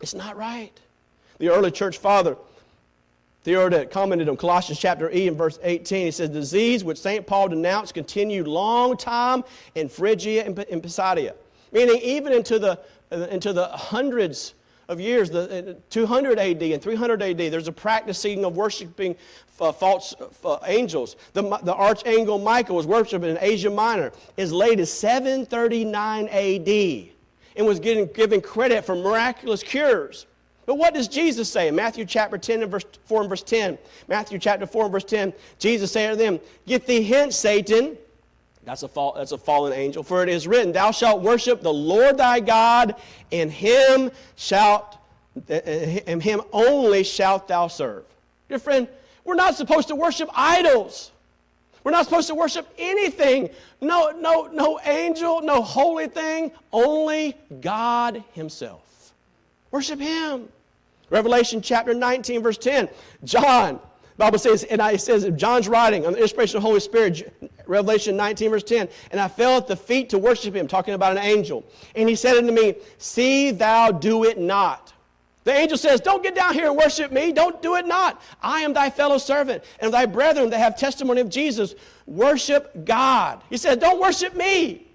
It's 0.00 0.14
not 0.14 0.36
right. 0.36 0.72
The 1.38 1.48
early 1.48 1.70
church 1.70 1.98
father, 1.98 2.36
Theodoret, 3.44 3.90
commented 3.90 4.28
on 4.28 4.36
Colossians 4.36 4.78
chapter 4.78 5.10
E 5.10 5.26
and 5.26 5.36
verse 5.36 5.58
18. 5.62 6.06
He 6.06 6.10
says, 6.10 6.28
Disease 6.30 6.84
which 6.84 6.98
St. 6.98 7.26
Paul 7.26 7.48
denounced 7.48 7.94
continued 7.94 8.46
long 8.46 8.96
time 8.96 9.42
in 9.74 9.88
Phrygia 9.88 10.44
and 10.44 10.82
Pisidia, 10.82 11.34
meaning 11.72 11.98
even 12.02 12.32
into 12.32 12.58
the, 12.58 12.78
into 13.10 13.52
the 13.52 13.68
hundreds 13.68 14.54
of 14.90 15.00
years, 15.00 15.30
the 15.30 15.76
200 15.88 16.38
AD 16.38 16.62
and 16.62 16.82
300 16.82 17.22
AD, 17.22 17.38
there's 17.38 17.68
a 17.68 17.72
practicing 17.72 18.44
of 18.44 18.56
worshiping 18.56 19.14
uh, 19.60 19.70
false 19.70 20.14
uh, 20.44 20.58
angels. 20.66 21.16
The, 21.32 21.42
the 21.42 21.74
archangel 21.74 22.38
Michael 22.38 22.76
was 22.76 22.86
worshipped 22.86 23.24
in 23.24 23.38
Asia 23.40 23.70
Minor 23.70 24.12
as 24.36 24.52
late 24.52 24.80
as 24.80 24.92
739 24.92 26.28
AD 26.28 27.08
and 27.56 27.66
was 27.66 27.78
getting, 27.78 28.06
given 28.06 28.40
credit 28.40 28.84
for 28.84 28.96
miraculous 28.96 29.62
cures. 29.62 30.26
But 30.66 30.74
what 30.74 30.92
does 30.94 31.08
Jesus 31.08 31.48
say 31.48 31.68
in 31.68 31.76
Matthew 31.76 32.04
chapter 32.04 32.36
10 32.36 32.62
and 32.62 32.70
verse 32.70 32.84
4 33.04 33.20
and 33.20 33.30
verse 33.30 33.42
10? 33.42 33.78
Matthew 34.08 34.38
chapter 34.38 34.66
4 34.66 34.84
and 34.84 34.92
verse 34.92 35.04
10, 35.04 35.32
Jesus 35.58 35.92
said 35.92 36.10
to 36.10 36.16
them, 36.16 36.40
Get 36.66 36.86
thee 36.86 37.02
hence, 37.02 37.36
Satan. 37.36 37.96
That's 38.64 38.82
a, 38.82 38.88
fall, 38.88 39.14
that's 39.16 39.32
a 39.32 39.38
fallen 39.38 39.72
angel. 39.72 40.02
For 40.02 40.22
it 40.22 40.28
is 40.28 40.46
written, 40.46 40.72
Thou 40.72 40.90
shalt 40.90 41.22
worship 41.22 41.62
the 41.62 41.72
Lord 41.72 42.18
thy 42.18 42.40
God, 42.40 42.94
and 43.32 43.50
him 43.50 44.10
shalt 44.36 44.98
and 45.48 46.22
him 46.22 46.42
only 46.52 47.04
shalt 47.04 47.48
thou 47.48 47.68
serve. 47.68 48.04
Dear 48.48 48.58
friend, 48.58 48.88
we're 49.24 49.34
not 49.34 49.54
supposed 49.54 49.88
to 49.88 49.94
worship 49.94 50.28
idols. 50.34 51.12
We're 51.84 51.92
not 51.92 52.04
supposed 52.04 52.28
to 52.28 52.34
worship 52.34 52.68
anything. 52.78 53.50
No, 53.80 54.10
no, 54.10 54.48
no 54.52 54.80
angel, 54.84 55.40
no 55.40 55.62
holy 55.62 56.08
thing, 56.08 56.52
only 56.72 57.36
God 57.60 58.22
Himself. 58.32 59.12
Worship 59.70 59.98
Him. 59.98 60.48
Revelation 61.08 61.62
chapter 61.62 61.94
19, 61.94 62.42
verse 62.42 62.58
10. 62.58 62.88
John, 63.24 63.80
Bible 64.20 64.38
says, 64.38 64.64
and 64.64 64.82
I, 64.82 64.92
it 64.92 65.00
says, 65.00 65.28
John's 65.34 65.66
writing 65.66 66.04
on 66.04 66.12
the 66.12 66.20
inspiration 66.20 66.58
of 66.58 66.62
the 66.62 66.68
Holy 66.68 66.78
Spirit, 66.78 67.32
Revelation 67.66 68.18
19, 68.18 68.50
verse 68.50 68.62
10. 68.62 68.86
And 69.12 69.18
I 69.18 69.28
fell 69.28 69.56
at 69.56 69.66
the 69.66 69.74
feet 69.74 70.10
to 70.10 70.18
worship 70.18 70.54
him, 70.54 70.68
talking 70.68 70.92
about 70.92 71.16
an 71.16 71.22
angel. 71.22 71.64
And 71.96 72.06
he 72.06 72.14
said 72.14 72.36
unto 72.36 72.52
me, 72.52 72.74
See 72.98 73.50
thou 73.50 73.90
do 73.90 74.24
it 74.24 74.38
not. 74.38 74.92
The 75.44 75.54
angel 75.54 75.78
says, 75.78 76.02
Don't 76.02 76.22
get 76.22 76.34
down 76.34 76.52
here 76.52 76.66
and 76.66 76.76
worship 76.76 77.10
me. 77.10 77.32
Don't 77.32 77.62
do 77.62 77.76
it 77.76 77.86
not. 77.86 78.20
I 78.42 78.60
am 78.60 78.74
thy 78.74 78.90
fellow 78.90 79.16
servant 79.16 79.64
and 79.80 79.92
thy 79.92 80.04
brethren 80.04 80.50
that 80.50 80.58
have 80.58 80.76
testimony 80.76 81.22
of 81.22 81.30
Jesus. 81.30 81.74
Worship 82.06 82.84
God. 82.84 83.42
He 83.48 83.56
said, 83.56 83.80
Don't 83.80 84.00
worship 84.00 84.36
me. 84.36 84.86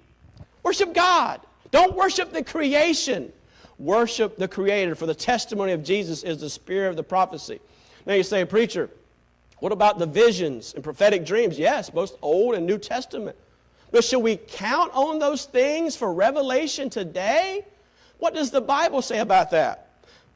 Worship 0.61 0.93
God. 0.93 1.41
Don't 1.71 1.95
worship 1.95 2.31
the 2.31 2.43
creation. 2.43 3.33
Worship 3.79 4.37
the 4.37 4.47
Creator, 4.47 4.93
for 4.93 5.07
the 5.07 5.15
testimony 5.15 5.71
of 5.71 5.83
Jesus 5.83 6.21
is 6.21 6.39
the 6.39 6.49
spirit 6.49 6.89
of 6.89 6.95
the 6.95 7.03
prophecy. 7.03 7.59
Now 8.05 8.13
you 8.13 8.23
say, 8.23 8.45
Preacher, 8.45 8.91
what 9.59 9.71
about 9.71 9.99
the 9.99 10.05
visions 10.05 10.73
and 10.73 10.83
prophetic 10.83 11.25
dreams? 11.25 11.57
Yes, 11.57 11.89
both 11.89 12.17
Old 12.21 12.55
and 12.55 12.65
New 12.65 12.77
Testament. 12.77 13.37
But 13.91 14.03
should 14.03 14.19
we 14.19 14.37
count 14.37 14.91
on 14.93 15.19
those 15.19 15.45
things 15.45 15.95
for 15.95 16.13
revelation 16.13 16.89
today? 16.89 17.65
What 18.17 18.33
does 18.33 18.51
the 18.51 18.61
Bible 18.61 19.01
say 19.01 19.19
about 19.19 19.51
that? 19.51 19.89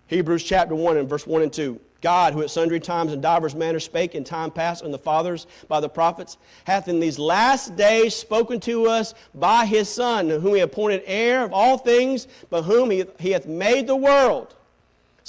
Hebrews 0.08 0.44
chapter 0.44 0.76
1 0.76 0.98
and 0.98 1.10
verse 1.10 1.28
1 1.28 1.42
and 1.42 1.54
2. 1.54 1.80
God, 2.02 2.34
who 2.34 2.42
at 2.42 2.50
sundry 2.50 2.80
times 2.80 3.12
and 3.12 3.22
divers 3.22 3.56
manners 3.56 3.84
spake 3.84 4.16
in 4.16 4.24
time 4.24 4.52
past 4.52 4.84
on 4.84 4.92
the 4.92 4.98
fathers 4.98 5.48
by 5.68 5.82
the 5.82 5.90
prophets, 5.90 6.38
hath 6.64 6.88
in 6.88 7.00
these 7.00 7.20
last 7.20 7.76
days 7.76 8.16
spoken 8.16 8.60
to 8.62 8.88
us 8.88 9.14
by 9.36 9.66
his 9.66 9.90
Son, 9.90 10.30
whom 10.30 10.56
he 10.56 10.62
appointed 10.62 11.04
heir 11.06 11.44
of 11.44 11.52
all 11.52 11.78
things, 11.78 12.28
by 12.50 12.62
whom 12.62 12.90
he 12.90 13.32
hath 13.32 13.46
made 13.46 13.86
the 13.88 13.96
world. 13.96 14.56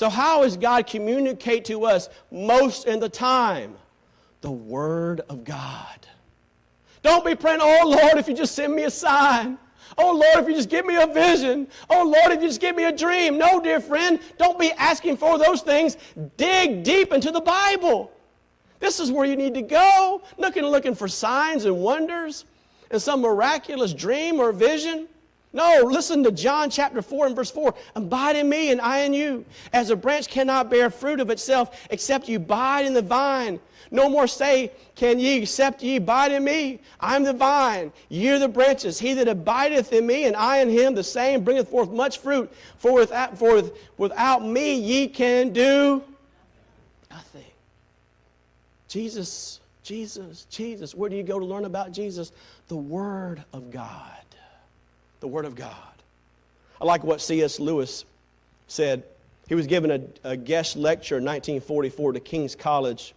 So, 0.00 0.08
how 0.08 0.44
does 0.44 0.56
God 0.56 0.86
communicate 0.86 1.66
to 1.66 1.84
us 1.84 2.08
most 2.30 2.86
in 2.86 3.00
the 3.00 3.08
time? 3.10 3.74
The 4.40 4.50
Word 4.50 5.20
of 5.28 5.44
God. 5.44 6.06
Don't 7.02 7.22
be 7.22 7.34
praying, 7.34 7.58
oh 7.60 7.82
Lord, 7.84 8.16
if 8.16 8.26
you 8.26 8.32
just 8.32 8.54
send 8.54 8.74
me 8.74 8.84
a 8.84 8.90
sign. 8.90 9.58
Oh 9.98 10.12
Lord, 10.12 10.42
if 10.42 10.48
you 10.48 10.54
just 10.54 10.70
give 10.70 10.86
me 10.86 10.96
a 10.96 11.06
vision. 11.06 11.68
Oh 11.90 12.04
Lord, 12.04 12.32
if 12.32 12.40
you 12.40 12.48
just 12.48 12.62
give 12.62 12.76
me 12.76 12.84
a 12.84 12.96
dream. 12.96 13.36
No, 13.36 13.60
dear 13.60 13.78
friend, 13.78 14.20
don't 14.38 14.58
be 14.58 14.72
asking 14.72 15.18
for 15.18 15.36
those 15.36 15.60
things. 15.60 15.98
Dig 16.38 16.82
deep 16.82 17.12
into 17.12 17.30
the 17.30 17.42
Bible. 17.42 18.10
This 18.78 19.00
is 19.00 19.12
where 19.12 19.26
you 19.26 19.36
need 19.36 19.52
to 19.52 19.60
go. 19.60 20.22
Looking, 20.38 20.62
looking 20.62 20.94
for 20.94 21.08
signs 21.08 21.66
and 21.66 21.76
wonders 21.76 22.46
and 22.90 23.02
some 23.02 23.20
miraculous 23.20 23.92
dream 23.92 24.40
or 24.40 24.50
vision. 24.50 25.08
No, 25.52 25.82
listen 25.84 26.22
to 26.22 26.30
John 26.30 26.70
chapter 26.70 27.02
4 27.02 27.26
and 27.26 27.36
verse 27.36 27.50
4. 27.50 27.74
Abide 27.96 28.36
in 28.36 28.48
me 28.48 28.70
and 28.70 28.80
I 28.80 29.00
in 29.00 29.12
you. 29.12 29.44
As 29.72 29.90
a 29.90 29.96
branch 29.96 30.28
cannot 30.28 30.70
bear 30.70 30.90
fruit 30.90 31.18
of 31.18 31.28
itself 31.28 31.86
except 31.90 32.28
you 32.28 32.36
abide 32.36 32.86
in 32.86 32.94
the 32.94 33.02
vine. 33.02 33.58
No 33.90 34.08
more 34.08 34.28
say, 34.28 34.70
Can 34.94 35.18
ye, 35.18 35.38
except 35.38 35.82
ye 35.82 35.96
abide 35.96 36.30
in 36.30 36.44
me? 36.44 36.78
I 37.00 37.16
am 37.16 37.24
the 37.24 37.32
vine, 37.32 37.92
ye 38.08 38.30
are 38.30 38.38
the 38.38 38.48
branches. 38.48 39.00
He 39.00 39.14
that 39.14 39.26
abideth 39.26 39.92
in 39.92 40.06
me, 40.06 40.26
and 40.26 40.36
I 40.36 40.58
in 40.58 40.68
him, 40.68 40.94
the 40.94 41.02
same 41.02 41.42
bringeth 41.42 41.68
forth 41.68 41.90
much 41.90 42.18
fruit. 42.18 42.52
For 42.78 42.92
without, 42.92 43.36
for 43.36 43.62
without 43.96 44.44
me 44.44 44.74
ye 44.74 45.08
can 45.08 45.52
do 45.52 46.04
nothing. 47.10 47.42
Jesus, 48.86 49.58
Jesus, 49.82 50.46
Jesus. 50.48 50.94
Where 50.94 51.10
do 51.10 51.16
you 51.16 51.24
go 51.24 51.40
to 51.40 51.44
learn 51.44 51.64
about 51.64 51.90
Jesus? 51.90 52.30
The 52.68 52.76
Word 52.76 53.42
of 53.52 53.72
God 53.72 54.19
the 55.20 55.28
Word 55.28 55.44
of 55.44 55.54
God. 55.54 55.74
I 56.80 56.84
like 56.84 57.04
what 57.04 57.20
C.S. 57.20 57.60
Lewis 57.60 58.04
said. 58.68 59.04
He 59.48 59.54
was 59.54 59.66
given 59.66 59.90
a, 59.90 60.30
a 60.30 60.36
guest 60.36 60.76
lecture 60.76 61.18
in 61.18 61.24
1944 61.24 62.12
to 62.12 62.20
King's 62.20 62.54
College, 62.54 63.14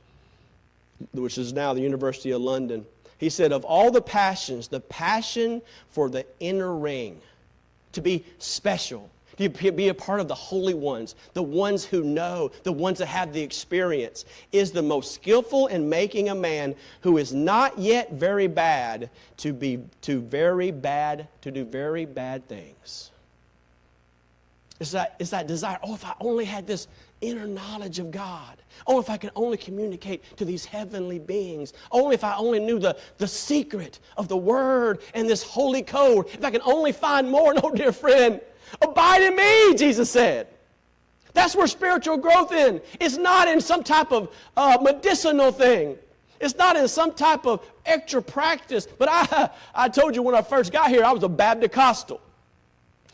which 1.13 1.37
is 1.37 1.53
now 1.53 1.73
the 1.73 1.81
University 1.81 2.31
of 2.31 2.41
London. 2.41 2.85
He 3.17 3.29
said, 3.29 3.51
Of 3.51 3.63
all 3.63 3.91
the 3.91 4.01
passions, 4.01 4.67
the 4.67 4.79
passion 4.79 5.61
for 5.91 6.09
the 6.09 6.25
inner 6.39 6.75
ring, 6.75 7.21
to 7.93 8.01
be 8.01 8.25
special, 8.39 9.09
to 9.37 9.49
be 9.49 9.89
a 9.89 9.93
part 9.93 10.19
of 10.19 10.27
the 10.27 10.35
holy 10.35 10.73
ones, 10.73 11.15
the 11.33 11.43
ones 11.43 11.85
who 11.85 12.03
know, 12.03 12.51
the 12.63 12.71
ones 12.71 12.99
that 12.99 13.07
have 13.07 13.33
the 13.33 13.41
experience, 13.41 14.25
is 14.51 14.71
the 14.71 14.81
most 14.81 15.13
skillful 15.13 15.67
in 15.67 15.89
making 15.89 16.29
a 16.29 16.35
man 16.35 16.75
who 17.01 17.17
is 17.17 17.33
not 17.33 17.77
yet 17.77 18.13
very 18.13 18.47
bad 18.47 19.09
to 19.37 19.53
be 19.53 19.79
to 20.01 20.21
very 20.21 20.71
bad 20.71 21.27
to 21.41 21.51
do 21.51 21.65
very 21.65 22.05
bad 22.05 22.47
things. 22.47 23.11
It's 24.79 24.91
that, 24.91 25.15
it's 25.19 25.29
that 25.29 25.47
desire, 25.47 25.79
oh, 25.83 25.93
if 25.93 26.05
I 26.05 26.13
only 26.19 26.45
had 26.45 26.67
this 26.67 26.87
inner 27.23 27.47
knowledge 27.47 27.99
of 27.99 28.11
God. 28.11 28.57
Oh, 28.85 28.99
if 28.99 29.09
I 29.09 29.17
could 29.17 29.31
only 29.35 29.57
communicate 29.57 30.23
to 30.37 30.45
these 30.45 30.65
heavenly 30.65 31.19
beings. 31.19 31.73
Oh, 31.91 32.11
if 32.11 32.23
I 32.23 32.35
only 32.35 32.59
knew 32.59 32.79
the, 32.79 32.97
the 33.17 33.27
secret 33.27 33.99
of 34.17 34.27
the 34.27 34.37
Word 34.37 34.99
and 35.13 35.29
this 35.29 35.41
holy 35.41 35.83
code. 35.83 36.27
If 36.33 36.43
I 36.43 36.51
could 36.51 36.61
only 36.65 36.91
find 36.91 37.29
more. 37.29 37.53
No, 37.63 37.71
dear 37.71 37.93
friend, 37.93 38.41
Abide 38.81 39.21
in 39.21 39.35
me, 39.35 39.75
Jesus 39.75 40.09
said. 40.09 40.47
That's 41.33 41.55
where 41.55 41.67
spiritual 41.67 42.17
growth 42.17 42.51
in. 42.51 42.81
It's 42.99 43.17
not 43.17 43.47
in 43.47 43.59
some 43.59 43.83
type 43.83 44.11
of 44.11 44.33
uh, 44.55 44.77
medicinal 44.81 45.51
thing. 45.51 45.97
It's 46.39 46.55
not 46.55 46.75
in 46.75 46.87
some 46.87 47.13
type 47.13 47.45
of 47.45 47.65
extra 47.85 48.21
practice. 48.21 48.85
But 48.85 49.09
I, 49.11 49.49
I 49.75 49.89
told 49.89 50.15
you 50.15 50.21
when 50.21 50.35
I 50.35 50.41
first 50.41 50.71
got 50.71 50.89
here, 50.89 51.03
I 51.03 51.11
was 51.11 51.23
a 51.23 51.29
Baptist. 51.29 52.11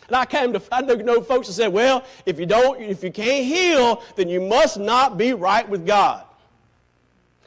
And 0.08 0.16
I 0.16 0.26
came 0.26 0.54
to, 0.54 0.62
I 0.72 0.82
know 0.82 1.22
folks 1.22 1.48
that 1.48 1.54
said, 1.54 1.68
well, 1.68 2.04
if 2.26 2.40
you 2.40 2.48
don't, 2.48 2.82
if 2.82 3.04
you 3.04 3.12
can't 3.12 3.46
heal, 3.46 4.04
then 4.16 4.28
you 4.28 4.42
must 4.42 4.80
not 4.80 5.18
be 5.18 5.34
right 5.34 5.68
with 5.68 5.86
God. 5.86 6.24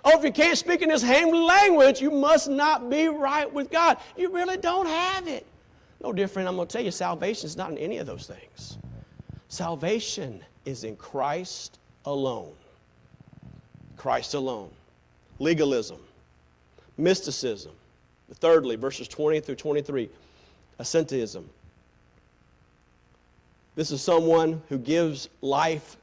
Oh, 0.04 0.16
if 0.16 0.24
you 0.24 0.32
can't 0.32 0.56
speak 0.56 0.80
in 0.80 0.88
this 0.88 1.02
heavenly 1.02 1.40
language, 1.40 2.00
you 2.00 2.10
must 2.10 2.48
not 2.48 2.88
be 2.88 3.08
right 3.08 3.52
with 3.52 3.70
God. 3.70 3.98
You 4.16 4.30
really 4.30 4.56
don't 4.56 4.86
have 4.86 5.26
it. 5.28 5.44
No 6.02 6.12
different. 6.12 6.48
I'm 6.48 6.56
going 6.56 6.66
to 6.66 6.72
tell 6.72 6.84
you, 6.84 6.90
salvation 6.90 7.46
is 7.46 7.56
not 7.56 7.70
in 7.70 7.78
any 7.78 7.98
of 7.98 8.06
those 8.06 8.26
things. 8.26 8.78
Salvation 9.48 10.42
is 10.64 10.84
in 10.84 10.96
Christ 10.96 11.78
alone. 12.04 12.52
Christ 13.96 14.34
alone. 14.34 14.70
Legalism, 15.38 15.98
mysticism. 16.98 17.72
Thirdly, 18.34 18.76
verses 18.76 19.06
20 19.08 19.40
through 19.40 19.56
23, 19.56 20.08
asceticism. 20.78 21.48
This 23.74 23.90
is 23.90 24.02
someone 24.02 24.62
who 24.68 24.78
gives 24.78 25.28
life 25.40 25.96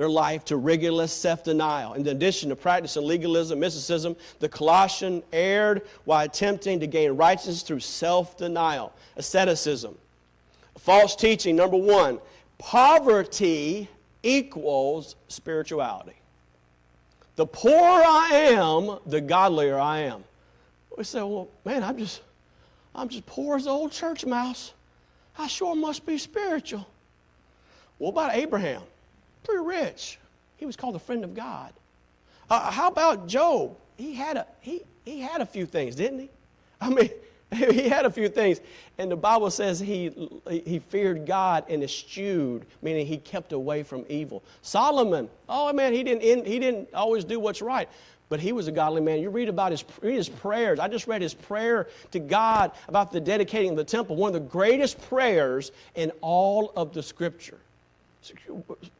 their 0.00 0.08
life 0.08 0.46
to 0.46 0.56
rigorous 0.56 1.12
self 1.12 1.44
denial. 1.44 1.92
In 1.92 2.08
addition 2.08 2.48
to 2.48 2.56
practicing 2.56 3.02
legalism, 3.02 3.60
mysticism, 3.60 4.16
the 4.38 4.48
Colossian 4.48 5.22
erred 5.30 5.82
while 6.06 6.24
attempting 6.24 6.80
to 6.80 6.86
gain 6.86 7.10
righteousness 7.12 7.60
through 7.60 7.80
self 7.80 8.38
denial, 8.38 8.94
asceticism. 9.20 9.96
False 10.78 11.14
teaching, 11.14 11.56
number 11.56 11.76
one, 11.76 12.18
poverty 12.58 13.88
equals 14.22 15.14
spirituality. 15.28 16.16
The 17.36 17.46
poorer 17.46 18.02
I 18.04 18.30
am, 18.54 18.98
the 19.06 19.20
godlier 19.20 19.78
I 19.78 20.00
am. 20.00 20.24
We 20.96 21.04
say, 21.04 21.20
well, 21.20 21.48
man, 21.64 21.82
I'm 21.82 21.96
just, 21.96 22.22
I'm 22.94 23.08
just 23.08 23.26
poor 23.26 23.56
as 23.56 23.66
an 23.66 23.72
old 23.72 23.92
church 23.92 24.26
mouse. 24.26 24.72
I 25.38 25.46
sure 25.46 25.74
must 25.74 26.04
be 26.04 26.18
spiritual. 26.18 26.86
What 27.98 28.10
about 28.10 28.34
Abraham? 28.34 28.82
Pretty 29.44 29.64
rich. 29.64 30.18
He 30.56 30.66
was 30.66 30.76
called 30.76 30.96
a 30.96 30.98
friend 30.98 31.24
of 31.24 31.34
God. 31.34 31.72
Uh, 32.48 32.70
how 32.70 32.88
about 32.88 33.26
Job? 33.26 33.76
He 33.96 34.14
had, 34.14 34.36
a, 34.38 34.46
he, 34.60 34.82
he 35.04 35.20
had 35.20 35.40
a 35.40 35.46
few 35.46 35.66
things, 35.66 35.94
didn't 35.94 36.20
he? 36.20 36.30
I 36.80 36.88
mean, 36.88 37.10
he 37.54 37.88
had 37.88 38.06
a 38.06 38.10
few 38.10 38.28
things. 38.28 38.60
And 38.98 39.10
the 39.10 39.16
Bible 39.16 39.50
says 39.50 39.80
he, 39.80 40.30
he 40.48 40.78
feared 40.78 41.26
God 41.26 41.64
and 41.68 41.82
eschewed, 41.82 42.64
meaning 42.82 43.06
he 43.06 43.16
kept 43.16 43.52
away 43.52 43.82
from 43.82 44.04
evil. 44.08 44.42
Solomon, 44.62 45.28
oh 45.48 45.72
man, 45.72 45.92
he 45.92 46.04
didn't, 46.04 46.46
he 46.46 46.58
didn't 46.58 46.94
always 46.94 47.24
do 47.24 47.40
what's 47.40 47.60
right, 47.60 47.88
but 48.28 48.38
he 48.38 48.52
was 48.52 48.68
a 48.68 48.72
godly 48.72 49.00
man. 49.00 49.20
You 49.20 49.30
read 49.30 49.48
about 49.48 49.72
his, 49.72 49.84
read 50.00 50.16
his 50.16 50.28
prayers. 50.28 50.78
I 50.78 50.86
just 50.86 51.08
read 51.08 51.22
his 51.22 51.34
prayer 51.34 51.88
to 52.12 52.20
God 52.20 52.70
about 52.88 53.10
the 53.10 53.20
dedicating 53.20 53.70
of 53.70 53.76
the 53.76 53.84
temple, 53.84 54.16
one 54.16 54.34
of 54.34 54.34
the 54.34 54.48
greatest 54.48 55.00
prayers 55.08 55.72
in 55.96 56.12
all 56.20 56.72
of 56.76 56.94
the 56.94 57.02
scripture. 57.02 57.58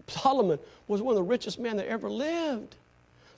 Solomon 0.09 0.59
was 0.89 1.03
one 1.03 1.13
of 1.13 1.17
the 1.17 1.29
richest 1.29 1.61
men 1.61 1.77
that 1.77 1.87
ever 1.87 2.11
lived. 2.11 2.75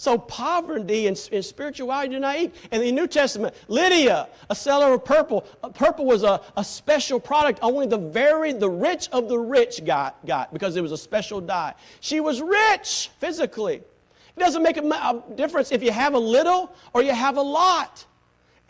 So 0.03 0.18
poverty 0.18 1.07
and, 1.07 1.28
and, 1.30 1.44
spirituality 1.44 2.09
do 2.09 2.18
not 2.18 2.36
eat. 2.36 2.53
In 2.72 2.80
the 2.80 2.90
New 2.90 3.07
Testament, 3.07 3.55
Lydia, 3.68 4.28
a 4.50 4.55
seller 4.55 4.94
of 4.94 5.05
purple, 5.05 5.46
uh, 5.62 5.68
purple 5.68 6.07
was 6.07 6.24
a, 6.24 6.40
a 6.57 6.64
special 6.64 7.20
product 7.20 7.61
only 7.62 7.86
the 7.86 7.98
very, 7.98 8.53
the 8.53 8.68
rich 8.68 9.09
of 9.12 9.28
the 9.28 9.38
rich 9.38 9.84
got, 9.84 10.16
got 10.26 10.53
because 10.53 10.74
it 10.74 10.80
was 10.80 10.90
a 10.90 10.98
special 10.98 11.40
dye. 11.40 11.74
She 12.00 12.18
was 12.18 12.42
rich 12.42 13.12
physically. 13.20 13.76
It 13.76 14.40
doesn't 14.40 14.64
make 14.64 14.76
a, 14.76 14.82
a 14.82 15.22
difference 15.36 15.70
if 15.70 15.84
you 15.84 15.92
have 15.92 16.14
a 16.14 16.18
little 16.18 16.74
or 16.94 17.05
you 17.05 17.12
have 17.12 17.36
a 17.36 17.42
lot. 17.42 18.05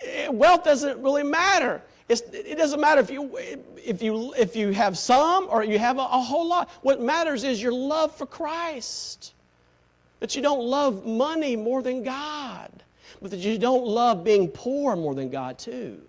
Eh, 0.03 0.29
wealth 0.29 0.65
doesn't 0.65 1.03
really 1.03 1.23
matter. 1.23 1.81
It's, 2.11 2.21
it 2.21 2.59
doesn't 2.59 2.79
matter 2.79 3.01
if 3.01 3.11
you, 3.11 3.39
if, 3.79 4.03
you, 4.03 4.35
if 4.35 4.55
you 4.55 4.73
have 4.73 4.99
some 4.99 5.47
or 5.49 5.65
you 5.65 5.79
have 5.79 5.97
a, 5.97 6.03
a 6.03 6.21
whole 6.21 6.47
lot. 6.47 6.69
What 6.83 7.01
matters 7.01 7.43
is 7.43 7.63
your 7.63 7.73
love 7.73 8.15
for 8.15 8.27
Christ. 8.27 9.33
That 10.23 10.37
you 10.37 10.41
don't 10.41 10.63
love 10.63 11.05
money 11.05 11.57
more 11.57 11.83
than 11.83 12.05
God, 12.05 12.71
but 13.21 13.33
that 13.33 13.41
you 13.41 13.59
don't 13.59 13.85
love 13.85 14.23
being 14.23 14.47
poor 14.47 14.95
more 14.95 15.17
than 15.17 15.31
God, 15.31 15.59
too. 15.59 16.01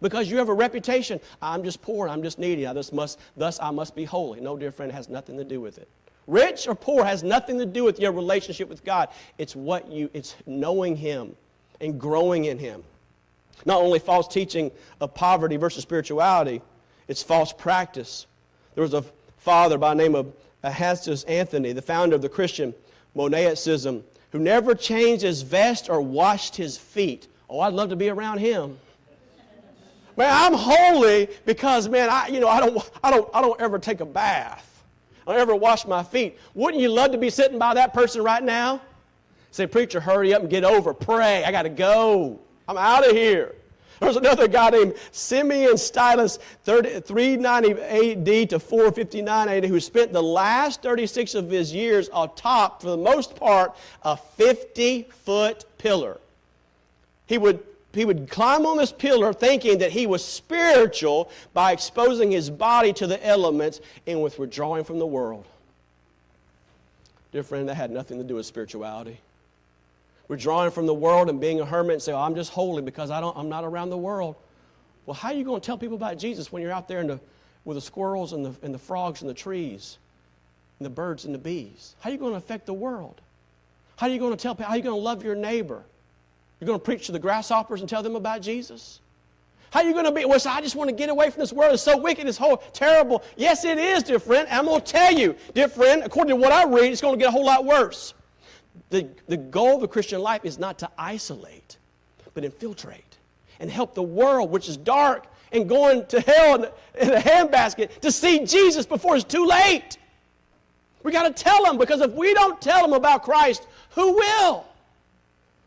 Because 0.00 0.30
you 0.30 0.38
have 0.38 0.48
a 0.48 0.54
reputation, 0.54 1.20
I'm 1.42 1.62
just 1.62 1.82
poor, 1.82 2.08
I'm 2.08 2.22
just 2.22 2.38
needy, 2.38 2.66
I 2.66 2.72
just 2.72 2.94
must, 2.94 3.18
thus 3.36 3.60
I 3.60 3.70
must 3.70 3.94
be 3.94 4.06
holy. 4.06 4.40
No, 4.40 4.56
dear 4.56 4.72
friend, 4.72 4.90
it 4.90 4.94
has 4.94 5.10
nothing 5.10 5.36
to 5.36 5.44
do 5.44 5.60
with 5.60 5.76
it. 5.76 5.86
Rich 6.26 6.68
or 6.68 6.74
poor 6.74 7.04
has 7.04 7.22
nothing 7.22 7.58
to 7.58 7.66
do 7.66 7.84
with 7.84 8.00
your 8.00 8.12
relationship 8.12 8.66
with 8.66 8.82
God. 8.82 9.10
It's 9.36 9.54
what 9.54 9.92
you, 9.92 10.08
it's 10.14 10.36
knowing 10.46 10.96
Him 10.96 11.36
and 11.82 12.00
growing 12.00 12.46
in 12.46 12.58
Him. 12.58 12.82
Not 13.66 13.82
only 13.82 13.98
false 13.98 14.26
teaching 14.26 14.70
of 15.02 15.12
poverty 15.12 15.58
versus 15.58 15.82
spirituality, 15.82 16.62
it's 17.08 17.22
false 17.22 17.52
practice. 17.52 18.26
There 18.74 18.80
was 18.80 18.94
a 18.94 19.04
father 19.36 19.76
by 19.76 19.90
the 19.90 20.02
name 20.02 20.14
of 20.14 20.32
Ahastus 20.64 21.26
Anthony, 21.28 21.72
the 21.72 21.82
founder 21.82 22.16
of 22.16 22.22
the 22.22 22.30
Christian 22.30 22.72
Monasticism, 23.14 24.04
who 24.32 24.38
never 24.38 24.74
changed 24.74 25.22
his 25.22 25.42
vest 25.42 25.88
or 25.88 26.00
washed 26.00 26.56
his 26.56 26.76
feet. 26.76 27.28
Oh, 27.48 27.60
I'd 27.60 27.72
love 27.72 27.88
to 27.90 27.96
be 27.96 28.08
around 28.08 28.38
him. 28.38 28.78
Man, 30.16 30.30
I'm 30.30 30.54
holy 30.54 31.28
because, 31.46 31.88
man, 31.88 32.10
I, 32.10 32.28
you 32.28 32.40
know, 32.40 32.48
I 32.48 32.60
don't, 32.60 32.90
I 33.02 33.10
don't, 33.10 33.28
I 33.32 33.40
don't 33.40 33.60
ever 33.60 33.78
take 33.78 34.00
a 34.00 34.04
bath. 34.04 34.84
I 35.26 35.32
don't 35.32 35.40
ever 35.40 35.54
wash 35.54 35.86
my 35.86 36.02
feet. 36.02 36.38
Wouldn't 36.54 36.82
you 36.82 36.88
love 36.88 37.12
to 37.12 37.18
be 37.18 37.30
sitting 37.30 37.58
by 37.58 37.74
that 37.74 37.94
person 37.94 38.22
right 38.22 38.42
now? 38.42 38.80
Say, 39.50 39.66
preacher, 39.66 40.00
hurry 40.00 40.32
up 40.34 40.42
and 40.42 40.50
get 40.50 40.64
over. 40.64 40.94
Pray. 40.94 41.44
I 41.44 41.50
got 41.50 41.62
to 41.62 41.68
go. 41.68 42.40
I'm 42.68 42.76
out 42.76 43.06
of 43.06 43.12
here. 43.12 43.54
There's 44.00 44.16
another 44.16 44.48
guy 44.48 44.70
named 44.70 44.94
Simeon 45.12 45.76
Stylites, 45.76 46.38
390 46.64 47.70
AD 47.82 48.50
to 48.50 48.58
459 48.58 49.48
AD, 49.48 49.64
who 49.66 49.78
spent 49.78 50.12
the 50.12 50.22
last 50.22 50.82
36 50.82 51.34
of 51.34 51.50
his 51.50 51.72
years 51.72 52.08
atop, 52.14 52.80
for 52.80 52.88
the 52.88 52.96
most 52.96 53.36
part, 53.36 53.76
a 54.02 54.16
50 54.16 55.02
foot 55.24 55.66
pillar. 55.78 56.18
He 57.26 57.38
would 57.38 57.62
he 57.92 58.04
would 58.04 58.30
climb 58.30 58.66
on 58.66 58.76
this 58.76 58.92
pillar 58.92 59.32
thinking 59.32 59.78
that 59.78 59.90
he 59.90 60.06
was 60.06 60.24
spiritual 60.24 61.28
by 61.52 61.72
exposing 61.72 62.30
his 62.30 62.48
body 62.48 62.92
to 62.92 63.06
the 63.06 63.24
elements 63.26 63.80
and 64.06 64.22
with 64.22 64.38
withdrawing 64.38 64.84
from 64.84 65.00
the 65.00 65.06
world. 65.06 65.44
Dear 67.32 67.42
friend, 67.42 67.68
that 67.68 67.74
had 67.74 67.90
nothing 67.90 68.18
to 68.18 68.24
do 68.24 68.36
with 68.36 68.46
spirituality. 68.46 69.18
Withdrawing 70.30 70.70
from 70.70 70.86
the 70.86 70.94
world 70.94 71.28
and 71.28 71.40
being 71.40 71.58
a 71.58 71.64
hermit 71.64 71.94
and 71.94 72.02
say, 72.02 72.12
oh, 72.12 72.20
I'm 72.20 72.36
just 72.36 72.52
holy 72.52 72.82
because 72.82 73.10
I 73.10 73.20
don't, 73.20 73.36
I'm 73.36 73.48
not 73.48 73.64
around 73.64 73.90
the 73.90 73.98
world. 73.98 74.36
Well, 75.04 75.14
how 75.14 75.30
are 75.30 75.34
you 75.34 75.42
going 75.42 75.60
to 75.60 75.66
tell 75.66 75.76
people 75.76 75.96
about 75.96 76.18
Jesus 76.18 76.52
when 76.52 76.62
you're 76.62 76.70
out 76.70 76.86
there 76.86 77.04
the, 77.04 77.18
with 77.64 77.76
the 77.76 77.80
squirrels 77.80 78.32
and 78.32 78.46
the, 78.46 78.54
and 78.62 78.72
the 78.72 78.78
frogs 78.78 79.22
and 79.22 79.28
the 79.28 79.34
trees 79.34 79.98
and 80.78 80.86
the 80.86 80.90
birds 80.90 81.24
and 81.24 81.34
the 81.34 81.38
bees? 81.38 81.96
How 81.98 82.10
are 82.10 82.12
you 82.12 82.18
going 82.20 82.30
to 82.30 82.36
affect 82.38 82.66
the 82.66 82.72
world? 82.72 83.20
How 83.96 84.06
are 84.06 84.10
you 84.10 84.20
going 84.20 84.30
to 84.30 84.40
tell 84.40 84.54
people? 84.54 84.66
How 84.66 84.74
are 84.74 84.76
you 84.76 84.84
going 84.84 84.94
to 84.94 85.02
love 85.02 85.24
your 85.24 85.34
neighbor? 85.34 85.82
You're 86.60 86.66
going 86.66 86.78
to 86.78 86.84
preach 86.84 87.06
to 87.06 87.12
the 87.12 87.18
grasshoppers 87.18 87.80
and 87.80 87.88
tell 87.90 88.04
them 88.04 88.14
about 88.14 88.40
Jesus? 88.40 89.00
How 89.72 89.80
are 89.80 89.84
you 89.84 89.94
going 89.94 90.04
to 90.04 90.12
be? 90.12 90.26
Well, 90.26 90.38
so 90.38 90.50
I 90.50 90.60
just 90.60 90.76
want 90.76 90.90
to 90.90 90.94
get 90.94 91.08
away 91.08 91.30
from 91.30 91.40
this 91.40 91.52
world. 91.52 91.74
It's 91.74 91.82
so 91.82 91.98
wicked. 91.98 92.28
It's 92.28 92.38
whole, 92.38 92.58
terrible. 92.72 93.24
Yes, 93.36 93.64
it 93.64 93.78
is, 93.78 94.04
dear 94.04 94.20
friend. 94.20 94.46
I'm 94.48 94.66
going 94.66 94.80
to 94.80 94.86
tell 94.86 95.12
you, 95.12 95.34
dear 95.54 95.66
friend, 95.66 96.04
according 96.04 96.36
to 96.36 96.40
what 96.40 96.52
I 96.52 96.66
read, 96.66 96.92
it's 96.92 97.00
going 97.00 97.14
to 97.14 97.18
get 97.18 97.30
a 97.30 97.32
whole 97.32 97.46
lot 97.46 97.64
worse. 97.64 98.14
The, 98.90 99.08
the 99.28 99.36
goal 99.36 99.76
of 99.76 99.80
the 99.80 99.88
Christian 99.88 100.20
life 100.20 100.44
is 100.44 100.58
not 100.58 100.78
to 100.80 100.90
isolate, 100.98 101.76
but 102.34 102.44
infiltrate 102.44 103.18
and 103.60 103.70
help 103.70 103.94
the 103.94 104.02
world, 104.02 104.50
which 104.50 104.68
is 104.68 104.76
dark 104.76 105.26
and 105.52 105.68
going 105.68 106.06
to 106.06 106.20
hell 106.20 106.54
in, 106.56 106.70
in 107.00 107.12
a 107.12 107.20
handbasket, 107.20 108.00
to 108.00 108.10
see 108.12 108.44
Jesus 108.44 108.86
before 108.86 109.16
it's 109.16 109.24
too 109.24 109.46
late. 109.46 109.98
We 111.02 111.12
got 111.12 111.34
to 111.34 111.42
tell 111.42 111.64
them 111.64 111.78
because 111.78 112.00
if 112.00 112.12
we 112.12 112.34
don't 112.34 112.60
tell 112.60 112.82
them 112.82 112.92
about 112.92 113.22
Christ, 113.22 113.66
who 113.90 114.14
will? 114.14 114.64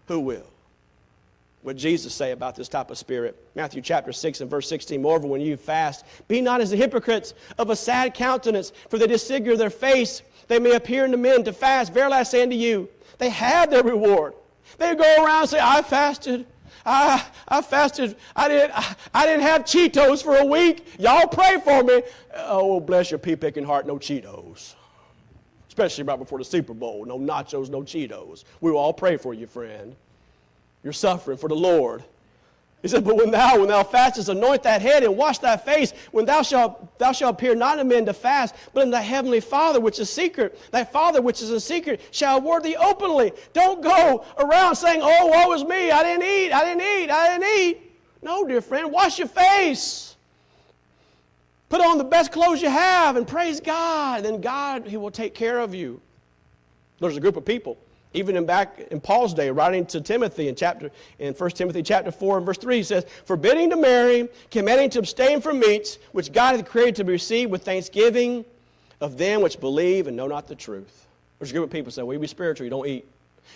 Who 0.07 0.19
will? 0.19 0.45
what 1.63 1.77
Jesus 1.77 2.13
say 2.13 2.31
about 2.31 2.55
this 2.55 2.67
type 2.67 2.91
of 2.91 2.97
spirit. 2.97 3.41
Matthew 3.55 3.81
chapter 3.81 4.11
6 4.11 4.41
and 4.41 4.49
verse 4.49 4.67
16. 4.67 5.01
Moreover, 5.01 5.27
when 5.27 5.41
you 5.41 5.57
fast, 5.57 6.05
be 6.27 6.41
not 6.41 6.61
as 6.61 6.69
the 6.69 6.77
hypocrites 6.77 7.33
of 7.57 7.69
a 7.69 7.75
sad 7.75 8.13
countenance, 8.13 8.73
for 8.89 8.99
they 8.99 9.07
disfigure 9.07 9.55
their 9.55 9.69
face. 9.69 10.21
They 10.47 10.59
may 10.59 10.75
appear 10.75 11.05
unto 11.05 11.17
men 11.17 11.43
to 11.43 11.53
fast. 11.53 11.93
Verily 11.93 12.15
I 12.15 12.23
say 12.23 12.43
unto 12.43 12.55
you, 12.55 12.89
they 13.17 13.29
have 13.29 13.69
their 13.69 13.83
reward. 13.83 14.33
They 14.77 14.95
go 14.95 15.23
around 15.23 15.41
and 15.41 15.49
say, 15.49 15.59
I 15.61 15.81
fasted. 15.81 16.45
I, 16.85 17.25
I 17.47 17.61
fasted. 17.61 18.17
I 18.35 18.47
didn't, 18.47 18.77
I, 18.77 18.95
I 19.13 19.25
didn't 19.25 19.43
have 19.43 19.63
Cheetos 19.63 20.23
for 20.23 20.35
a 20.37 20.45
week. 20.45 20.85
Y'all 20.99 21.27
pray 21.27 21.57
for 21.63 21.83
me. 21.83 22.03
Uh, 22.33 22.47
oh, 22.47 22.79
bless 22.79 23.11
your 23.11 23.19
pea 23.19 23.35
picking 23.35 23.63
heart, 23.63 23.87
no 23.87 23.97
Cheetos. 23.97 24.75
Especially 25.67 26.03
right 26.03 26.19
before 26.19 26.39
the 26.39 26.45
Super 26.45 26.73
Bowl. 26.73 27.05
No 27.05 27.17
nachos, 27.17 27.69
no 27.69 27.81
Cheetos. 27.81 28.43
We 28.61 28.71
will 28.71 28.79
all 28.79 28.93
pray 28.93 29.17
for 29.17 29.33
you, 29.33 29.47
friend. 29.47 29.95
You're 30.83 30.93
suffering 30.93 31.37
for 31.37 31.47
the 31.47 31.55
Lord. 31.55 32.03
He 32.83 32.89
said, 32.89 33.05
But 33.05 33.15
when 33.15 33.31
thou, 33.31 33.59
when 33.59 33.69
thou 33.69 33.81
fastest, 33.81 34.27
anoint 34.27 34.63
that 34.63 34.81
head 34.81 35.03
and 35.03 35.15
wash 35.15 35.39
thy 35.39 35.55
face, 35.55 35.93
when 36.11 36.25
thou 36.25 36.41
shalt, 36.41 36.99
thou 36.99 37.13
shalt 37.13 37.35
appear 37.35 37.55
not 37.55 37.79
in 37.79 37.87
men 37.87 38.05
to 38.05 38.13
fast, 38.13 38.53
but 38.73 38.83
in 38.83 38.91
thy 38.91 39.01
heavenly 39.01 39.39
Father 39.39 39.79
which 39.79 39.99
is 39.99 40.09
secret. 40.09 40.59
Thy 40.69 40.83
Father 40.83 41.21
which 41.21 41.41
is 41.41 41.49
in 41.49 41.61
secret 41.61 42.01
shall 42.11 42.39
reward 42.39 42.63
thee 42.63 42.75
openly. 42.75 43.31
Don't 43.53 43.81
go 43.81 44.25
around 44.37 44.75
saying, 44.75 44.99
Oh, 45.01 45.27
woe 45.27 45.53
is 45.53 45.63
me, 45.63 45.91
I 45.91 46.03
didn't 46.03 46.23
eat, 46.23 46.51
I 46.51 46.65
didn't 46.65 46.81
eat, 46.81 47.09
I 47.09 47.39
didn't 47.39 47.57
eat. 47.57 47.91
No, 48.21 48.45
dear 48.45 48.61
friend, 48.61 48.91
wash 48.91 49.17
your 49.17 49.29
face. 49.29 50.17
Put 51.69 51.79
on 51.79 51.97
the 51.97 52.03
best 52.03 52.33
clothes 52.33 52.61
you 52.61 52.69
have 52.69 53.15
and 53.15 53.25
praise 53.25 53.61
God. 53.61 54.25
Then 54.25 54.41
God, 54.41 54.85
He 54.85 54.97
will 54.97 55.09
take 55.09 55.33
care 55.33 55.59
of 55.59 55.73
you. 55.73 56.01
There's 56.99 57.15
a 57.15 57.21
group 57.21 57.37
of 57.37 57.45
people 57.45 57.77
even 58.13 58.35
in 58.35 58.45
back 58.45 58.79
in 58.91 58.99
Paul's 58.99 59.33
day, 59.33 59.49
writing 59.49 59.85
to 59.87 60.01
Timothy 60.01 60.47
in 60.47 60.55
chapter 60.55 60.91
in 61.19 61.33
1 61.33 61.49
Timothy 61.51 61.83
chapter 61.83 62.11
4 62.11 62.37
and 62.37 62.45
verse 62.45 62.57
3, 62.57 62.77
he 62.77 62.83
says, 62.83 63.05
forbidding 63.25 63.69
to 63.71 63.75
marry, 63.75 64.29
commanding 64.51 64.89
to 64.91 64.99
abstain 64.99 65.41
from 65.41 65.59
meats, 65.59 65.97
which 66.11 66.31
God 66.31 66.55
hath 66.55 66.65
created 66.65 66.95
to 66.97 67.03
be 67.03 67.13
received 67.13 67.51
with 67.51 67.63
thanksgiving 67.63 68.45
of 69.01 69.17
them 69.17 69.41
which 69.41 69.59
believe 69.59 70.07
and 70.07 70.15
know 70.15 70.27
not 70.27 70.47
the 70.47 70.55
truth. 70.55 71.07
There's 71.39 71.51
a 71.51 71.53
group 71.53 71.65
of 71.65 71.71
people 71.71 71.91
say, 71.91 72.03
Well, 72.03 72.13
you 72.13 72.19
be 72.19 72.27
spiritual, 72.27 72.65
you 72.65 72.69
don't 72.69 72.87
eat. 72.87 73.05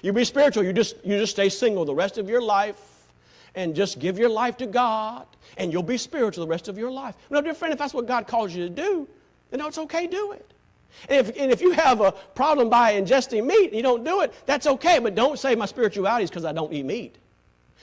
You 0.01 0.11
be 0.13 0.25
spiritual, 0.25 0.63
you 0.63 0.73
just 0.73 0.95
you 1.05 1.17
just 1.17 1.31
stay 1.31 1.49
single 1.49 1.85
the 1.85 1.95
rest 1.95 2.17
of 2.17 2.29
your 2.29 2.41
life 2.41 2.79
and 3.55 3.75
just 3.75 3.99
give 3.99 4.19
your 4.19 4.29
life 4.29 4.57
to 4.57 4.67
God, 4.67 5.25
and 5.57 5.73
you'll 5.73 5.83
be 5.83 5.97
spiritual 5.97 6.45
the 6.45 6.49
rest 6.49 6.67
of 6.67 6.77
your 6.77 6.91
life. 6.91 7.15
No, 7.29 7.41
dear 7.41 7.53
friend, 7.53 7.71
if 7.71 7.79
that's 7.79 7.93
what 7.93 8.05
God 8.05 8.27
calls 8.27 8.53
you 8.53 8.63
to 8.63 8.69
do, 8.69 9.07
then 9.49 9.61
it's 9.61 9.77
okay, 9.77 10.05
do 10.05 10.33
it. 10.33 10.53
And 11.09 11.27
if, 11.27 11.37
and 11.37 11.51
if 11.51 11.61
you 11.61 11.71
have 11.71 12.01
a 12.01 12.11
problem 12.11 12.69
by 12.69 12.93
ingesting 12.93 13.45
meat 13.45 13.67
and 13.67 13.75
you 13.75 13.83
don't 13.83 14.03
do 14.03 14.21
it, 14.21 14.33
that's 14.45 14.67
okay. 14.67 14.99
But 14.99 15.15
don't 15.15 15.37
say 15.37 15.55
my 15.55 15.65
spirituality 15.65 16.23
is 16.23 16.29
because 16.29 16.45
I 16.45 16.51
don't 16.51 16.73
eat 16.73 16.85
meat. 16.85 17.15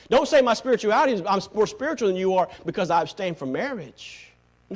Don't 0.08 0.28
say 0.28 0.42
my 0.42 0.54
spirituality 0.54 1.12
is 1.12 1.22
I'm 1.26 1.40
more 1.54 1.66
spiritual 1.66 2.08
than 2.08 2.16
you 2.16 2.34
are 2.34 2.48
because 2.66 2.90
I 2.90 3.00
abstain 3.02 3.34
from 3.34 3.52
marriage. 3.52 4.32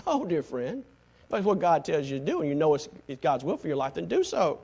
No, 0.07 0.25
dear 0.25 0.43
friend. 0.43 0.85
That's 1.29 1.45
what 1.45 1.59
God 1.59 1.85
tells 1.85 2.09
you 2.09 2.19
to 2.19 2.25
do, 2.25 2.41
and 2.41 2.49
you 2.49 2.55
know 2.55 2.75
it's, 2.75 2.89
it's 3.07 3.21
God's 3.21 3.45
will 3.45 3.57
for 3.57 3.67
your 3.67 3.77
life, 3.77 3.95
then 3.95 4.07
do 4.07 4.25
so. 4.25 4.61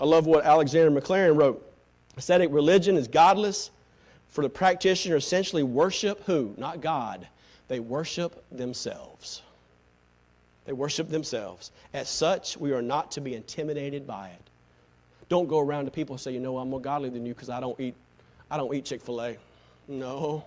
I 0.00 0.04
love 0.04 0.26
what 0.26 0.44
Alexander 0.44 1.00
Maclaren 1.00 1.38
wrote. 1.38 1.64
Ascetic 2.16 2.50
religion 2.52 2.96
is 2.96 3.06
godless, 3.06 3.70
for 4.28 4.42
the 4.42 4.48
practitioner 4.48 5.16
essentially 5.16 5.62
worship 5.62 6.24
who? 6.24 6.54
Not 6.56 6.80
God. 6.80 7.26
They 7.68 7.80
worship 7.80 8.44
themselves. 8.50 9.42
They 10.70 10.74
worship 10.74 11.08
themselves. 11.08 11.72
As 11.92 12.08
such, 12.08 12.56
we 12.56 12.70
are 12.70 12.80
not 12.80 13.10
to 13.10 13.20
be 13.20 13.34
intimidated 13.34 14.06
by 14.06 14.28
it. 14.28 14.50
Don't 15.28 15.48
go 15.48 15.58
around 15.58 15.86
to 15.86 15.90
people 15.90 16.14
and 16.14 16.20
say, 16.20 16.30
you 16.30 16.38
know, 16.38 16.58
I'm 16.58 16.70
more 16.70 16.80
godly 16.80 17.08
than 17.08 17.26
you 17.26 17.34
because 17.34 17.50
I 17.50 17.58
don't 17.58 17.78
eat, 17.80 17.96
I 18.48 18.56
don't 18.56 18.72
eat 18.72 18.84
Chick-fil-A. 18.84 19.36
No. 19.88 20.44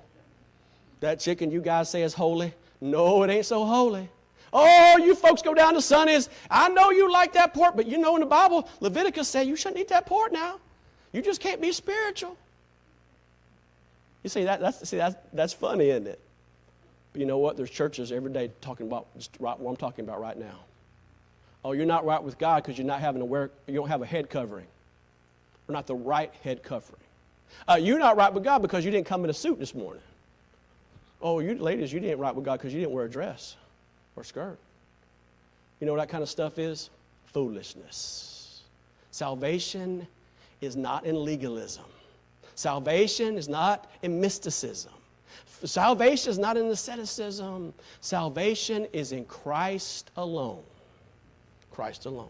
That 1.02 1.20
chicken 1.20 1.52
you 1.52 1.60
guys 1.60 1.90
say 1.90 2.04
is 2.04 2.14
holy. 2.14 2.54
No, 2.80 3.24
it 3.24 3.32
ain't 3.32 3.46
so 3.46 3.66
holy. 3.66 4.08
Oh, 4.54 4.98
you 4.98 5.14
folks 5.14 5.42
go 5.42 5.54
down 5.54 5.74
to 5.74 5.82
Sonny's. 5.82 6.30
I 6.50 6.70
know 6.70 6.90
you 6.90 7.12
like 7.12 7.34
that 7.34 7.54
pork, 7.54 7.76
but 7.76 7.88
you 7.88 7.98
know 7.98 8.16
in 8.16 8.22
the 8.22 8.26
Bible, 8.26 8.70
Leviticus 8.80 9.28
say 9.28 9.44
you 9.44 9.58
shouldn't 9.58 9.82
eat 9.82 9.90
that 9.90 10.06
pork 10.06 10.32
now. 10.32 10.58
You 11.12 11.22
just 11.22 11.42
can't 11.42 11.60
be 11.60 11.74
spiritual. 11.74 12.38
You 14.24 14.30
see, 14.30 14.46
that, 14.46 14.62
that's, 14.62 14.88
see 14.88 14.96
that's, 14.96 15.18
that's 15.34 15.52
funny, 15.52 15.90
isn't 15.90 16.08
it? 16.08 16.22
But 17.14 17.22
you 17.22 17.28
know 17.28 17.38
what? 17.38 17.56
There's 17.56 17.70
churches 17.70 18.12
every 18.12 18.32
day 18.32 18.52
talking 18.60 18.88
about 18.88 19.08
just 19.16 19.32
right 19.40 19.58
what 19.58 19.70
I'm 19.70 19.78
talking 19.78 20.04
about 20.04 20.20
right 20.20 20.38
now. 20.38 20.60
Oh, 21.64 21.72
you're 21.72 21.86
not 21.86 22.06
right 22.06 22.22
with 22.22 22.38
God 22.38 22.64
because 22.64 22.78
you're 22.78 22.88
not 22.88 23.00
having 23.00 23.22
a 23.22 23.26
wear, 23.26 23.52
you 23.68 23.76
don't 23.76 23.88
have 23.88 24.02
a 24.02 24.06
head 24.06 24.30
covering. 24.30 24.66
Or 25.70 25.74
not 25.74 25.88
the 25.88 25.96
right 25.96 26.34
head 26.44 26.62
covering. 26.64 27.00
Uh, 27.70 27.76
you're 27.76 28.00
not 28.00 28.18
right 28.18 28.34
with 28.34 28.44
God 28.44 28.62
because 28.62 28.84
you 28.84 28.92
didn't 28.92 29.06
come 29.06 29.24
in 29.24 29.30
a 29.30 29.34
suit 29.34 29.60
this 29.60 29.74
morning. 29.74 30.02
Oh, 31.22 31.40
you 31.40 31.56
ladies, 31.56 31.94
you 31.94 32.00
didn't 32.02 32.20
right 32.20 32.36
with 32.36 32.44
God 32.44 32.60
because 32.60 32.74
you 32.74 32.82
didn't 32.82 32.92
wear 32.92 33.06
a 33.06 33.10
dress 33.10 33.56
or 34.16 34.24
skirt. 34.24 34.58
You 35.80 35.88
know 35.88 35.94
what 35.94 36.00
that 36.00 36.10
kind 36.10 36.24
of 36.24 36.30
stuff 36.30 36.60
is? 36.60 36.90
Foolishness. 37.28 38.62
Salvation 39.12 40.06
is 40.60 40.76
not 40.76 41.06
in 41.06 41.24
legalism. 41.24 41.86
Salvation 42.56 43.38
is 43.38 43.48
not 43.48 43.90
in 44.02 44.20
mysticism. 44.20 44.92
Salvation 45.64 46.32
is 46.32 46.38
not 46.38 46.58
in 46.58 46.66
asceticism, 46.66 47.74
salvation 48.02 48.88
is 48.92 49.12
in 49.12 49.26
Christ 49.26 50.12
alone. 50.18 50.64
Christ 51.72 52.06
alone. 52.06 52.30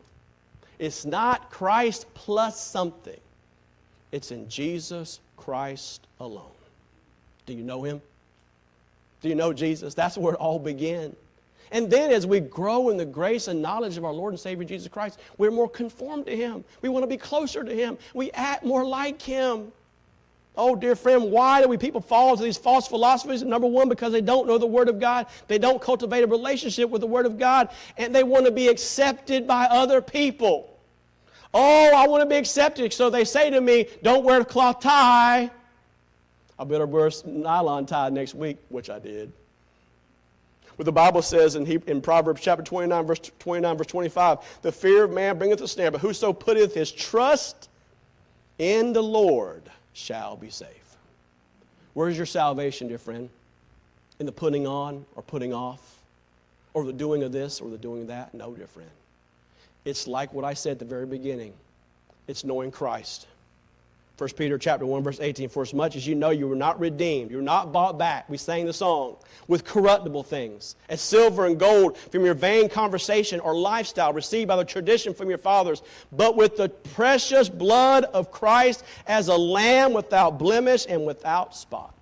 It's 0.79 1.05
not 1.05 1.49
Christ 1.49 2.05
plus 2.13 2.61
something, 2.61 3.19
it's 4.11 4.31
in 4.31 4.47
Jesus 4.49 5.19
Christ 5.37 6.07
alone. 6.19 6.51
Do 7.45 7.53
you 7.53 7.63
know 7.63 7.83
him? 7.83 8.01
Do 9.21 9.29
you 9.29 9.35
know 9.35 9.53
Jesus? 9.53 9.93
That's 9.93 10.17
where 10.17 10.33
it 10.33 10.39
all 10.39 10.59
began. 10.59 11.15
And 11.71 11.89
then 11.89 12.11
as 12.11 12.27
we 12.27 12.39
grow 12.39 12.89
in 12.89 12.97
the 12.97 13.05
grace 13.05 13.47
and 13.47 13.61
knowledge 13.61 13.97
of 13.97 14.05
our 14.05 14.13
Lord 14.13 14.33
and 14.33 14.39
Savior 14.39 14.63
Jesus 14.63 14.87
Christ, 14.87 15.19
we're 15.39 15.49
more 15.49 15.67
conformed 15.67 16.27
to 16.27 16.35
Him. 16.35 16.63
We 16.81 16.89
want 16.89 17.01
to 17.03 17.07
be 17.07 17.17
closer 17.17 17.63
to 17.63 17.73
Him. 17.73 17.97
We 18.13 18.29
act 18.31 18.63
more 18.63 18.85
like 18.85 19.19
Him. 19.21 19.71
Oh, 20.55 20.75
dear 20.75 20.95
friend, 20.95 21.31
why 21.31 21.61
do 21.61 21.67
we 21.67 21.77
people 21.77 21.99
fall 21.99 22.31
into 22.31 22.43
these 22.43 22.57
false 22.57 22.87
philosophies? 22.87 23.41
Number 23.41 23.65
one, 23.65 23.89
because 23.89 24.11
they 24.11 24.21
don't 24.21 24.47
know 24.47 24.59
the 24.59 24.67
Word 24.67 24.87
of 24.87 24.99
God. 24.99 25.25
They 25.47 25.57
don't 25.57 25.81
cultivate 25.81 26.23
a 26.23 26.27
relationship 26.27 26.91
with 26.91 27.01
the 27.01 27.07
Word 27.07 27.25
of 27.25 27.39
God, 27.39 27.69
and 27.97 28.13
they 28.13 28.23
want 28.23 28.45
to 28.45 28.51
be 28.51 28.67
accepted 28.67 29.47
by 29.47 29.65
other 29.65 29.99
people. 29.99 30.69
Oh, 31.55 31.91
I 31.95 32.07
want 32.07 32.21
to 32.21 32.29
be 32.29 32.35
accepted. 32.35 32.93
So 32.93 33.09
they 33.09 33.25
say 33.25 33.49
to 33.49 33.61
me, 33.61 33.87
don't 34.03 34.23
wear 34.23 34.41
a 34.41 34.45
cloth 34.45 34.79
tie. 34.79 35.49
I 36.59 36.63
better 36.65 36.85
wear 36.85 37.07
a 37.07 37.11
nylon 37.27 37.87
tie 37.87 38.09
next 38.09 38.35
week, 38.35 38.57
which 38.69 38.91
I 38.91 38.99
did. 38.99 39.31
What 40.75 40.85
the 40.85 40.91
Bible 40.91 41.21
says 41.23 41.55
in, 41.55 41.65
in 41.65 42.01
Proverbs 42.01 42.41
chapter 42.41 42.63
29, 42.63 43.05
verse 43.05 43.19
29, 43.39 43.77
verse 43.77 43.87
25, 43.87 44.39
the 44.61 44.71
fear 44.71 45.03
of 45.03 45.11
man 45.11 45.37
bringeth 45.37 45.61
a 45.61 45.67
snare, 45.67 45.91
but 45.91 46.01
whoso 46.01 46.31
putteth 46.31 46.73
his 46.73 46.91
trust 46.91 47.69
in 48.59 48.93
the 48.93 49.03
Lord 49.03 49.63
shall 49.93 50.35
be 50.35 50.49
safe. 50.49 50.97
Where's 51.93 52.17
your 52.17 52.25
salvation, 52.25 52.87
dear 52.87 52.97
friend? 52.97 53.29
In 54.19 54.25
the 54.25 54.31
putting 54.31 54.67
on 54.67 55.05
or 55.15 55.23
putting 55.23 55.53
off? 55.53 55.99
Or 56.73 56.83
the 56.83 56.93
doing 56.93 57.23
of 57.23 57.31
this 57.31 57.61
or 57.61 57.69
the 57.69 57.77
doing 57.77 58.01
of 58.01 58.07
that? 58.07 58.33
No, 58.33 58.53
dear 58.53 58.67
friend. 58.67 58.89
It's 59.85 60.07
like 60.07 60.33
what 60.33 60.43
I 60.43 60.53
said 60.53 60.73
at 60.73 60.79
the 60.79 60.85
very 60.85 61.05
beginning. 61.05 61.53
It's 62.27 62.43
knowing 62.43 62.71
Christ. 62.71 63.27
1 64.19 64.29
Peter 64.37 64.59
chapter 64.59 64.85
1, 64.85 65.01
verse 65.01 65.19
18, 65.19 65.49
for 65.49 65.63
as 65.63 65.73
much 65.73 65.95
as 65.95 66.05
you 66.05 66.13
know 66.13 66.29
you 66.29 66.47
were 66.47 66.55
not 66.55 66.79
redeemed, 66.79 67.31
you 67.31 67.37
were 67.37 67.43
not 67.43 67.71
bought 67.71 67.97
back, 67.97 68.29
we 68.29 68.37
sang 68.37 68.65
the 68.65 68.73
song, 68.73 69.15
with 69.47 69.65
corruptible 69.65 70.21
things, 70.21 70.75
as 70.87 71.01
silver 71.01 71.47
and 71.47 71.59
gold 71.59 71.97
from 71.97 72.23
your 72.23 72.35
vain 72.35 72.69
conversation 72.69 73.39
or 73.39 73.55
lifestyle 73.55 74.13
received 74.13 74.47
by 74.47 74.55
the 74.55 74.63
tradition 74.63 75.15
from 75.15 75.29
your 75.29 75.39
fathers, 75.39 75.81
but 76.11 76.35
with 76.35 76.57
the 76.57 76.69
precious 76.69 77.49
blood 77.49 78.03
of 78.05 78.31
Christ 78.31 78.83
as 79.07 79.29
a 79.29 79.35
lamb 79.35 79.93
without 79.93 80.37
blemish 80.37 80.85
and 80.87 81.05
without 81.05 81.55
spot. 81.55 81.95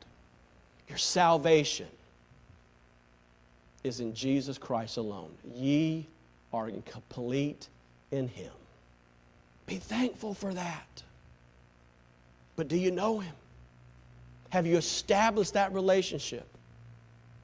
Your 0.90 0.98
salvation 0.98 1.88
is 3.86 4.02
in 4.02 4.14
Jesus 4.14 4.58
Christ 4.58 4.98
alone. 4.98 5.32
Ye 5.56 6.06
are 6.52 6.70
complete 6.86 7.70
in 8.12 8.28
Him. 8.28 8.52
Be 9.66 9.78
thankful 9.78 10.34
for 10.34 10.54
that. 10.54 11.04
But 12.62 12.68
do 12.68 12.78
you 12.78 12.92
know 12.92 13.18
Him? 13.18 13.34
Have 14.52 14.68
you 14.68 14.78
established 14.78 15.56
that 15.56 15.74
relationship? 15.74 16.46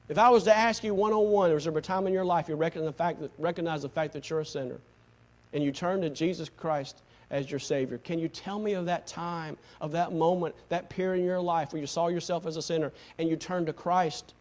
If 0.08 0.16
I 0.16 0.28
was 0.28 0.44
to 0.44 0.56
ask 0.56 0.84
you 0.84 0.94
one 0.94 1.12
on 1.12 1.32
one, 1.32 1.52
was 1.52 1.64
there 1.64 1.76
a 1.76 1.82
time 1.82 2.06
in 2.06 2.12
your 2.12 2.24
life 2.24 2.48
you 2.48 2.54
recognize 2.54 2.86
the, 2.86 2.92
fact 2.92 3.20
that, 3.20 3.32
recognize 3.36 3.82
the 3.82 3.88
fact 3.88 4.12
that 4.12 4.30
you're 4.30 4.38
a 4.38 4.46
sinner 4.46 4.76
and 5.52 5.64
you 5.64 5.72
turn 5.72 6.02
to 6.02 6.08
Jesus 6.08 6.48
Christ 6.56 6.98
as 7.32 7.50
your 7.50 7.58
Savior? 7.58 7.98
Can 7.98 8.20
you 8.20 8.28
tell 8.28 8.60
me 8.60 8.74
of 8.74 8.86
that 8.86 9.08
time, 9.08 9.56
of 9.80 9.90
that 9.90 10.12
moment, 10.12 10.54
that 10.68 10.88
period 10.88 11.18
in 11.18 11.26
your 11.26 11.40
life 11.40 11.72
where 11.72 11.80
you 11.80 11.88
saw 11.88 12.06
yourself 12.06 12.46
as 12.46 12.56
a 12.56 12.62
sinner 12.62 12.92
and 13.18 13.28
you 13.28 13.34
turned 13.34 13.66
to 13.66 13.72
Christ? 13.72 14.34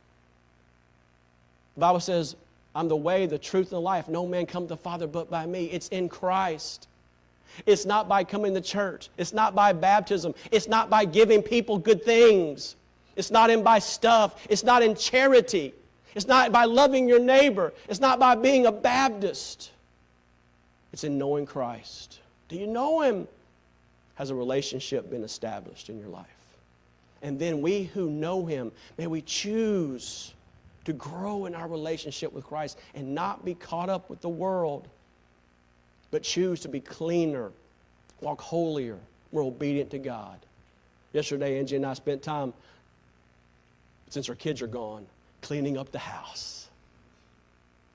The 1.73 1.79
Bible 1.79 2.01
says, 2.01 2.35
I'm 2.75 2.87
the 2.87 2.95
way, 2.95 3.25
the 3.25 3.39
truth, 3.39 3.71
and 3.71 3.77
the 3.77 3.81
life. 3.81 4.07
No 4.09 4.27
man 4.27 4.45
come 4.45 4.65
to 4.65 4.69
the 4.69 4.77
Father 4.77 5.07
but 5.07 5.31
by 5.31 5.47
me. 5.47 5.71
It's 5.71 5.87
in 5.87 6.07
Christ. 6.07 6.87
It's 7.65 7.85
not 7.85 8.07
by 8.07 8.23
coming 8.23 8.53
to 8.53 8.61
church. 8.61 9.09
It's 9.17 9.33
not 9.33 9.55
by 9.55 9.73
baptism. 9.73 10.33
It's 10.51 10.67
not 10.67 10.89
by 10.89 11.05
giving 11.05 11.41
people 11.41 11.77
good 11.77 12.03
things. 12.03 12.75
It's 13.15 13.31
not 13.31 13.49
in 13.49 13.63
by 13.63 13.79
stuff. 13.79 14.45
It's 14.49 14.63
not 14.63 14.83
in 14.83 14.95
charity. 14.95 15.73
It's 16.15 16.27
not 16.27 16.51
by 16.51 16.65
loving 16.65 17.07
your 17.07 17.19
neighbor. 17.19 17.73
It's 17.89 17.99
not 17.99 18.19
by 18.19 18.35
being 18.35 18.65
a 18.65 18.71
Baptist. 18.71 19.71
It's 20.93 21.03
in 21.03 21.17
knowing 21.17 21.45
Christ. 21.45 22.19
Do 22.47 22.55
you 22.55 22.67
know 22.67 23.01
Him? 23.01 23.27
Has 24.15 24.29
a 24.29 24.35
relationship 24.35 25.09
been 25.11 25.23
established 25.23 25.89
in 25.89 25.99
your 25.99 26.09
life? 26.09 26.25
And 27.21 27.39
then 27.39 27.61
we 27.61 27.83
who 27.83 28.09
know 28.09 28.45
Him, 28.45 28.71
may 28.97 29.07
we 29.07 29.21
choose 29.21 30.33
to 30.85 30.93
grow 30.93 31.45
in 31.45 31.53
our 31.53 31.67
relationship 31.67 32.31
with 32.31 32.45
Christ 32.45 32.79
and 32.95 33.13
not 33.13 33.43
be 33.43 33.53
caught 33.53 33.89
up 33.89 34.09
with 34.09 34.21
the 34.21 34.29
world 34.29 34.87
but 36.17 36.23
choose 36.23 36.61
to 36.61 36.67
be 36.67 36.79
cleaner, 36.79 37.51
walk 38.21 38.41
holier, 38.41 38.97
more 39.31 39.43
obedient 39.43 39.91
to 39.91 39.99
God. 39.99 40.39
Yesterday, 41.13 41.59
Angie 41.59 41.75
and 41.75 41.85
I 41.85 41.93
spent 41.93 42.23
time, 42.23 42.55
since 44.09 44.27
our 44.27 44.33
kids 44.33 44.63
are 44.63 44.67
gone, 44.67 45.05
cleaning 45.43 45.77
up 45.77 45.91
the 45.91 45.99
house. 45.99 46.69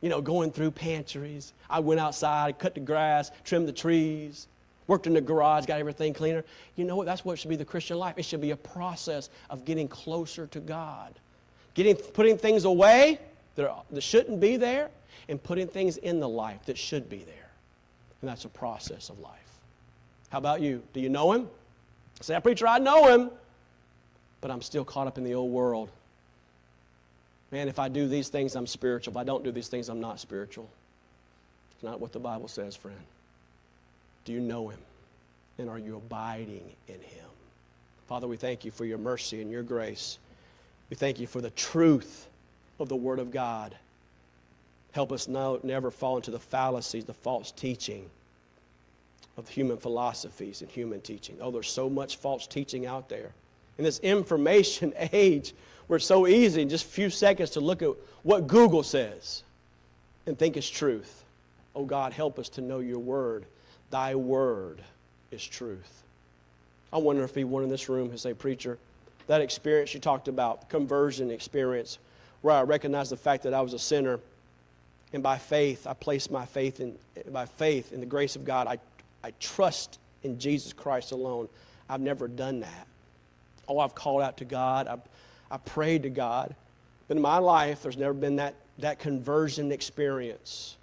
You 0.02 0.08
know, 0.08 0.20
going 0.20 0.52
through 0.52 0.70
pantries. 0.70 1.52
I 1.68 1.80
went 1.80 1.98
outside, 1.98 2.60
cut 2.60 2.74
the 2.74 2.80
grass, 2.80 3.32
trimmed 3.42 3.66
the 3.66 3.72
trees, 3.72 4.46
worked 4.86 5.08
in 5.08 5.14
the 5.14 5.20
garage, 5.20 5.66
got 5.66 5.80
everything 5.80 6.14
cleaner. 6.14 6.44
You 6.76 6.84
know 6.84 6.94
what? 6.94 7.06
That's 7.06 7.24
what 7.24 7.40
should 7.40 7.50
be 7.50 7.56
the 7.56 7.64
Christian 7.64 7.98
life. 7.98 8.18
It 8.18 8.24
should 8.24 8.40
be 8.40 8.52
a 8.52 8.56
process 8.56 9.30
of 9.50 9.64
getting 9.64 9.88
closer 9.88 10.46
to 10.46 10.60
God. 10.60 11.12
Getting, 11.74 11.96
putting 11.96 12.38
things 12.38 12.66
away 12.66 13.18
that, 13.56 13.68
are, 13.68 13.82
that 13.90 14.02
shouldn't 14.02 14.38
be 14.38 14.56
there 14.56 14.90
and 15.28 15.42
putting 15.42 15.66
things 15.66 15.96
in 15.96 16.20
the 16.20 16.28
life 16.28 16.64
that 16.66 16.78
should 16.78 17.10
be 17.10 17.24
there. 17.24 17.41
And 18.22 18.30
that's 18.30 18.44
a 18.44 18.48
process 18.48 19.10
of 19.10 19.18
life. 19.18 19.38
How 20.30 20.38
about 20.38 20.62
you? 20.62 20.82
Do 20.94 21.00
you 21.00 21.10
know 21.10 21.32
him? 21.32 21.48
Say, 22.20 22.38
preacher, 22.40 22.66
I 22.68 22.78
know 22.78 23.08
him, 23.08 23.30
but 24.40 24.50
I'm 24.50 24.62
still 24.62 24.84
caught 24.84 25.08
up 25.08 25.18
in 25.18 25.24
the 25.24 25.34
old 25.34 25.50
world. 25.50 25.90
Man, 27.50 27.68
if 27.68 27.78
I 27.78 27.88
do 27.88 28.08
these 28.08 28.28
things, 28.28 28.54
I'm 28.54 28.66
spiritual. 28.66 29.12
If 29.12 29.16
I 29.16 29.24
don't 29.24 29.44
do 29.44 29.50
these 29.50 29.68
things, 29.68 29.88
I'm 29.88 30.00
not 30.00 30.20
spiritual. 30.20 30.68
It's 31.74 31.82
not 31.82 32.00
what 32.00 32.12
the 32.12 32.20
Bible 32.20 32.48
says, 32.48 32.76
friend. 32.76 32.96
Do 34.24 34.32
you 34.32 34.40
know 34.40 34.68
him? 34.68 34.78
And 35.58 35.68
are 35.68 35.78
you 35.78 35.96
abiding 35.96 36.64
in 36.88 36.94
him? 36.94 37.26
Father, 38.06 38.26
we 38.28 38.36
thank 38.36 38.64
you 38.64 38.70
for 38.70 38.84
your 38.84 38.98
mercy 38.98 39.42
and 39.42 39.50
your 39.50 39.62
grace. 39.62 40.18
We 40.90 40.96
thank 40.96 41.18
you 41.18 41.26
for 41.26 41.40
the 41.40 41.50
truth 41.50 42.26
of 42.78 42.88
the 42.88 42.96
Word 42.96 43.18
of 43.18 43.32
God. 43.32 43.74
Help 44.92 45.10
us 45.10 45.26
now 45.26 45.58
never 45.62 45.90
fall 45.90 46.16
into 46.16 46.30
the 46.30 46.38
fallacies, 46.38 47.04
the 47.04 47.14
false 47.14 47.50
teaching 47.50 48.08
of 49.38 49.48
human 49.48 49.78
philosophies 49.78 50.60
and 50.60 50.70
human 50.70 51.00
teaching. 51.00 51.36
Oh, 51.40 51.50
there's 51.50 51.70
so 51.70 51.88
much 51.88 52.16
false 52.16 52.46
teaching 52.46 52.86
out 52.86 53.08
there. 53.08 53.30
In 53.78 53.84
this 53.84 53.98
information 54.00 54.92
age, 55.12 55.54
where 55.86 55.96
it's 55.96 56.06
so 56.06 56.26
easy 56.26 56.62
in 56.62 56.68
just 56.68 56.84
a 56.84 56.88
few 56.88 57.10
seconds 57.10 57.50
to 57.50 57.60
look 57.60 57.82
at 57.82 57.90
what 58.22 58.46
Google 58.46 58.82
says 58.82 59.42
and 60.26 60.38
think 60.38 60.56
it's 60.56 60.68
truth. 60.68 61.24
Oh, 61.74 61.84
God, 61.84 62.12
help 62.12 62.38
us 62.38 62.50
to 62.50 62.60
know 62.60 62.80
your 62.80 62.98
word. 62.98 63.44
Thy 63.90 64.14
word 64.14 64.80
is 65.30 65.44
truth. 65.44 66.02
I 66.92 66.98
wonder 66.98 67.24
if 67.24 67.36
anyone 67.36 67.62
in 67.62 67.70
this 67.70 67.88
room 67.88 68.10
has 68.10 68.26
a 68.26 68.34
Preacher, 68.34 68.78
that 69.26 69.40
experience 69.40 69.94
you 69.94 70.00
talked 70.00 70.28
about, 70.28 70.68
conversion 70.68 71.30
experience, 71.30 71.98
where 72.42 72.54
I 72.54 72.62
recognized 72.62 73.10
the 73.10 73.16
fact 73.16 73.42
that 73.44 73.54
I 73.54 73.62
was 73.62 73.72
a 73.72 73.78
sinner 73.78 74.20
and 75.12 75.22
by 75.22 75.38
faith, 75.38 75.86
I 75.86 75.94
place 75.94 76.30
my 76.30 76.46
faith 76.46 76.80
in, 76.80 76.96
by 77.30 77.46
faith 77.46 77.92
in 77.92 78.00
the 78.00 78.06
grace 78.06 78.36
of 78.36 78.44
God. 78.44 78.66
I, 78.66 78.78
I 79.22 79.32
trust 79.40 79.98
in 80.22 80.38
Jesus 80.38 80.72
Christ 80.72 81.12
alone. 81.12 81.48
I've 81.88 82.00
never 82.00 82.28
done 82.28 82.60
that. 82.60 82.86
Oh, 83.68 83.78
I've 83.78 83.94
called 83.94 84.22
out 84.22 84.38
to 84.38 84.44
God. 84.44 84.86
I've, 84.86 85.00
I 85.50 85.58
prayed 85.58 86.04
to 86.04 86.10
God. 86.10 86.54
But 87.08 87.16
in 87.16 87.22
my 87.22 87.38
life, 87.38 87.82
there's 87.82 87.98
never 87.98 88.14
been 88.14 88.36
that, 88.36 88.54
that 88.78 88.98
conversion 88.98 89.70
experience. 89.70 90.76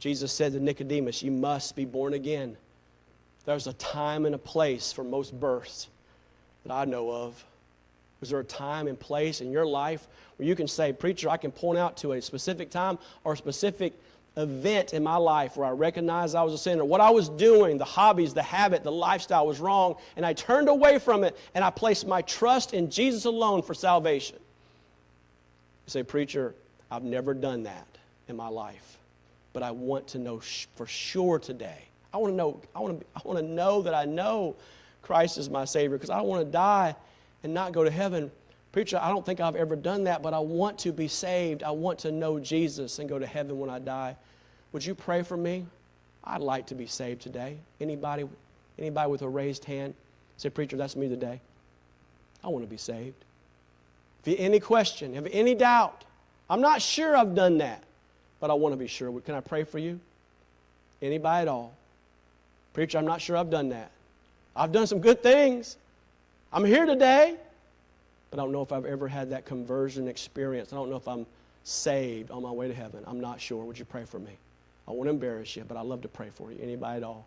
Jesus 0.00 0.32
said 0.32 0.52
to 0.52 0.60
Nicodemus, 0.60 1.22
You 1.22 1.30
must 1.30 1.76
be 1.76 1.84
born 1.84 2.14
again. 2.14 2.56
There's 3.44 3.66
a 3.66 3.72
time 3.74 4.26
and 4.26 4.34
a 4.34 4.38
place 4.38 4.92
for 4.92 5.04
most 5.04 5.38
births 5.38 5.88
that 6.64 6.72
I 6.72 6.84
know 6.84 7.10
of. 7.10 7.44
Is 8.22 8.30
there 8.30 8.40
a 8.40 8.44
time 8.44 8.86
and 8.86 8.98
place 8.98 9.40
in 9.40 9.50
your 9.50 9.66
life 9.66 10.06
where 10.36 10.46
you 10.46 10.54
can 10.54 10.68
say, 10.68 10.92
Preacher, 10.92 11.28
I 11.28 11.36
can 11.36 11.50
point 11.50 11.78
out 11.78 11.96
to 11.98 12.12
a 12.12 12.22
specific 12.22 12.70
time 12.70 12.98
or 13.24 13.32
a 13.32 13.36
specific 13.36 13.94
event 14.36 14.92
in 14.92 15.02
my 15.02 15.16
life 15.16 15.56
where 15.56 15.66
I 15.66 15.70
recognized 15.70 16.34
I 16.34 16.42
was 16.42 16.52
a 16.52 16.58
sinner? 16.58 16.84
What 16.84 17.00
I 17.00 17.10
was 17.10 17.28
doing, 17.30 17.78
the 17.78 17.84
hobbies, 17.84 18.34
the 18.34 18.42
habit, 18.42 18.84
the 18.84 18.92
lifestyle 18.92 19.46
was 19.46 19.58
wrong, 19.58 19.96
and 20.16 20.26
I 20.26 20.34
turned 20.34 20.68
away 20.68 20.98
from 20.98 21.24
it 21.24 21.36
and 21.54 21.64
I 21.64 21.70
placed 21.70 22.06
my 22.06 22.22
trust 22.22 22.74
in 22.74 22.90
Jesus 22.90 23.24
alone 23.24 23.62
for 23.62 23.74
salvation. 23.74 24.36
You 25.86 25.90
say, 25.90 26.02
Preacher, 26.02 26.54
I've 26.90 27.04
never 27.04 27.32
done 27.32 27.62
that 27.62 27.86
in 28.28 28.36
my 28.36 28.48
life, 28.48 28.98
but 29.52 29.62
I 29.62 29.70
want 29.70 30.08
to 30.08 30.18
know 30.18 30.40
for 30.76 30.86
sure 30.86 31.38
today. 31.38 31.84
I 32.12 32.18
want 32.18 32.32
to 32.32 32.36
know, 32.36 32.60
I 32.74 32.80
want 32.80 33.00
to, 33.00 33.06
I 33.16 33.20
want 33.24 33.38
to 33.38 33.44
know 33.44 33.82
that 33.82 33.94
I 33.94 34.04
know 34.04 34.56
Christ 35.00 35.38
is 35.38 35.48
my 35.48 35.64
Savior 35.64 35.96
because 35.96 36.10
I 36.10 36.18
don't 36.18 36.26
want 36.26 36.44
to 36.44 36.52
die 36.52 36.94
and 37.42 37.54
not 37.54 37.72
go 37.72 37.84
to 37.84 37.90
heaven 37.90 38.30
Preacher, 38.72 39.00
I 39.02 39.08
don't 39.08 39.26
think 39.26 39.40
I've 39.40 39.56
ever 39.56 39.74
done 39.74 40.04
that, 40.04 40.22
but 40.22 40.32
I 40.32 40.38
want 40.38 40.78
to 40.80 40.92
be 40.92 41.08
saved. 41.08 41.62
I 41.62 41.72
want 41.72 41.98
to 42.00 42.12
know 42.12 42.38
Jesus 42.38 43.00
and 43.00 43.08
go 43.08 43.18
to 43.18 43.26
heaven 43.26 43.58
when 43.58 43.68
I 43.68 43.80
die. 43.80 44.16
Would 44.72 44.84
you 44.84 44.94
pray 44.94 45.22
for 45.22 45.36
me? 45.36 45.66
I'd 46.22 46.40
like 46.40 46.66
to 46.68 46.76
be 46.76 46.86
saved 46.86 47.20
today. 47.20 47.58
Anybody, 47.80 48.28
anybody 48.78 49.10
with 49.10 49.22
a 49.22 49.28
raised 49.28 49.64
hand? 49.64 49.94
Say, 50.36 50.50
Preacher, 50.50 50.76
that's 50.76 50.94
me 50.94 51.08
today. 51.08 51.40
I 52.44 52.48
want 52.48 52.64
to 52.64 52.70
be 52.70 52.76
saved. 52.76 53.16
If 54.22 54.28
you 54.28 54.36
any 54.38 54.60
question, 54.60 55.16
if 55.16 55.26
any 55.32 55.54
doubt, 55.54 56.04
I'm 56.48 56.60
not 56.60 56.80
sure 56.80 57.16
I've 57.16 57.34
done 57.34 57.58
that, 57.58 57.82
but 58.38 58.50
I 58.50 58.54
want 58.54 58.72
to 58.72 58.76
be 58.76 58.86
sure. 58.86 59.20
Can 59.20 59.34
I 59.34 59.40
pray 59.40 59.64
for 59.64 59.78
you? 59.78 59.98
Anybody 61.02 61.42
at 61.42 61.48
all? 61.48 61.72
Preacher, 62.72 62.98
I'm 62.98 63.06
not 63.06 63.20
sure 63.20 63.36
I've 63.36 63.50
done 63.50 63.70
that. 63.70 63.90
I've 64.54 64.70
done 64.70 64.86
some 64.86 65.00
good 65.00 65.22
things. 65.22 65.76
I'm 66.52 66.64
here 66.64 66.84
today, 66.84 67.36
but 68.30 68.40
I 68.40 68.42
don't 68.42 68.52
know 68.52 68.62
if 68.62 68.72
I've 68.72 68.84
ever 68.84 69.06
had 69.06 69.30
that 69.30 69.44
conversion 69.44 70.08
experience. 70.08 70.72
I 70.72 70.76
don't 70.76 70.90
know 70.90 70.96
if 70.96 71.06
I'm 71.06 71.26
saved 71.62 72.30
on 72.30 72.42
my 72.42 72.50
way 72.50 72.66
to 72.66 72.74
heaven. 72.74 73.04
I'm 73.06 73.20
not 73.20 73.40
sure. 73.40 73.64
Would 73.64 73.78
you 73.78 73.84
pray 73.84 74.04
for 74.04 74.18
me? 74.18 74.32
I 74.88 74.92
won't 74.92 75.08
embarrass 75.08 75.54
you, 75.54 75.64
but 75.66 75.76
I 75.76 75.82
love 75.82 76.02
to 76.02 76.08
pray 76.08 76.28
for 76.34 76.50
you. 76.50 76.58
Anybody 76.60 76.96
at 76.96 77.02
all? 77.04 77.24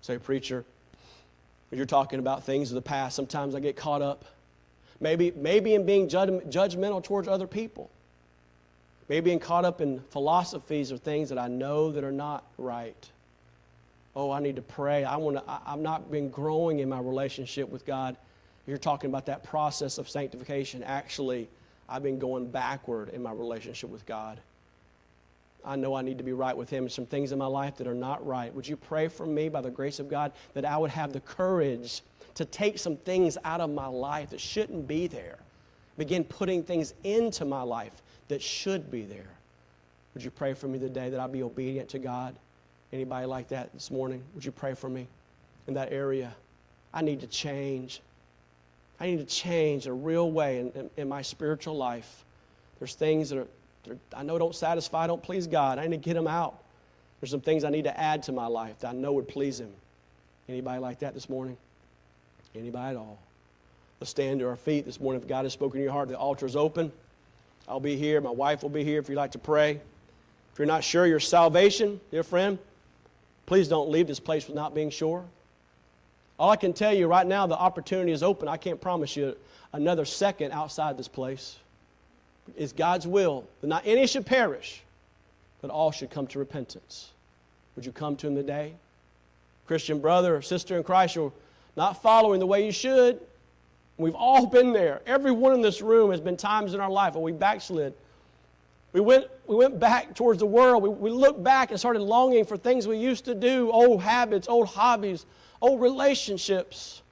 Say, 0.00 0.18
preacher, 0.18 0.64
you're 1.70 1.86
talking 1.86 2.18
about 2.18 2.44
things 2.44 2.70
of 2.70 2.74
the 2.74 2.82
past. 2.82 3.14
Sometimes 3.14 3.54
I 3.54 3.60
get 3.60 3.76
caught 3.76 4.02
up. 4.02 4.24
Maybe, 5.00 5.32
maybe 5.36 5.74
in 5.74 5.86
being 5.86 6.08
judgmental 6.08 7.02
towards 7.02 7.28
other 7.28 7.46
people. 7.46 7.90
Maybe 9.08 9.32
in 9.32 9.38
caught 9.38 9.64
up 9.64 9.80
in 9.80 10.00
philosophies 10.10 10.90
or 10.90 10.96
things 10.96 11.28
that 11.28 11.38
I 11.38 11.48
know 11.48 11.92
that 11.92 12.02
are 12.04 12.12
not 12.12 12.44
right. 12.58 13.10
Oh, 14.16 14.30
I 14.30 14.40
need 14.40 14.56
to 14.56 14.62
pray. 14.62 15.04
I 15.04 15.16
want 15.16 15.36
to, 15.36 15.50
I, 15.50 15.60
I've 15.66 15.80
not 15.80 16.10
been 16.10 16.28
growing 16.30 16.78
in 16.78 16.88
my 16.88 17.00
relationship 17.00 17.68
with 17.68 17.84
God. 17.84 18.16
You're 18.66 18.78
talking 18.78 19.10
about 19.10 19.26
that 19.26 19.42
process 19.42 19.98
of 19.98 20.08
sanctification. 20.08 20.82
Actually, 20.82 21.48
I've 21.88 22.02
been 22.02 22.18
going 22.18 22.50
backward 22.50 23.10
in 23.10 23.22
my 23.22 23.32
relationship 23.32 23.90
with 23.90 24.06
God. 24.06 24.40
I 25.64 25.76
know 25.76 25.94
I 25.94 26.02
need 26.02 26.18
to 26.18 26.24
be 26.24 26.32
right 26.32 26.56
with 26.56 26.70
Him. 26.70 26.88
Some 26.88 27.06
things 27.06 27.32
in 27.32 27.38
my 27.38 27.46
life 27.46 27.76
that 27.76 27.86
are 27.86 27.94
not 27.94 28.24
right. 28.26 28.54
Would 28.54 28.68
you 28.68 28.76
pray 28.76 29.08
for 29.08 29.26
me 29.26 29.48
by 29.48 29.60
the 29.60 29.70
grace 29.70 29.98
of 29.98 30.08
God 30.08 30.32
that 30.52 30.64
I 30.64 30.76
would 30.76 30.90
have 30.90 31.12
the 31.12 31.20
courage 31.20 32.02
to 32.34 32.44
take 32.44 32.78
some 32.78 32.96
things 32.98 33.38
out 33.44 33.60
of 33.60 33.70
my 33.70 33.86
life 33.86 34.30
that 34.30 34.40
shouldn't 34.40 34.86
be 34.86 35.06
there? 35.06 35.38
Begin 35.96 36.24
putting 36.24 36.62
things 36.62 36.94
into 37.04 37.44
my 37.44 37.62
life 37.62 38.02
that 38.28 38.42
should 38.42 38.90
be 38.90 39.02
there. 39.02 39.30
Would 40.12 40.22
you 40.22 40.30
pray 40.30 40.54
for 40.54 40.68
me 40.68 40.78
today 40.78 41.08
that 41.10 41.18
I'll 41.18 41.28
be 41.28 41.42
obedient 41.42 41.88
to 41.90 41.98
God? 41.98 42.36
Anybody 42.94 43.26
like 43.26 43.48
that 43.48 43.72
this 43.72 43.90
morning? 43.90 44.22
Would 44.34 44.44
you 44.44 44.52
pray 44.52 44.72
for 44.72 44.88
me 44.88 45.08
in 45.66 45.74
that 45.74 45.92
area? 45.92 46.32
I 46.92 47.02
need 47.02 47.20
to 47.22 47.26
change. 47.26 48.00
I 49.00 49.06
need 49.06 49.18
to 49.18 49.24
change 49.24 49.88
a 49.88 49.92
real 49.92 50.30
way 50.30 50.60
in, 50.60 50.70
in, 50.70 50.90
in 50.96 51.08
my 51.08 51.20
spiritual 51.20 51.76
life. 51.76 52.24
There's 52.78 52.94
things 52.94 53.30
that 53.30 53.38
are 53.40 53.48
I 54.16 54.22
know 54.22 54.38
don't 54.38 54.54
satisfy, 54.54 55.08
don't 55.08 55.22
please 55.22 55.48
God. 55.48 55.80
I 55.80 55.88
need 55.88 56.02
to 56.02 56.08
get 56.08 56.14
them 56.14 56.28
out. 56.28 56.62
There's 57.20 57.32
some 57.32 57.40
things 57.40 57.64
I 57.64 57.70
need 57.70 57.84
to 57.84 58.00
add 58.00 58.22
to 58.24 58.32
my 58.32 58.46
life 58.46 58.78
that 58.78 58.88
I 58.88 58.92
know 58.92 59.12
would 59.14 59.26
please 59.26 59.58
Him. 59.58 59.72
Anybody 60.48 60.78
like 60.78 61.00
that 61.00 61.14
this 61.14 61.28
morning? 61.28 61.56
Anybody 62.54 62.90
at 62.90 62.96
all? 62.96 63.18
Let's 64.00 64.12
stand 64.12 64.38
to 64.38 64.48
our 64.48 64.56
feet 64.56 64.84
this 64.84 65.00
morning. 65.00 65.20
If 65.20 65.28
God 65.28 65.44
has 65.44 65.52
spoken 65.52 65.80
to 65.80 65.82
your 65.82 65.92
heart, 65.92 66.08
the 66.08 66.16
altar 66.16 66.46
is 66.46 66.54
open. 66.54 66.92
I'll 67.68 67.80
be 67.80 67.96
here. 67.96 68.20
My 68.20 68.30
wife 68.30 68.62
will 68.62 68.70
be 68.70 68.84
here 68.84 69.00
if 69.00 69.08
you'd 69.08 69.16
like 69.16 69.32
to 69.32 69.38
pray. 69.38 69.80
If 70.52 70.58
you're 70.58 70.66
not 70.66 70.84
sure 70.84 71.06
your 71.06 71.18
salvation, 71.18 72.00
dear 72.12 72.22
friend, 72.22 72.56
please 73.46 73.68
don't 73.68 73.90
leave 73.90 74.06
this 74.06 74.20
place 74.20 74.48
without 74.48 74.74
being 74.74 74.90
sure. 74.90 75.24
All 76.38 76.50
I 76.50 76.56
can 76.56 76.72
tell 76.72 76.92
you 76.92 77.06
right 77.06 77.26
now, 77.26 77.46
the 77.46 77.56
opportunity 77.56 78.12
is 78.12 78.22
open. 78.22 78.48
I 78.48 78.56
can't 78.56 78.80
promise 78.80 79.16
you 79.16 79.36
another 79.72 80.04
second 80.04 80.52
outside 80.52 80.96
this 80.96 81.08
place 81.08 81.56
It's 82.56 82.72
God's 82.72 83.06
will 83.06 83.44
that 83.60 83.66
not 83.66 83.82
any 83.86 84.06
should 84.06 84.26
perish, 84.26 84.82
but 85.60 85.70
all 85.70 85.90
should 85.90 86.10
come 86.10 86.26
to 86.28 86.38
repentance. 86.38 87.10
Would 87.76 87.86
you 87.86 87.92
come 87.92 88.16
to 88.16 88.26
Him 88.26 88.34
today? 88.34 88.72
Christian 89.66 89.98
brother 89.98 90.36
or 90.36 90.42
sister 90.42 90.76
in 90.76 90.82
Christ, 90.82 91.14
you're 91.14 91.32
not 91.76 92.02
following 92.02 92.38
the 92.38 92.46
way 92.46 92.66
you 92.66 92.72
should. 92.72 93.20
We've 93.96 94.14
all 94.14 94.46
been 94.46 94.72
there. 94.72 95.00
Everyone 95.06 95.54
in 95.54 95.62
this 95.62 95.80
room 95.80 96.10
has 96.10 96.20
been 96.20 96.36
times 96.36 96.74
in 96.74 96.80
our 96.80 96.90
life 96.90 97.14
where 97.14 97.22
we 97.22 97.32
backslid. 97.32 97.94
We 98.94 99.00
went, 99.00 99.26
we 99.48 99.56
went 99.56 99.80
back 99.80 100.14
towards 100.14 100.38
the 100.38 100.46
world. 100.46 100.80
We, 100.80 100.88
we 100.88 101.10
looked 101.10 101.42
back 101.42 101.72
and 101.72 101.78
started 101.78 102.00
longing 102.00 102.44
for 102.44 102.56
things 102.56 102.86
we 102.86 102.96
used 102.96 103.24
to 103.24 103.34
do 103.34 103.70
old 103.72 104.00
habits, 104.00 104.48
old 104.48 104.68
hobbies, 104.68 105.26
old 105.60 105.80
relationships. 105.80 107.02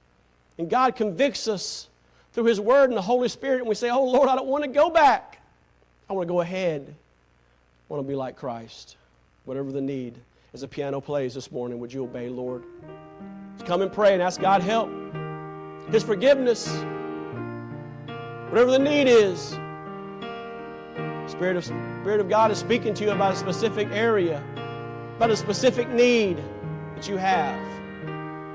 And 0.57 0.69
God 0.69 0.95
convicts 0.95 1.49
us 1.49 1.89
through 2.31 2.45
His 2.45 2.61
Word 2.61 2.89
and 2.89 2.97
the 2.97 3.01
Holy 3.01 3.27
Spirit, 3.27 3.59
and 3.59 3.67
we 3.67 3.75
say, 3.75 3.89
Oh 3.89 4.05
Lord, 4.05 4.29
I 4.29 4.35
don't 4.35 4.47
want 4.47 4.63
to 4.63 4.69
go 4.69 4.89
back. 4.89 5.41
I 6.09 6.13
want 6.13 6.25
to 6.25 6.33
go 6.33 6.39
ahead. 6.39 6.87
I 6.87 7.93
want 7.93 8.01
to 8.01 8.07
be 8.07 8.15
like 8.15 8.37
Christ. 8.37 8.95
Whatever 9.43 9.73
the 9.73 9.81
need. 9.81 10.15
As 10.53 10.61
the 10.61 10.69
piano 10.69 11.01
plays 11.01 11.33
this 11.33 11.51
morning, 11.51 11.79
would 11.79 11.91
you 11.91 12.05
obey, 12.05 12.29
Lord? 12.29 12.63
Just 13.55 13.65
come 13.65 13.81
and 13.81 13.91
pray 13.91 14.13
and 14.13 14.21
ask 14.21 14.39
God 14.39 14.61
help, 14.61 14.89
His 15.91 16.01
forgiveness, 16.01 16.69
whatever 18.49 18.71
the 18.71 18.79
need 18.79 19.09
is. 19.09 19.57
Spirit 21.27 21.57
of, 21.57 21.65
Spirit 21.65 22.19
of 22.19 22.29
God 22.29 22.51
is 22.51 22.57
speaking 22.57 22.93
to 22.95 23.03
you 23.05 23.11
about 23.11 23.33
a 23.33 23.35
specific 23.35 23.87
area, 23.91 24.43
about 25.17 25.29
a 25.29 25.37
specific 25.37 25.89
need 25.89 26.41
that 26.95 27.07
you 27.07 27.17
have. 27.17 27.59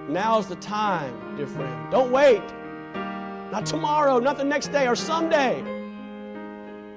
Now 0.09 0.39
is 0.39 0.47
the 0.47 0.57
time, 0.57 1.37
dear 1.37 1.47
friend. 1.47 1.91
Don't 1.91 2.13
wait. 2.13 2.43
Not 3.51 3.65
tomorrow, 3.67 4.19
not 4.19 4.37
the 4.37 4.45
next 4.45 4.69
day, 4.69 4.87
or 4.87 4.95
someday. 4.95 5.63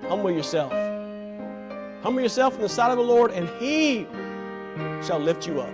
Humble 0.08 0.32
yourself. 0.32 0.72
Humble 2.04 2.22
yourself 2.22 2.56
in 2.56 2.62
the 2.62 2.70
sight 2.70 2.92
of 2.92 2.98
the 2.98 3.04
Lord, 3.04 3.32
and 3.32 3.48
He 3.60 4.08
shall 5.06 5.20
lift 5.20 5.48
you 5.48 5.62
up. 5.62 5.74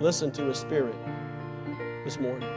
Listen 0.00 0.30
to 0.32 0.44
His 0.44 0.58
Spirit 0.58 0.94
this 2.04 2.20
morning. 2.20 2.55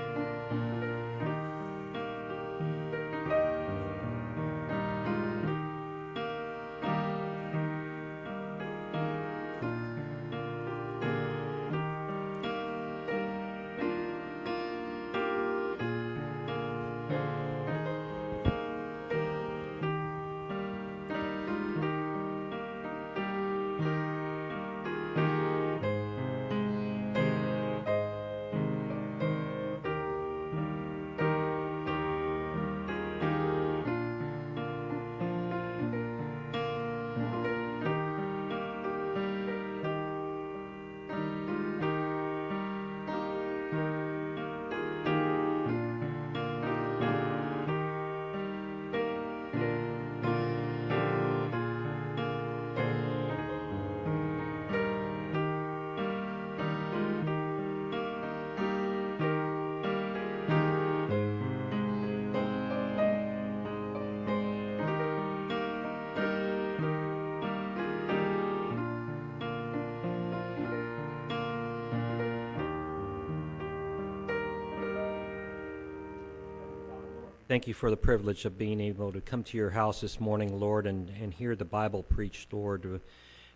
Thank 77.49 77.67
you 77.67 77.73
for 77.73 77.89
the 77.89 77.97
privilege 77.97 78.45
of 78.45 78.59
being 78.59 78.79
able 78.79 79.11
to 79.11 79.21
come 79.21 79.43
to 79.45 79.57
your 79.57 79.71
house 79.71 80.01
this 80.01 80.19
morning, 80.19 80.59
Lord, 80.59 80.85
and, 80.85 81.09
and 81.19 81.33
hear 81.33 81.55
the 81.55 81.65
Bible 81.65 82.03
preached, 82.03 82.53
Lord, 82.53 82.83
to, 82.83 83.01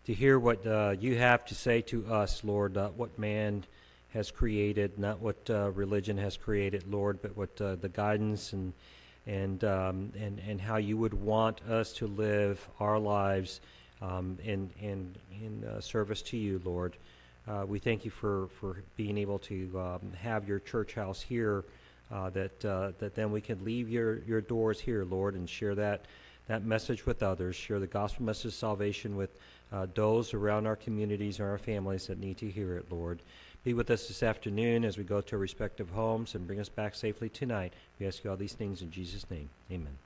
to 0.06 0.14
hear 0.16 0.40
what 0.40 0.66
uh, 0.66 0.96
you 1.00 1.16
have 1.20 1.46
to 1.46 1.54
say 1.54 1.82
to 1.82 2.04
us, 2.12 2.44
Lord, 2.44 2.76
uh, 2.76 2.90
what 2.90 3.20
man 3.20 3.64
has 4.12 4.32
created, 4.32 4.98
not 4.98 5.20
what 5.20 5.48
uh, 5.48 5.70
religion 5.74 6.18
has 6.18 6.36
created, 6.38 6.92
Lord, 6.92 7.22
but 7.22 7.38
what 7.38 7.62
uh, 7.62 7.76
the 7.76 7.90
guidance 7.90 8.52
and 8.54 8.74
and, 9.28 9.64
um, 9.64 10.12
and 10.20 10.40
and 10.40 10.60
how 10.60 10.78
you 10.78 10.98
would 10.98 11.14
want 11.14 11.62
us 11.70 11.94
to 11.94 12.08
live 12.08 12.68
our 12.80 12.98
lives 12.98 13.62
um, 14.02 14.40
in 14.44 14.72
in 14.82 15.16
in 15.40 15.66
uh, 15.66 15.80
service 15.80 16.24
to 16.24 16.38
you, 16.38 16.60
Lord. 16.66 16.98
Uh, 17.48 17.64
we 17.68 17.78
thank 17.78 18.06
you 18.06 18.10
for 18.10 18.48
for 18.60 18.82
being 18.98 19.20
able 19.20 19.38
to 19.38 19.80
um, 19.80 20.14
have 20.20 20.48
your 20.48 20.58
church 20.58 20.96
house 20.96 21.22
here 21.22 21.64
uh, 22.12 22.30
that, 22.32 22.66
uh, 22.66 22.92
that 23.00 23.16
then 23.16 23.32
we 23.32 23.42
can 23.42 23.64
leave 23.64 23.90
your, 23.90 24.20
your 24.20 24.42
doors 24.42 24.80
here, 24.80 25.06
Lord, 25.06 25.36
and 25.36 25.50
share 25.50 25.76
that, 25.76 26.06
that 26.48 26.64
message 26.64 27.06
with 27.06 27.24
others, 27.24 27.56
share 27.56 27.80
the 27.80 27.88
gospel 27.88 28.26
message 28.26 28.46
of 28.46 28.54
salvation 28.54 29.16
with 29.16 29.30
uh, 29.72 29.88
those 29.96 30.34
around 30.34 30.68
our 30.68 30.76
communities 30.76 31.40
and 31.40 31.48
our 31.48 31.58
families 31.58 32.08
that 32.08 32.20
need 32.20 32.38
to 32.38 32.50
hear 32.50 32.78
it, 32.78 32.86
Lord. 32.92 33.20
Be 33.64 33.74
with 33.74 33.90
us 33.90 34.08
this 34.08 34.24
afternoon 34.24 34.84
as 34.84 34.98
we 34.98 35.04
go 35.04 35.22
to 35.22 35.36
our 35.36 35.40
respective 35.40 35.90
homes 35.90 36.36
and 36.36 36.46
bring 36.46 36.60
us 36.60 36.70
back 36.70 36.96
safely 36.96 37.30
tonight. 37.30 37.74
We 38.00 38.06
ask 38.06 38.24
you 38.24 38.30
all 38.30 38.38
these 38.38 38.54
things 38.54 38.82
in 38.82 38.92
Jesus' 38.92 39.26
name. 39.32 39.50
Amen. 39.72 39.98